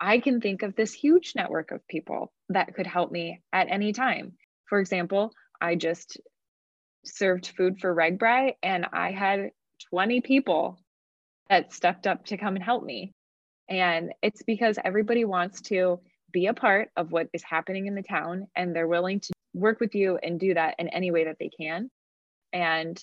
i 0.00 0.18
can 0.18 0.40
think 0.40 0.62
of 0.62 0.74
this 0.74 0.92
huge 0.92 1.32
network 1.36 1.70
of 1.70 1.86
people 1.86 2.32
that 2.48 2.74
could 2.74 2.88
help 2.88 3.12
me 3.12 3.40
at 3.52 3.68
any 3.70 3.92
time. 3.92 4.32
For 4.68 4.80
example 4.80 5.32
i 5.60 5.74
just 5.76 6.20
served 7.04 7.52
food 7.56 7.78
for 7.80 7.94
RAGBRAI 7.94 8.54
and 8.62 8.86
i 8.92 9.12
had 9.12 9.50
20 9.90 10.20
people 10.20 10.78
that 11.48 11.72
stepped 11.72 12.06
up 12.06 12.24
to 12.26 12.36
come 12.36 12.54
and 12.56 12.64
help 12.64 12.84
me. 12.84 13.12
And 13.68 14.12
it's 14.22 14.42
because 14.42 14.78
everybody 14.84 15.24
wants 15.24 15.60
to 15.62 16.00
be 16.32 16.46
a 16.46 16.54
part 16.54 16.90
of 16.96 17.12
what 17.12 17.28
is 17.32 17.42
happening 17.42 17.86
in 17.86 17.94
the 17.94 18.02
town 18.02 18.48
and 18.56 18.74
they're 18.74 18.88
willing 18.88 19.20
to 19.20 19.32
work 19.54 19.80
with 19.80 19.94
you 19.94 20.18
and 20.22 20.40
do 20.40 20.54
that 20.54 20.76
in 20.78 20.88
any 20.88 21.10
way 21.10 21.24
that 21.24 21.36
they 21.38 21.50
can. 21.50 21.90
And 22.52 23.02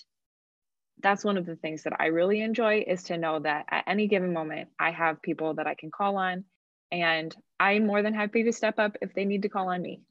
that's 1.02 1.24
one 1.24 1.36
of 1.36 1.46
the 1.46 1.56
things 1.56 1.82
that 1.82 1.94
i 1.98 2.06
really 2.06 2.40
enjoy 2.40 2.84
is 2.86 3.04
to 3.04 3.16
know 3.16 3.38
that 3.38 3.64
at 3.70 3.84
any 3.86 4.06
given 4.06 4.32
moment 4.32 4.68
i 4.78 4.90
have 4.90 5.22
people 5.22 5.54
that 5.54 5.66
i 5.66 5.74
can 5.74 5.90
call 5.90 6.16
on 6.16 6.44
and 6.92 7.34
i'm 7.58 7.86
more 7.86 8.02
than 8.02 8.14
happy 8.14 8.44
to 8.44 8.52
step 8.52 8.78
up 8.78 8.96
if 9.00 9.14
they 9.14 9.24
need 9.24 9.42
to 9.42 9.48
call 9.48 9.68
on 9.70 9.80
me. 9.82 10.02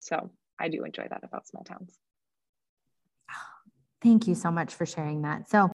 So 0.00 0.30
i 0.58 0.68
do 0.68 0.84
enjoy 0.84 1.06
that 1.08 1.24
about 1.24 1.46
small 1.46 1.64
towns. 1.64 1.98
Thank 4.00 4.28
you 4.28 4.34
so 4.34 4.50
much 4.50 4.74
for 4.74 4.86
sharing 4.86 5.22
that. 5.22 5.48
So 5.50 5.72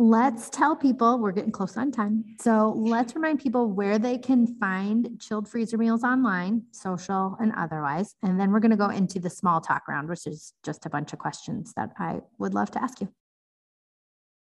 Let's 0.00 0.48
tell 0.48 0.76
people 0.76 1.18
we're 1.18 1.32
getting 1.32 1.50
close 1.50 1.76
on 1.76 1.90
time. 1.90 2.24
So 2.40 2.72
let's 2.76 3.16
remind 3.16 3.40
people 3.40 3.68
where 3.68 3.98
they 3.98 4.16
can 4.16 4.46
find 4.60 5.20
chilled 5.20 5.48
freezer 5.48 5.76
meals 5.76 6.04
online, 6.04 6.62
social 6.70 7.36
and 7.40 7.52
otherwise. 7.56 8.14
And 8.22 8.38
then 8.38 8.52
we're 8.52 8.60
going 8.60 8.70
to 8.70 8.76
go 8.76 8.90
into 8.90 9.18
the 9.18 9.28
small 9.28 9.60
talk 9.60 9.88
round, 9.88 10.08
which 10.08 10.28
is 10.28 10.52
just 10.64 10.86
a 10.86 10.90
bunch 10.90 11.12
of 11.12 11.18
questions 11.18 11.72
that 11.74 11.90
I 11.98 12.20
would 12.38 12.54
love 12.54 12.70
to 12.72 12.82
ask 12.82 13.00
you. 13.00 13.08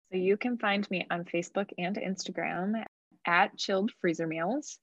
So 0.09 0.19
you 0.19 0.37
can 0.37 0.57
find 0.57 0.89
me 0.89 1.05
on 1.11 1.25
Facebook 1.25 1.69
and 1.77 1.97
Instagram 1.97 2.85
at 3.25 3.57
chilled 3.57 3.91
freezer 3.99 4.27
meals. 4.27 4.79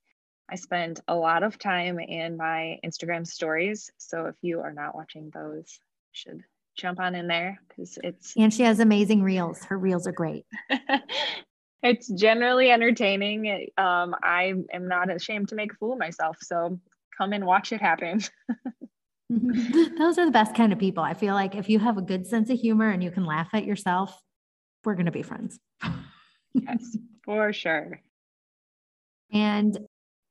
I 0.51 0.55
spend 0.55 0.99
a 1.07 1.15
lot 1.15 1.41
of 1.41 1.57
time 1.57 1.99
in 1.99 2.37
my 2.37 2.77
Instagram 2.85 3.25
stories. 3.25 3.89
So 3.97 4.27
if 4.27 4.35
you 4.43 4.59
are 4.59 4.73
not 4.73 4.93
watching 4.93 5.31
those, 5.33 5.79
should 6.11 6.43
jump 6.79 6.99
on 6.99 7.15
in 7.15 7.27
there 7.27 7.59
because 7.67 7.97
it's 8.03 8.33
and 8.37 8.53
she 8.53 8.63
has 8.63 8.79
amazing 8.79 9.21
reels. 9.21 9.63
Her 9.65 9.77
reels 9.77 10.07
are 10.07 10.11
great. 10.11 10.45
it's 11.83 12.07
generally 12.07 12.71
entertaining. 12.71 13.67
Um, 13.77 14.15
I 14.23 14.53
am 14.73 14.87
not 14.87 15.11
ashamed 15.11 15.49
to 15.49 15.55
make 15.55 15.73
a 15.73 15.75
fool 15.75 15.93
of 15.93 15.99
myself. 15.99 16.37
So 16.41 16.79
come 17.17 17.33
and 17.33 17.45
watch 17.45 17.71
it 17.71 17.81
happen. 17.81 18.21
Those 19.97 20.17
are 20.17 20.25
the 20.25 20.31
best 20.31 20.55
kind 20.55 20.73
of 20.73 20.79
people. 20.79 21.03
I 21.03 21.13
feel 21.13 21.35
like 21.35 21.53
if 21.53 21.69
you 21.69 21.77
have 21.79 21.97
a 21.97 22.01
good 22.01 22.25
sense 22.25 22.49
of 22.49 22.59
humor 22.59 22.89
and 22.89 23.03
you 23.03 23.11
can 23.11 23.25
laugh 23.25 23.49
at 23.53 23.63
yourself, 23.63 24.19
we're 24.83 24.95
going 24.95 25.05
to 25.05 25.11
be 25.11 25.21
friends. 25.21 25.59
yes, 26.53 26.97
for 27.23 27.53
sure. 27.53 28.01
And 29.31 29.77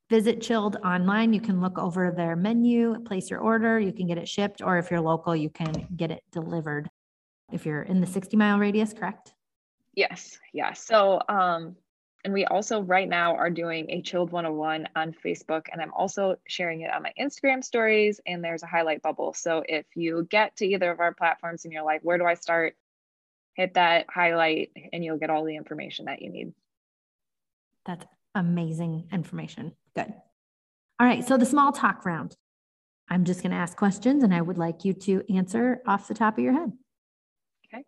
visit 0.08 0.40
Chilled 0.40 0.76
online. 0.84 1.32
You 1.32 1.40
can 1.40 1.60
look 1.60 1.78
over 1.78 2.10
their 2.10 2.36
menu, 2.36 2.98
place 3.00 3.30
your 3.30 3.40
order, 3.40 3.78
you 3.78 3.92
can 3.92 4.06
get 4.06 4.18
it 4.18 4.28
shipped, 4.28 4.62
or 4.62 4.78
if 4.78 4.90
you're 4.90 5.00
local, 5.00 5.36
you 5.36 5.50
can 5.50 5.86
get 5.96 6.10
it 6.10 6.22
delivered 6.32 6.88
if 7.52 7.64
you're 7.66 7.82
in 7.82 8.00
the 8.00 8.06
60 8.06 8.36
mile 8.36 8.58
radius, 8.58 8.92
correct? 8.92 9.34
Yes, 9.94 10.38
yes. 10.52 10.84
So, 10.84 11.20
um, 11.28 11.76
and 12.24 12.32
we 12.32 12.44
also 12.46 12.82
right 12.82 13.08
now 13.08 13.36
are 13.36 13.50
doing 13.50 13.86
a 13.90 14.02
Chilled 14.02 14.32
101 14.32 14.88
on 14.96 15.14
Facebook, 15.24 15.66
and 15.72 15.80
I'm 15.80 15.92
also 15.94 16.36
sharing 16.46 16.82
it 16.82 16.92
on 16.92 17.02
my 17.02 17.12
Instagram 17.18 17.62
stories. 17.62 18.20
And 18.26 18.42
there's 18.42 18.62
a 18.62 18.66
highlight 18.66 19.02
bubble. 19.02 19.32
So 19.34 19.62
if 19.68 19.86
you 19.94 20.26
get 20.30 20.56
to 20.56 20.66
either 20.66 20.90
of 20.90 21.00
our 21.00 21.14
platforms 21.14 21.64
and 21.64 21.72
you're 21.72 21.84
like, 21.84 22.00
where 22.02 22.18
do 22.18 22.24
I 22.24 22.34
start? 22.34 22.76
Hit 23.54 23.74
that 23.74 24.06
highlight, 24.08 24.70
and 24.92 25.04
you'll 25.04 25.18
get 25.18 25.30
all 25.30 25.44
the 25.44 25.56
information 25.56 26.04
that 26.06 26.22
you 26.22 26.30
need. 26.30 26.52
That's 27.86 28.04
amazing 28.34 29.08
information. 29.12 29.72
Good. 29.98 30.14
All 31.00 31.06
right. 31.06 31.26
So 31.26 31.36
the 31.36 31.46
small 31.46 31.72
talk 31.72 32.06
round. 32.06 32.36
I'm 33.10 33.24
just 33.24 33.42
going 33.42 33.50
to 33.50 33.56
ask 33.56 33.76
questions, 33.76 34.22
and 34.22 34.34
I 34.34 34.40
would 34.40 34.58
like 34.58 34.84
you 34.84 34.92
to 34.92 35.24
answer 35.34 35.80
off 35.86 36.06
the 36.06 36.14
top 36.14 36.38
of 36.38 36.44
your 36.44 36.52
head. 36.52 36.70
Okay. 37.66 37.82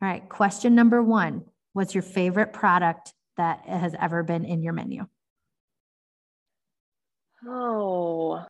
All 0.00 0.08
right. 0.08 0.28
Question 0.28 0.76
number 0.76 1.02
one 1.02 1.46
What's 1.72 1.94
your 1.94 2.02
favorite 2.02 2.52
product 2.52 3.14
that 3.36 3.66
has 3.66 3.96
ever 3.98 4.22
been 4.22 4.44
in 4.44 4.62
your 4.62 4.74
menu? 4.74 5.06
Oh, 7.44 8.44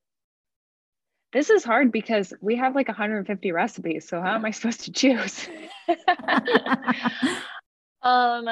this 1.32 1.48
is 1.48 1.64
hard 1.64 1.90
because 1.90 2.34
we 2.42 2.56
have 2.56 2.74
like 2.74 2.88
150 2.88 3.52
recipes. 3.52 4.08
So 4.08 4.20
how 4.20 4.34
am 4.34 4.44
I 4.44 4.50
supposed 4.50 4.82
to 4.82 4.92
choose? 4.92 5.48
um, 8.02 8.46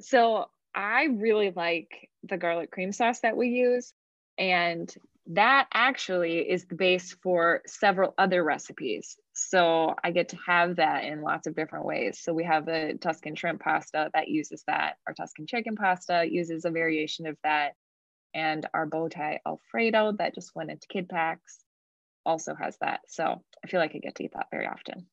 so 0.00 0.46
I 0.74 1.04
really 1.04 1.52
like 1.54 2.08
the 2.22 2.36
garlic 2.36 2.70
cream 2.70 2.92
sauce 2.92 3.20
that 3.20 3.36
we 3.36 3.48
use. 3.48 3.92
And 4.38 4.92
that 5.28 5.68
actually 5.72 6.38
is 6.38 6.66
the 6.66 6.74
base 6.74 7.16
for 7.22 7.62
several 7.66 8.14
other 8.18 8.44
recipes. 8.44 9.16
So 9.32 9.94
I 10.02 10.10
get 10.10 10.30
to 10.30 10.36
have 10.46 10.76
that 10.76 11.04
in 11.04 11.22
lots 11.22 11.46
of 11.46 11.56
different 11.56 11.86
ways. 11.86 12.18
So 12.20 12.34
we 12.34 12.44
have 12.44 12.66
the 12.66 12.98
Tuscan 13.00 13.34
shrimp 13.34 13.62
pasta 13.62 14.10
that 14.12 14.28
uses 14.28 14.62
that. 14.66 14.96
Our 15.06 15.14
Tuscan 15.14 15.46
chicken 15.46 15.76
pasta 15.76 16.26
uses 16.28 16.64
a 16.64 16.70
variation 16.70 17.26
of 17.26 17.36
that. 17.42 17.72
And 18.34 18.66
our 18.74 18.84
bow 18.84 19.08
tie 19.08 19.40
Alfredo 19.46 20.12
that 20.18 20.34
just 20.34 20.54
went 20.54 20.70
into 20.70 20.88
kid 20.88 21.08
packs 21.08 21.60
also 22.26 22.54
has 22.54 22.76
that. 22.80 23.00
So 23.06 23.42
I 23.64 23.68
feel 23.68 23.80
like 23.80 23.92
I 23.94 23.98
get 23.98 24.16
to 24.16 24.24
eat 24.24 24.32
that 24.34 24.48
very 24.50 24.66
often. 24.66 25.06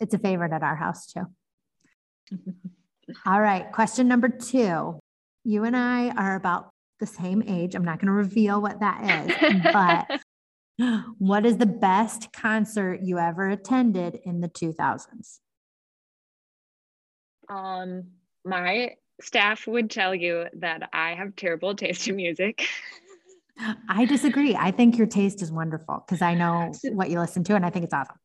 It's 0.00 0.14
a 0.14 0.18
favorite 0.18 0.52
at 0.52 0.62
our 0.62 0.76
house 0.76 1.06
too. 1.06 1.26
All 3.26 3.40
right. 3.40 3.70
Question 3.72 4.08
number 4.08 4.28
two. 4.28 4.98
You 5.44 5.64
and 5.64 5.76
I 5.76 6.10
are 6.10 6.36
about 6.36 6.70
the 7.00 7.06
same 7.06 7.42
age. 7.46 7.74
I'm 7.74 7.84
not 7.84 8.00
going 8.00 8.06
to 8.06 8.12
reveal 8.12 8.60
what 8.60 8.80
that 8.80 9.28
is, 9.28 9.62
but 9.72 10.20
what 11.18 11.46
is 11.46 11.56
the 11.56 11.66
best 11.66 12.32
concert 12.32 13.00
you 13.02 13.18
ever 13.18 13.48
attended 13.48 14.18
in 14.24 14.40
the 14.40 14.48
2000s? 14.48 15.38
Um, 17.48 18.08
my 18.44 18.96
staff 19.20 19.66
would 19.66 19.90
tell 19.90 20.14
you 20.14 20.46
that 20.54 20.90
I 20.92 21.14
have 21.14 21.34
terrible 21.36 21.74
taste 21.74 22.08
in 22.08 22.16
music. 22.16 22.68
I 23.88 24.04
disagree. 24.04 24.54
I 24.54 24.70
think 24.70 24.96
your 24.96 25.06
taste 25.06 25.42
is 25.42 25.50
wonderful 25.50 26.04
because 26.06 26.22
I 26.22 26.34
know 26.34 26.72
what 26.92 27.10
you 27.10 27.18
listen 27.18 27.42
to 27.44 27.56
and 27.56 27.64
I 27.64 27.70
think 27.70 27.84
it's 27.84 27.94
awesome. 27.94 28.16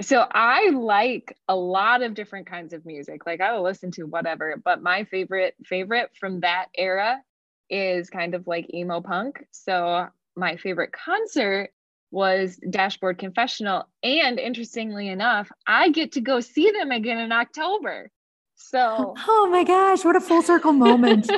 So 0.00 0.26
I 0.30 0.70
like 0.70 1.36
a 1.48 1.54
lot 1.54 2.02
of 2.02 2.14
different 2.14 2.46
kinds 2.46 2.72
of 2.72 2.86
music. 2.86 3.26
Like 3.26 3.40
I 3.40 3.52
will 3.52 3.62
listen 3.62 3.90
to 3.92 4.04
whatever, 4.04 4.60
but 4.62 4.82
my 4.82 5.04
favorite 5.04 5.54
favorite 5.64 6.10
from 6.18 6.40
that 6.40 6.66
era 6.74 7.20
is 7.68 8.10
kind 8.10 8.34
of 8.34 8.46
like 8.46 8.72
emo 8.72 9.00
punk. 9.00 9.44
So 9.50 10.06
my 10.34 10.56
favorite 10.56 10.92
concert 10.92 11.70
was 12.10 12.58
Dashboard 12.70 13.18
Confessional. 13.18 13.88
And 14.02 14.38
interestingly 14.38 15.08
enough, 15.08 15.50
I 15.66 15.90
get 15.90 16.12
to 16.12 16.20
go 16.20 16.40
see 16.40 16.70
them 16.70 16.90
again 16.90 17.18
in 17.18 17.32
October. 17.32 18.10
So, 18.54 19.14
oh 19.28 19.48
my 19.50 19.64
gosh, 19.64 20.04
what 20.04 20.16
a 20.16 20.20
full 20.20 20.42
circle 20.42 20.72
moment. 20.72 21.30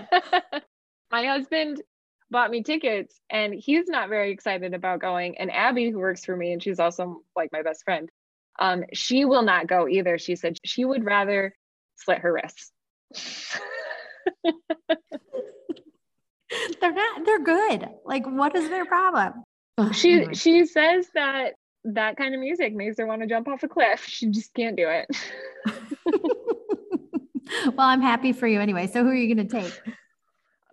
my 1.10 1.26
husband 1.26 1.80
bought 2.30 2.50
me 2.50 2.62
tickets 2.62 3.20
and 3.30 3.54
he's 3.54 3.86
not 3.86 4.08
very 4.08 4.32
excited 4.32 4.74
about 4.74 5.00
going. 5.00 5.38
And 5.38 5.52
Abby, 5.52 5.90
who 5.90 5.98
works 5.98 6.24
for 6.24 6.36
me, 6.36 6.52
and 6.52 6.62
she's 6.62 6.80
also 6.80 7.22
like 7.36 7.50
my 7.52 7.62
best 7.62 7.84
friend, 7.84 8.10
um, 8.58 8.84
she 8.92 9.24
will 9.24 9.42
not 9.42 9.66
go 9.66 9.88
either. 9.88 10.18
She 10.18 10.36
said 10.36 10.58
she 10.64 10.84
would 10.84 11.04
rather 11.04 11.54
slit 11.96 12.18
her 12.18 12.32
wrists. 12.32 12.70
they're 16.80 16.92
not, 16.92 17.24
they're 17.24 17.44
good. 17.44 17.88
Like, 18.04 18.26
what 18.26 18.54
is 18.54 18.68
their 18.68 18.84
problem? 18.84 19.44
she 19.92 20.34
she 20.34 20.66
says 20.66 21.08
that 21.14 21.54
that 21.84 22.16
kind 22.16 22.34
of 22.34 22.40
music 22.40 22.74
makes 22.74 22.98
her 22.98 23.06
want 23.06 23.22
to 23.22 23.26
jump 23.26 23.48
off 23.48 23.62
a 23.62 23.68
cliff. 23.68 24.04
She 24.06 24.30
just 24.30 24.54
can't 24.54 24.76
do 24.76 24.88
it. 24.88 25.06
well, 27.74 27.88
I'm 27.88 28.00
happy 28.00 28.32
for 28.32 28.46
you 28.46 28.60
anyway. 28.60 28.86
So 28.86 29.02
who 29.02 29.10
are 29.10 29.14
you 29.14 29.34
going 29.34 29.48
to 29.48 29.60
take? 29.60 29.80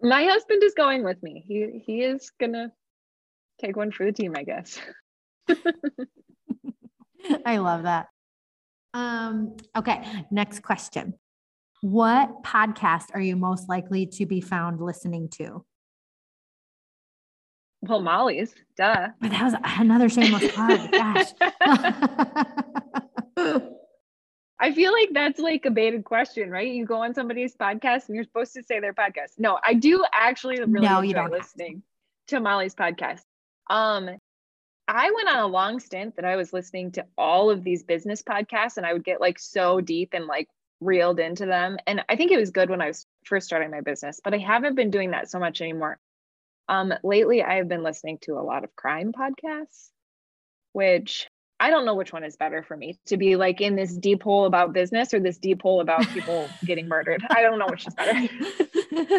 My 0.02 0.24
husband 0.24 0.64
is 0.64 0.74
going 0.74 1.04
with 1.04 1.22
me. 1.22 1.44
He 1.48 1.84
he 1.86 2.02
is 2.02 2.32
going 2.40 2.54
to 2.54 2.72
take 3.60 3.76
one 3.76 3.92
for 3.92 4.06
the 4.06 4.12
team, 4.12 4.34
I 4.36 4.44
guess. 4.44 4.80
I 7.46 7.58
love 7.58 7.84
that. 7.84 8.08
Um 8.94 9.56
okay, 9.76 10.26
next 10.32 10.62
question. 10.62 11.14
What 11.82 12.44
podcast 12.44 13.06
are 13.14 13.22
you 13.22 13.36
most 13.36 13.68
likely 13.68 14.06
to 14.06 14.26
be 14.26 14.42
found 14.42 14.82
listening 14.82 15.30
to? 15.38 15.66
Well, 17.82 18.02
Molly's, 18.02 18.54
duh. 18.78 19.08
But 19.20 19.32
that 19.32 19.44
was 19.44 19.56
another 19.64 20.08
shameless 20.08 20.52
plug. 20.52 20.92
Gosh. 20.92 21.30
I 24.60 24.72
feel 24.74 24.92
like 24.92 25.10
that's 25.14 25.40
like 25.40 25.66
a 25.66 25.72
baited 25.72 26.06
question, 26.06 26.52
right? 26.52 26.72
You 26.72 26.86
go 26.86 27.02
on 27.02 27.16
somebody's 27.16 27.56
podcast 27.56 28.08
and 28.08 28.16
you're 28.16 28.24
supposed 28.24 28.54
to 28.54 28.62
say 28.62 28.80
their 28.80 28.94
podcast. 28.94 29.32
No, 29.40 29.58
I 29.66 29.74
do 29.74 30.06
actually 30.14 30.60
really 30.60 30.88
no, 30.88 31.00
enjoy 31.00 31.30
listening 31.30 31.82
to. 32.28 32.36
to 32.36 32.42
Molly's 32.42 32.76
podcast. 32.76 33.22
Um, 33.72 34.12
I 34.88 35.12
went 35.12 35.30
on 35.30 35.40
a 35.40 35.48
long 35.48 35.80
stint 35.80 36.16
that 36.16 36.26
I 36.26 36.36
was 36.36 36.54
listening 36.54 36.92
to 36.94 37.06
all 37.18 37.50
of 37.50 37.64
these 37.64 37.84
business 37.84 38.22
podcasts 38.22 38.78
and 38.78 38.86
I 38.86 38.94
would 38.94 39.04
get 39.04 39.22
like 39.22 39.40
so 39.40 39.80
deep 39.80 40.10
and 40.14 40.26
like 40.26 40.48
reeled 40.82 41.20
into 41.20 41.46
them. 41.46 41.78
And 41.88 42.04
I 42.10 42.16
think 42.16 42.32
it 42.32 42.40
was 42.40 42.52
good 42.52 42.70
when 42.70 42.82
I 42.82 42.88
was 42.88 43.06
first 43.24 43.46
starting 43.46 43.72
my 43.72 43.82
business, 43.82 44.20
but 44.24 44.34
I 44.34 44.40
haven't 44.40 44.76
been 44.76 44.92
doing 44.92 45.12
that 45.12 45.30
so 45.30 45.40
much 45.40 45.62
anymore. 45.62 46.00
Um, 46.68 46.94
lately, 47.04 47.44
I 47.44 47.56
have 47.56 47.68
been 47.68 47.84
listening 47.84 48.18
to 48.24 48.34
a 48.34 48.42
lot 48.42 48.64
of 48.64 48.76
crime 48.76 49.14
podcasts, 49.14 49.90
which 50.74 51.30
I 51.60 51.70
don't 51.70 51.86
know 51.86 51.96
which 51.96 52.12
one 52.12 52.24
is 52.24 52.36
better 52.38 52.64
for 52.64 52.76
me 52.76 52.98
to 53.06 53.18
be 53.18 53.36
like 53.36 53.62
in 53.62 53.76
this 53.76 53.96
deep 53.96 54.24
hole 54.24 54.46
about 54.46 54.74
business 54.74 55.14
or 55.14 55.20
this 55.20 55.38
deep 55.38 55.62
hole 55.62 55.80
about 55.80 56.08
people 56.08 56.50
getting 56.66 56.88
murdered. 56.88 57.24
I 57.30 57.42
don't 57.44 57.60
know 57.60 57.68
which 57.70 57.86
is 57.88 57.94
better. 57.94 58.28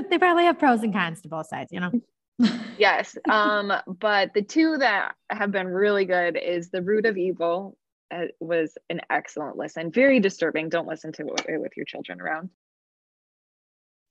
they 0.10 0.18
probably 0.18 0.44
have 0.44 0.58
pros 0.58 0.82
and 0.82 0.92
cons 0.92 1.22
to 1.22 1.28
both 1.28 1.46
sides, 1.46 1.70
you 1.72 1.78
know? 1.78 1.92
Yes. 2.78 3.16
Um, 3.30 3.72
but 3.86 4.34
the 4.34 4.42
two 4.42 4.78
that 4.78 5.14
have 5.30 5.52
been 5.52 5.68
really 5.68 6.04
good 6.04 6.36
is 6.36 6.70
The 6.70 6.82
Root 6.82 7.06
of 7.06 7.16
Evil 7.16 7.76
uh, 8.10 8.26
was 8.40 8.76
an 8.90 9.00
excellent 9.10 9.56
listen. 9.56 9.90
Very 9.90 10.20
disturbing. 10.20 10.68
Don't 10.68 10.88
listen 10.88 11.12
to 11.12 11.26
it 11.48 11.60
with 11.60 11.76
your 11.76 11.86
children 11.86 12.20
around. 12.20 12.50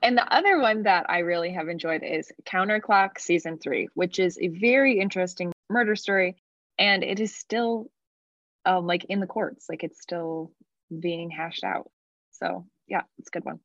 And 0.01 0.17
the 0.17 0.33
other 0.33 0.59
one 0.59 0.83
that 0.83 1.05
I 1.09 1.19
really 1.19 1.53
have 1.53 1.69
enjoyed 1.69 2.03
is 2.03 2.31
Counterclock 2.45 3.19
season 3.19 3.59
three, 3.59 3.87
which 3.93 4.17
is 4.17 4.39
a 4.39 4.47
very 4.47 4.99
interesting 4.99 5.51
murder 5.69 5.95
story. 5.95 6.37
And 6.79 7.03
it 7.03 7.19
is 7.19 7.35
still 7.35 7.91
um, 8.65 8.87
like 8.87 9.05
in 9.05 9.19
the 9.19 9.27
courts, 9.27 9.67
like 9.69 9.83
it's 9.83 10.01
still 10.01 10.51
being 10.99 11.29
hashed 11.29 11.63
out. 11.63 11.89
So 12.31 12.65
yeah, 12.87 13.01
it's 13.19 13.29
a 13.29 13.31
good 13.31 13.45
one. 13.45 13.59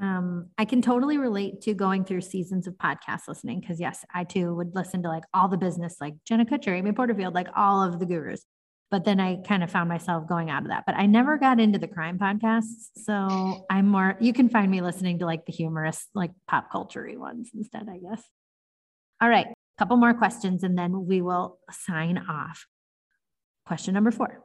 Um, 0.00 0.48
I 0.56 0.64
can 0.64 0.80
totally 0.80 1.18
relate 1.18 1.60
to 1.62 1.74
going 1.74 2.04
through 2.04 2.22
seasons 2.22 2.66
of 2.66 2.74
podcast 2.74 3.28
listening 3.28 3.60
because 3.60 3.80
yes, 3.80 4.04
I 4.14 4.24
too 4.24 4.54
would 4.54 4.74
listen 4.74 5.02
to 5.02 5.08
like 5.08 5.24
all 5.34 5.48
the 5.48 5.58
business, 5.58 5.96
like 6.00 6.14
Jenna 6.26 6.44
Kutcher, 6.44 6.76
Amy 6.76 6.92
Porterfield, 6.92 7.34
like 7.34 7.48
all 7.54 7.82
of 7.82 7.98
the 7.98 8.06
gurus 8.06 8.46
but 8.90 9.04
then 9.04 9.20
I 9.20 9.36
kind 9.36 9.62
of 9.62 9.70
found 9.70 9.88
myself 9.88 10.26
going 10.26 10.50
out 10.50 10.62
of 10.62 10.68
that. 10.68 10.84
But 10.84 10.96
I 10.96 11.06
never 11.06 11.38
got 11.38 11.60
into 11.60 11.78
the 11.78 11.86
crime 11.86 12.18
podcasts. 12.18 12.88
So 12.96 13.64
I'm 13.70 13.88
more, 13.88 14.16
you 14.20 14.32
can 14.32 14.48
find 14.48 14.70
me 14.70 14.80
listening 14.80 15.20
to 15.20 15.26
like 15.26 15.46
the 15.46 15.52
humorous, 15.52 16.06
like 16.14 16.32
pop 16.48 16.70
culture 16.72 17.08
ones 17.16 17.50
instead, 17.54 17.88
I 17.88 17.98
guess. 17.98 18.22
All 19.22 19.28
right, 19.28 19.46
couple 19.78 19.96
more 19.96 20.14
questions 20.14 20.62
and 20.62 20.76
then 20.76 21.06
we 21.06 21.22
will 21.22 21.58
sign 21.70 22.18
off. 22.18 22.66
Question 23.64 23.94
number 23.94 24.10
four. 24.10 24.42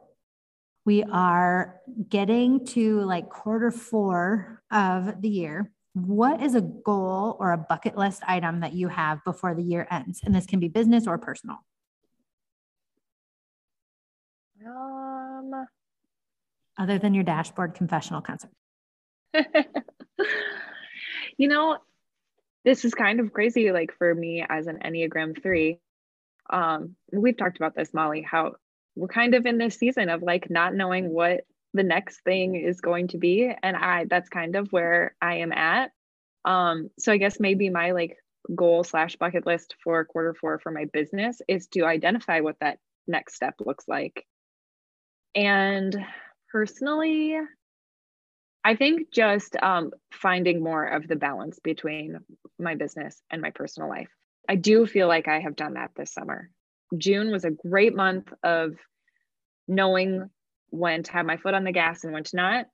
We 0.86 1.02
are 1.02 1.80
getting 2.08 2.64
to 2.66 3.00
like 3.00 3.28
quarter 3.28 3.72
four 3.72 4.62
of 4.70 5.20
the 5.20 5.28
year. 5.28 5.72
What 5.94 6.40
is 6.40 6.54
a 6.54 6.60
goal 6.60 7.36
or 7.40 7.50
a 7.50 7.58
bucket 7.58 7.96
list 7.96 8.22
item 8.26 8.60
that 8.60 8.72
you 8.72 8.86
have 8.86 9.24
before 9.24 9.52
the 9.56 9.64
year 9.64 9.88
ends? 9.90 10.20
And 10.22 10.32
this 10.32 10.46
can 10.46 10.60
be 10.60 10.68
business 10.68 11.08
or 11.08 11.18
personal. 11.18 11.56
Um, 14.64 15.66
other 16.78 16.98
than 16.98 17.14
your 17.14 17.24
dashboard 17.24 17.74
confessional 17.74 18.20
concert. 18.20 18.50
you 21.36 21.48
know, 21.48 21.78
this 22.64 22.84
is 22.84 22.94
kind 22.94 23.18
of 23.18 23.32
crazy. 23.32 23.72
Like 23.72 23.92
for 23.98 24.14
me 24.14 24.46
as 24.48 24.68
an 24.68 24.78
Enneagram 24.84 25.42
three, 25.42 25.80
um, 26.48 26.94
we've 27.12 27.36
talked 27.36 27.56
about 27.56 27.74
this, 27.74 27.92
Molly, 27.92 28.22
how 28.22 28.54
we're 28.96 29.08
kind 29.08 29.34
of 29.34 29.46
in 29.46 29.58
this 29.58 29.76
season 29.76 30.08
of 30.08 30.22
like 30.22 30.50
not 30.50 30.74
knowing 30.74 31.10
what 31.10 31.42
the 31.74 31.82
next 31.82 32.22
thing 32.22 32.56
is 32.56 32.80
going 32.80 33.08
to 33.08 33.18
be. 33.18 33.52
And 33.62 33.76
I, 33.76 34.06
that's 34.06 34.28
kind 34.28 34.56
of 34.56 34.72
where 34.72 35.14
I 35.20 35.36
am 35.36 35.52
at. 35.52 35.90
Um, 36.44 36.88
so 36.98 37.12
I 37.12 37.18
guess 37.18 37.38
maybe 37.38 37.70
my 37.70 37.92
like 37.92 38.16
goal 38.54 38.84
slash 38.84 39.16
bucket 39.16 39.46
list 39.46 39.74
for 39.84 40.04
quarter 40.04 40.34
four 40.34 40.58
for 40.58 40.70
my 40.72 40.86
business 40.86 41.40
is 41.46 41.66
to 41.68 41.84
identify 41.84 42.40
what 42.40 42.56
that 42.60 42.78
next 43.06 43.34
step 43.34 43.54
looks 43.60 43.86
like. 43.86 44.24
And 45.34 45.94
personally, 46.50 47.36
I 48.64 48.74
think 48.74 49.12
just 49.12 49.56
um, 49.62 49.90
finding 50.12 50.62
more 50.62 50.84
of 50.84 51.06
the 51.06 51.16
balance 51.16 51.58
between 51.62 52.18
my 52.58 52.74
business 52.74 53.20
and 53.30 53.42
my 53.42 53.50
personal 53.50 53.88
life. 53.88 54.08
I 54.48 54.56
do 54.56 54.86
feel 54.86 55.08
like 55.08 55.28
I 55.28 55.40
have 55.40 55.56
done 55.56 55.74
that 55.74 55.90
this 55.96 56.12
summer. 56.12 56.50
June 56.96 57.30
was 57.30 57.44
a 57.44 57.50
great 57.50 57.94
month 57.94 58.32
of 58.42 58.76
knowing 59.68 60.30
when 60.70 61.02
to 61.02 61.12
have 61.12 61.26
my 61.26 61.36
foot 61.36 61.54
on 61.54 61.64
the 61.64 61.72
gas 61.72 62.04
and 62.04 62.12
when 62.12 62.24
to 62.24 62.36
not. 62.36 62.66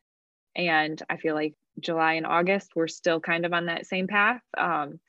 And 0.54 1.00
I 1.08 1.16
feel 1.16 1.34
like 1.34 1.54
July 1.80 2.14
and 2.14 2.26
August, 2.26 2.72
we're 2.74 2.88
still 2.88 3.20
kind 3.20 3.46
of 3.46 3.52
on 3.52 3.66
that 3.66 3.86
same 3.86 4.06
path. 4.06 4.42
Um, 4.56 5.00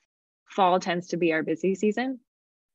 fall 0.46 0.80
tends 0.80 1.08
to 1.08 1.16
be 1.16 1.32
our 1.32 1.42
busy 1.42 1.74
season 1.74 2.20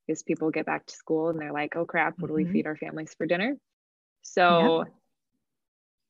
because 0.06 0.24
people 0.24 0.52
get 0.52 0.66
back 0.66 0.86
to 0.86 0.96
school 0.96 1.30
and 1.30 1.40
they're 1.40 1.54
like, 1.54 1.76
oh 1.76 1.86
crap, 1.86 2.20
what 2.20 2.28
do 2.28 2.34
we 2.34 2.44
mm-hmm. 2.44 2.54
feed 2.54 2.68
our 2.68 2.76
families 2.76 3.14
for 3.18 3.26
dinner? 3.26 3.58
So, 4.22 4.80
yep. 4.80 4.94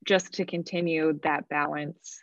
just 0.05 0.33
to 0.35 0.45
continue 0.45 1.19
that 1.23 1.47
balance 1.47 2.19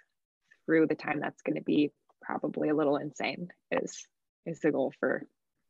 through 0.65 0.89
the 0.89 0.95
time 0.95 1.21
that's 1.21 1.43
going 1.43 1.57
to 1.57 1.63
be 1.63 1.93
probably 2.21 2.69
a 2.71 2.75
little 2.75 2.97
insane 2.97 3.49
is 3.71 4.07
is 4.45 4.61
the 4.61 4.73
goal 4.73 4.93
for 4.99 5.27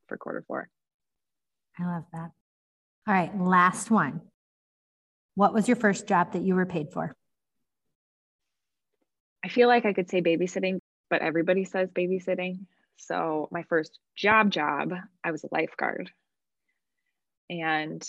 for 0.08 0.16
quarter 0.16 0.44
four. 0.46 0.68
I 1.78 1.84
love 1.84 2.04
that. 2.12 2.30
All 3.06 3.14
right, 3.14 3.38
last 3.38 3.90
one. 3.90 4.20
What 5.34 5.52
was 5.52 5.68
your 5.68 5.76
first 5.76 6.06
job 6.06 6.32
that 6.32 6.42
you 6.42 6.54
were 6.54 6.66
paid 6.66 6.92
for? 6.92 7.14
I 9.44 9.48
feel 9.48 9.68
like 9.68 9.84
I 9.84 9.92
could 9.92 10.10
say 10.10 10.22
babysitting, 10.22 10.78
but 11.10 11.22
everybody 11.22 11.64
says 11.64 11.90
babysitting. 11.90 12.66
So, 12.96 13.48
my 13.52 13.62
first 13.64 13.98
job 14.16 14.50
job, 14.50 14.92
I 15.22 15.30
was 15.30 15.44
a 15.44 15.48
lifeguard. 15.52 16.10
And 17.50 18.02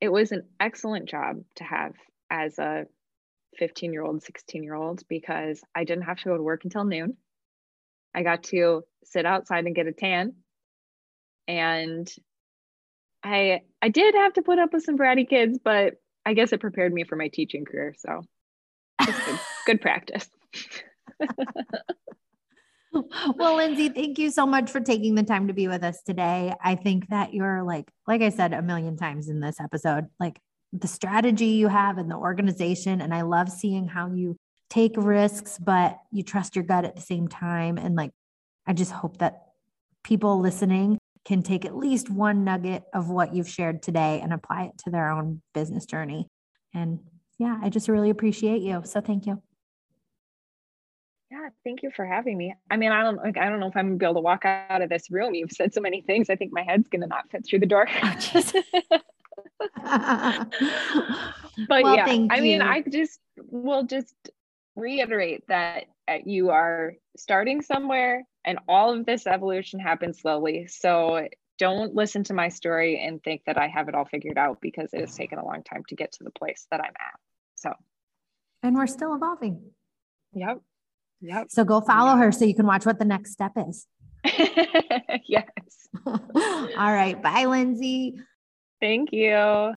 it 0.00 0.10
was 0.10 0.32
an 0.32 0.42
excellent 0.58 1.08
job 1.08 1.36
to 1.56 1.64
have 1.64 1.94
as 2.28 2.58
a 2.58 2.86
15 3.58 3.92
year 3.92 4.02
old, 4.02 4.22
16 4.22 4.62
year 4.62 4.74
old 4.74 5.02
because 5.08 5.62
I 5.74 5.84
didn't 5.84 6.04
have 6.04 6.18
to 6.18 6.24
go 6.24 6.36
to 6.36 6.42
work 6.42 6.64
until 6.64 6.84
noon. 6.84 7.16
I 8.14 8.22
got 8.22 8.42
to 8.44 8.82
sit 9.04 9.24
outside 9.24 9.64
and 9.64 9.74
get 9.74 9.86
a 9.86 9.92
tan. 9.92 10.34
And 11.48 12.12
I 13.22 13.62
I 13.80 13.88
did 13.88 14.14
have 14.14 14.34
to 14.34 14.42
put 14.42 14.58
up 14.58 14.72
with 14.72 14.84
some 14.84 14.98
bratty 14.98 15.28
kids, 15.28 15.58
but 15.62 15.94
I 16.24 16.34
guess 16.34 16.52
it 16.52 16.60
prepared 16.60 16.92
me 16.92 17.04
for 17.04 17.16
my 17.16 17.28
teaching 17.28 17.64
career. 17.64 17.94
So 17.98 18.22
good, 19.04 19.14
good 19.66 19.80
practice. 19.80 20.28
well, 23.36 23.56
Lindsay, 23.56 23.88
thank 23.88 24.18
you 24.18 24.30
so 24.30 24.46
much 24.46 24.70
for 24.70 24.80
taking 24.80 25.14
the 25.14 25.22
time 25.22 25.48
to 25.48 25.54
be 25.54 25.68
with 25.68 25.82
us 25.82 26.02
today. 26.02 26.54
I 26.62 26.74
think 26.74 27.08
that 27.08 27.34
you're 27.34 27.62
like, 27.62 27.90
like 28.06 28.22
I 28.22 28.28
said 28.28 28.52
a 28.52 28.62
million 28.62 28.96
times 28.96 29.28
in 29.28 29.40
this 29.40 29.60
episode, 29.60 30.06
like 30.20 30.38
the 30.72 30.88
strategy 30.88 31.46
you 31.46 31.68
have 31.68 31.98
and 31.98 32.10
the 32.10 32.16
organization. 32.16 33.00
And 33.00 33.14
I 33.14 33.22
love 33.22 33.50
seeing 33.50 33.88
how 33.88 34.12
you 34.12 34.36
take 34.70 34.94
risks, 34.96 35.58
but 35.58 35.98
you 36.10 36.22
trust 36.22 36.56
your 36.56 36.64
gut 36.64 36.84
at 36.84 36.96
the 36.96 37.02
same 37.02 37.28
time. 37.28 37.78
And 37.78 37.94
like, 37.94 38.10
I 38.66 38.72
just 38.72 38.92
hope 38.92 39.18
that 39.18 39.42
people 40.02 40.40
listening 40.40 40.98
can 41.24 41.42
take 41.42 41.64
at 41.64 41.76
least 41.76 42.10
one 42.10 42.44
nugget 42.44 42.84
of 42.92 43.08
what 43.08 43.34
you've 43.34 43.48
shared 43.48 43.82
today 43.82 44.20
and 44.20 44.32
apply 44.32 44.64
it 44.64 44.78
to 44.78 44.90
their 44.90 45.10
own 45.10 45.42
business 45.54 45.86
journey. 45.86 46.28
And 46.74 47.00
yeah, 47.38 47.58
I 47.62 47.68
just 47.68 47.88
really 47.88 48.10
appreciate 48.10 48.62
you. 48.62 48.82
So 48.84 49.00
thank 49.00 49.26
you. 49.26 49.42
Yeah, 51.30 51.48
thank 51.64 51.82
you 51.82 51.90
for 51.94 52.04
having 52.04 52.36
me. 52.36 52.54
I 52.70 52.76
mean, 52.76 52.92
I 52.92 53.02
don't 53.02 53.16
like 53.16 53.38
I 53.38 53.48
don't 53.48 53.58
know 53.58 53.68
if 53.68 53.76
I'm 53.76 53.86
gonna 53.86 53.96
be 53.96 54.04
able 54.04 54.16
to 54.16 54.20
walk 54.20 54.44
out 54.44 54.82
of 54.82 54.90
this 54.90 55.10
room. 55.10 55.34
You've 55.34 55.52
said 55.52 55.72
so 55.72 55.80
many 55.80 56.02
things. 56.02 56.28
I 56.28 56.36
think 56.36 56.52
my 56.52 56.62
head's 56.62 56.88
gonna 56.88 57.06
not 57.06 57.30
fit 57.30 57.46
through 57.46 57.60
the 57.60 57.66
door. 57.66 57.88
Oh, 58.02 58.16
but 61.68 61.82
well, 61.82 61.96
yeah, 61.96 62.26
I 62.30 62.40
mean, 62.40 62.60
I 62.60 62.82
just 62.82 63.18
will 63.36 63.84
just 63.84 64.14
reiterate 64.76 65.44
that 65.48 65.84
Uh, 66.08 66.18
you 66.24 66.50
are 66.50 66.94
starting 67.16 67.62
somewhere 67.62 68.24
and 68.44 68.58
all 68.68 68.92
of 68.92 69.06
this 69.06 69.26
evolution 69.26 69.78
happens 69.78 70.20
slowly. 70.20 70.66
So 70.66 71.28
don't 71.58 71.94
listen 71.94 72.24
to 72.24 72.34
my 72.34 72.48
story 72.48 73.00
and 73.04 73.22
think 73.22 73.42
that 73.46 73.56
I 73.56 73.68
have 73.68 73.88
it 73.88 73.94
all 73.94 74.04
figured 74.04 74.38
out 74.38 74.58
because 74.60 74.92
it 74.92 75.00
has 75.00 75.14
taken 75.14 75.38
a 75.38 75.44
long 75.44 75.62
time 75.62 75.84
to 75.88 75.94
get 75.94 76.12
to 76.12 76.24
the 76.24 76.30
place 76.30 76.66
that 76.70 76.80
I'm 76.80 76.86
at. 76.86 77.20
So, 77.54 77.72
and 78.62 78.76
we're 78.76 78.86
still 78.86 79.14
evolving. 79.14 79.62
Yep. 80.34 80.60
Yep. 81.20 81.46
So 81.50 81.64
go 81.64 81.80
follow 81.80 82.16
her 82.16 82.32
so 82.32 82.44
you 82.44 82.54
can 82.54 82.66
watch 82.66 82.84
what 82.84 82.98
the 82.98 83.04
next 83.04 83.32
step 83.32 83.52
is. 83.56 83.86
yes. 84.24 85.46
All 86.06 86.18
right. 86.34 87.20
Bye, 87.22 87.44
Lindsay. 87.44 88.18
Thank 88.80 89.12
you. 89.12 89.74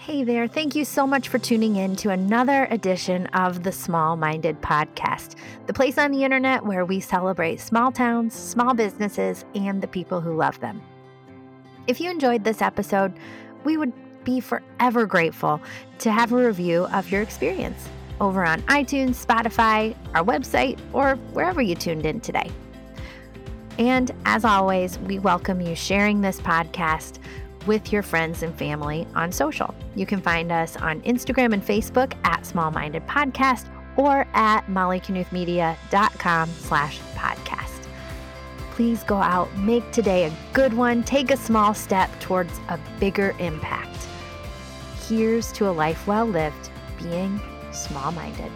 Hey 0.00 0.24
there. 0.24 0.48
Thank 0.48 0.74
you 0.74 0.86
so 0.86 1.06
much 1.06 1.28
for 1.28 1.38
tuning 1.38 1.76
in 1.76 1.94
to 1.96 2.08
another 2.08 2.66
edition 2.70 3.26
of 3.26 3.64
the 3.64 3.70
Small 3.70 4.16
Minded 4.16 4.58
Podcast, 4.62 5.34
the 5.66 5.74
place 5.74 5.98
on 5.98 6.10
the 6.10 6.24
internet 6.24 6.64
where 6.64 6.86
we 6.86 7.00
celebrate 7.00 7.60
small 7.60 7.92
towns, 7.92 8.32
small 8.32 8.72
businesses, 8.72 9.44
and 9.54 9.82
the 9.82 9.86
people 9.86 10.22
who 10.22 10.34
love 10.34 10.58
them. 10.60 10.80
If 11.86 12.00
you 12.00 12.10
enjoyed 12.10 12.44
this 12.44 12.62
episode, 12.62 13.12
we 13.64 13.76
would 13.76 13.92
be 14.24 14.40
forever 14.40 15.04
grateful 15.04 15.60
to 15.98 16.10
have 16.10 16.32
a 16.32 16.46
review 16.46 16.86
of 16.94 17.10
your 17.10 17.20
experience 17.20 17.86
over 18.22 18.42
on 18.42 18.62
iTunes, 18.62 19.22
Spotify, 19.22 19.94
our 20.14 20.24
website, 20.24 20.78
or 20.94 21.16
wherever 21.34 21.60
you 21.60 21.74
tuned 21.74 22.06
in 22.06 22.22
today. 22.22 22.50
And 23.78 24.12
as 24.24 24.46
always, 24.46 24.98
we 25.00 25.18
welcome 25.18 25.60
you 25.60 25.74
sharing 25.74 26.22
this 26.22 26.40
podcast 26.40 27.18
with 27.66 27.92
your 27.92 28.02
friends 28.02 28.42
and 28.42 28.54
family 28.54 29.06
on 29.14 29.32
social. 29.32 29.74
You 29.94 30.06
can 30.06 30.20
find 30.20 30.50
us 30.50 30.76
on 30.76 31.00
Instagram 31.02 31.52
and 31.52 31.64
Facebook 31.64 32.14
at 32.24 32.46
Small 32.46 32.70
Minded 32.70 33.06
Podcast 33.06 33.66
or 33.96 34.26
at 34.34 34.66
mollyknuthmedia.com 34.66 36.48
slash 36.48 37.00
podcast. 37.14 37.86
Please 38.72 39.02
go 39.04 39.16
out, 39.16 39.54
make 39.58 39.90
today 39.92 40.24
a 40.24 40.32
good 40.52 40.72
one, 40.72 41.02
take 41.02 41.30
a 41.30 41.36
small 41.36 41.74
step 41.74 42.10
towards 42.20 42.58
a 42.68 42.78
bigger 42.98 43.34
impact. 43.38 44.06
Here's 45.06 45.52
to 45.52 45.68
a 45.68 45.72
life 45.72 46.06
well 46.06 46.24
lived, 46.24 46.70
being 47.02 47.40
small 47.72 48.12
minded. 48.12 48.50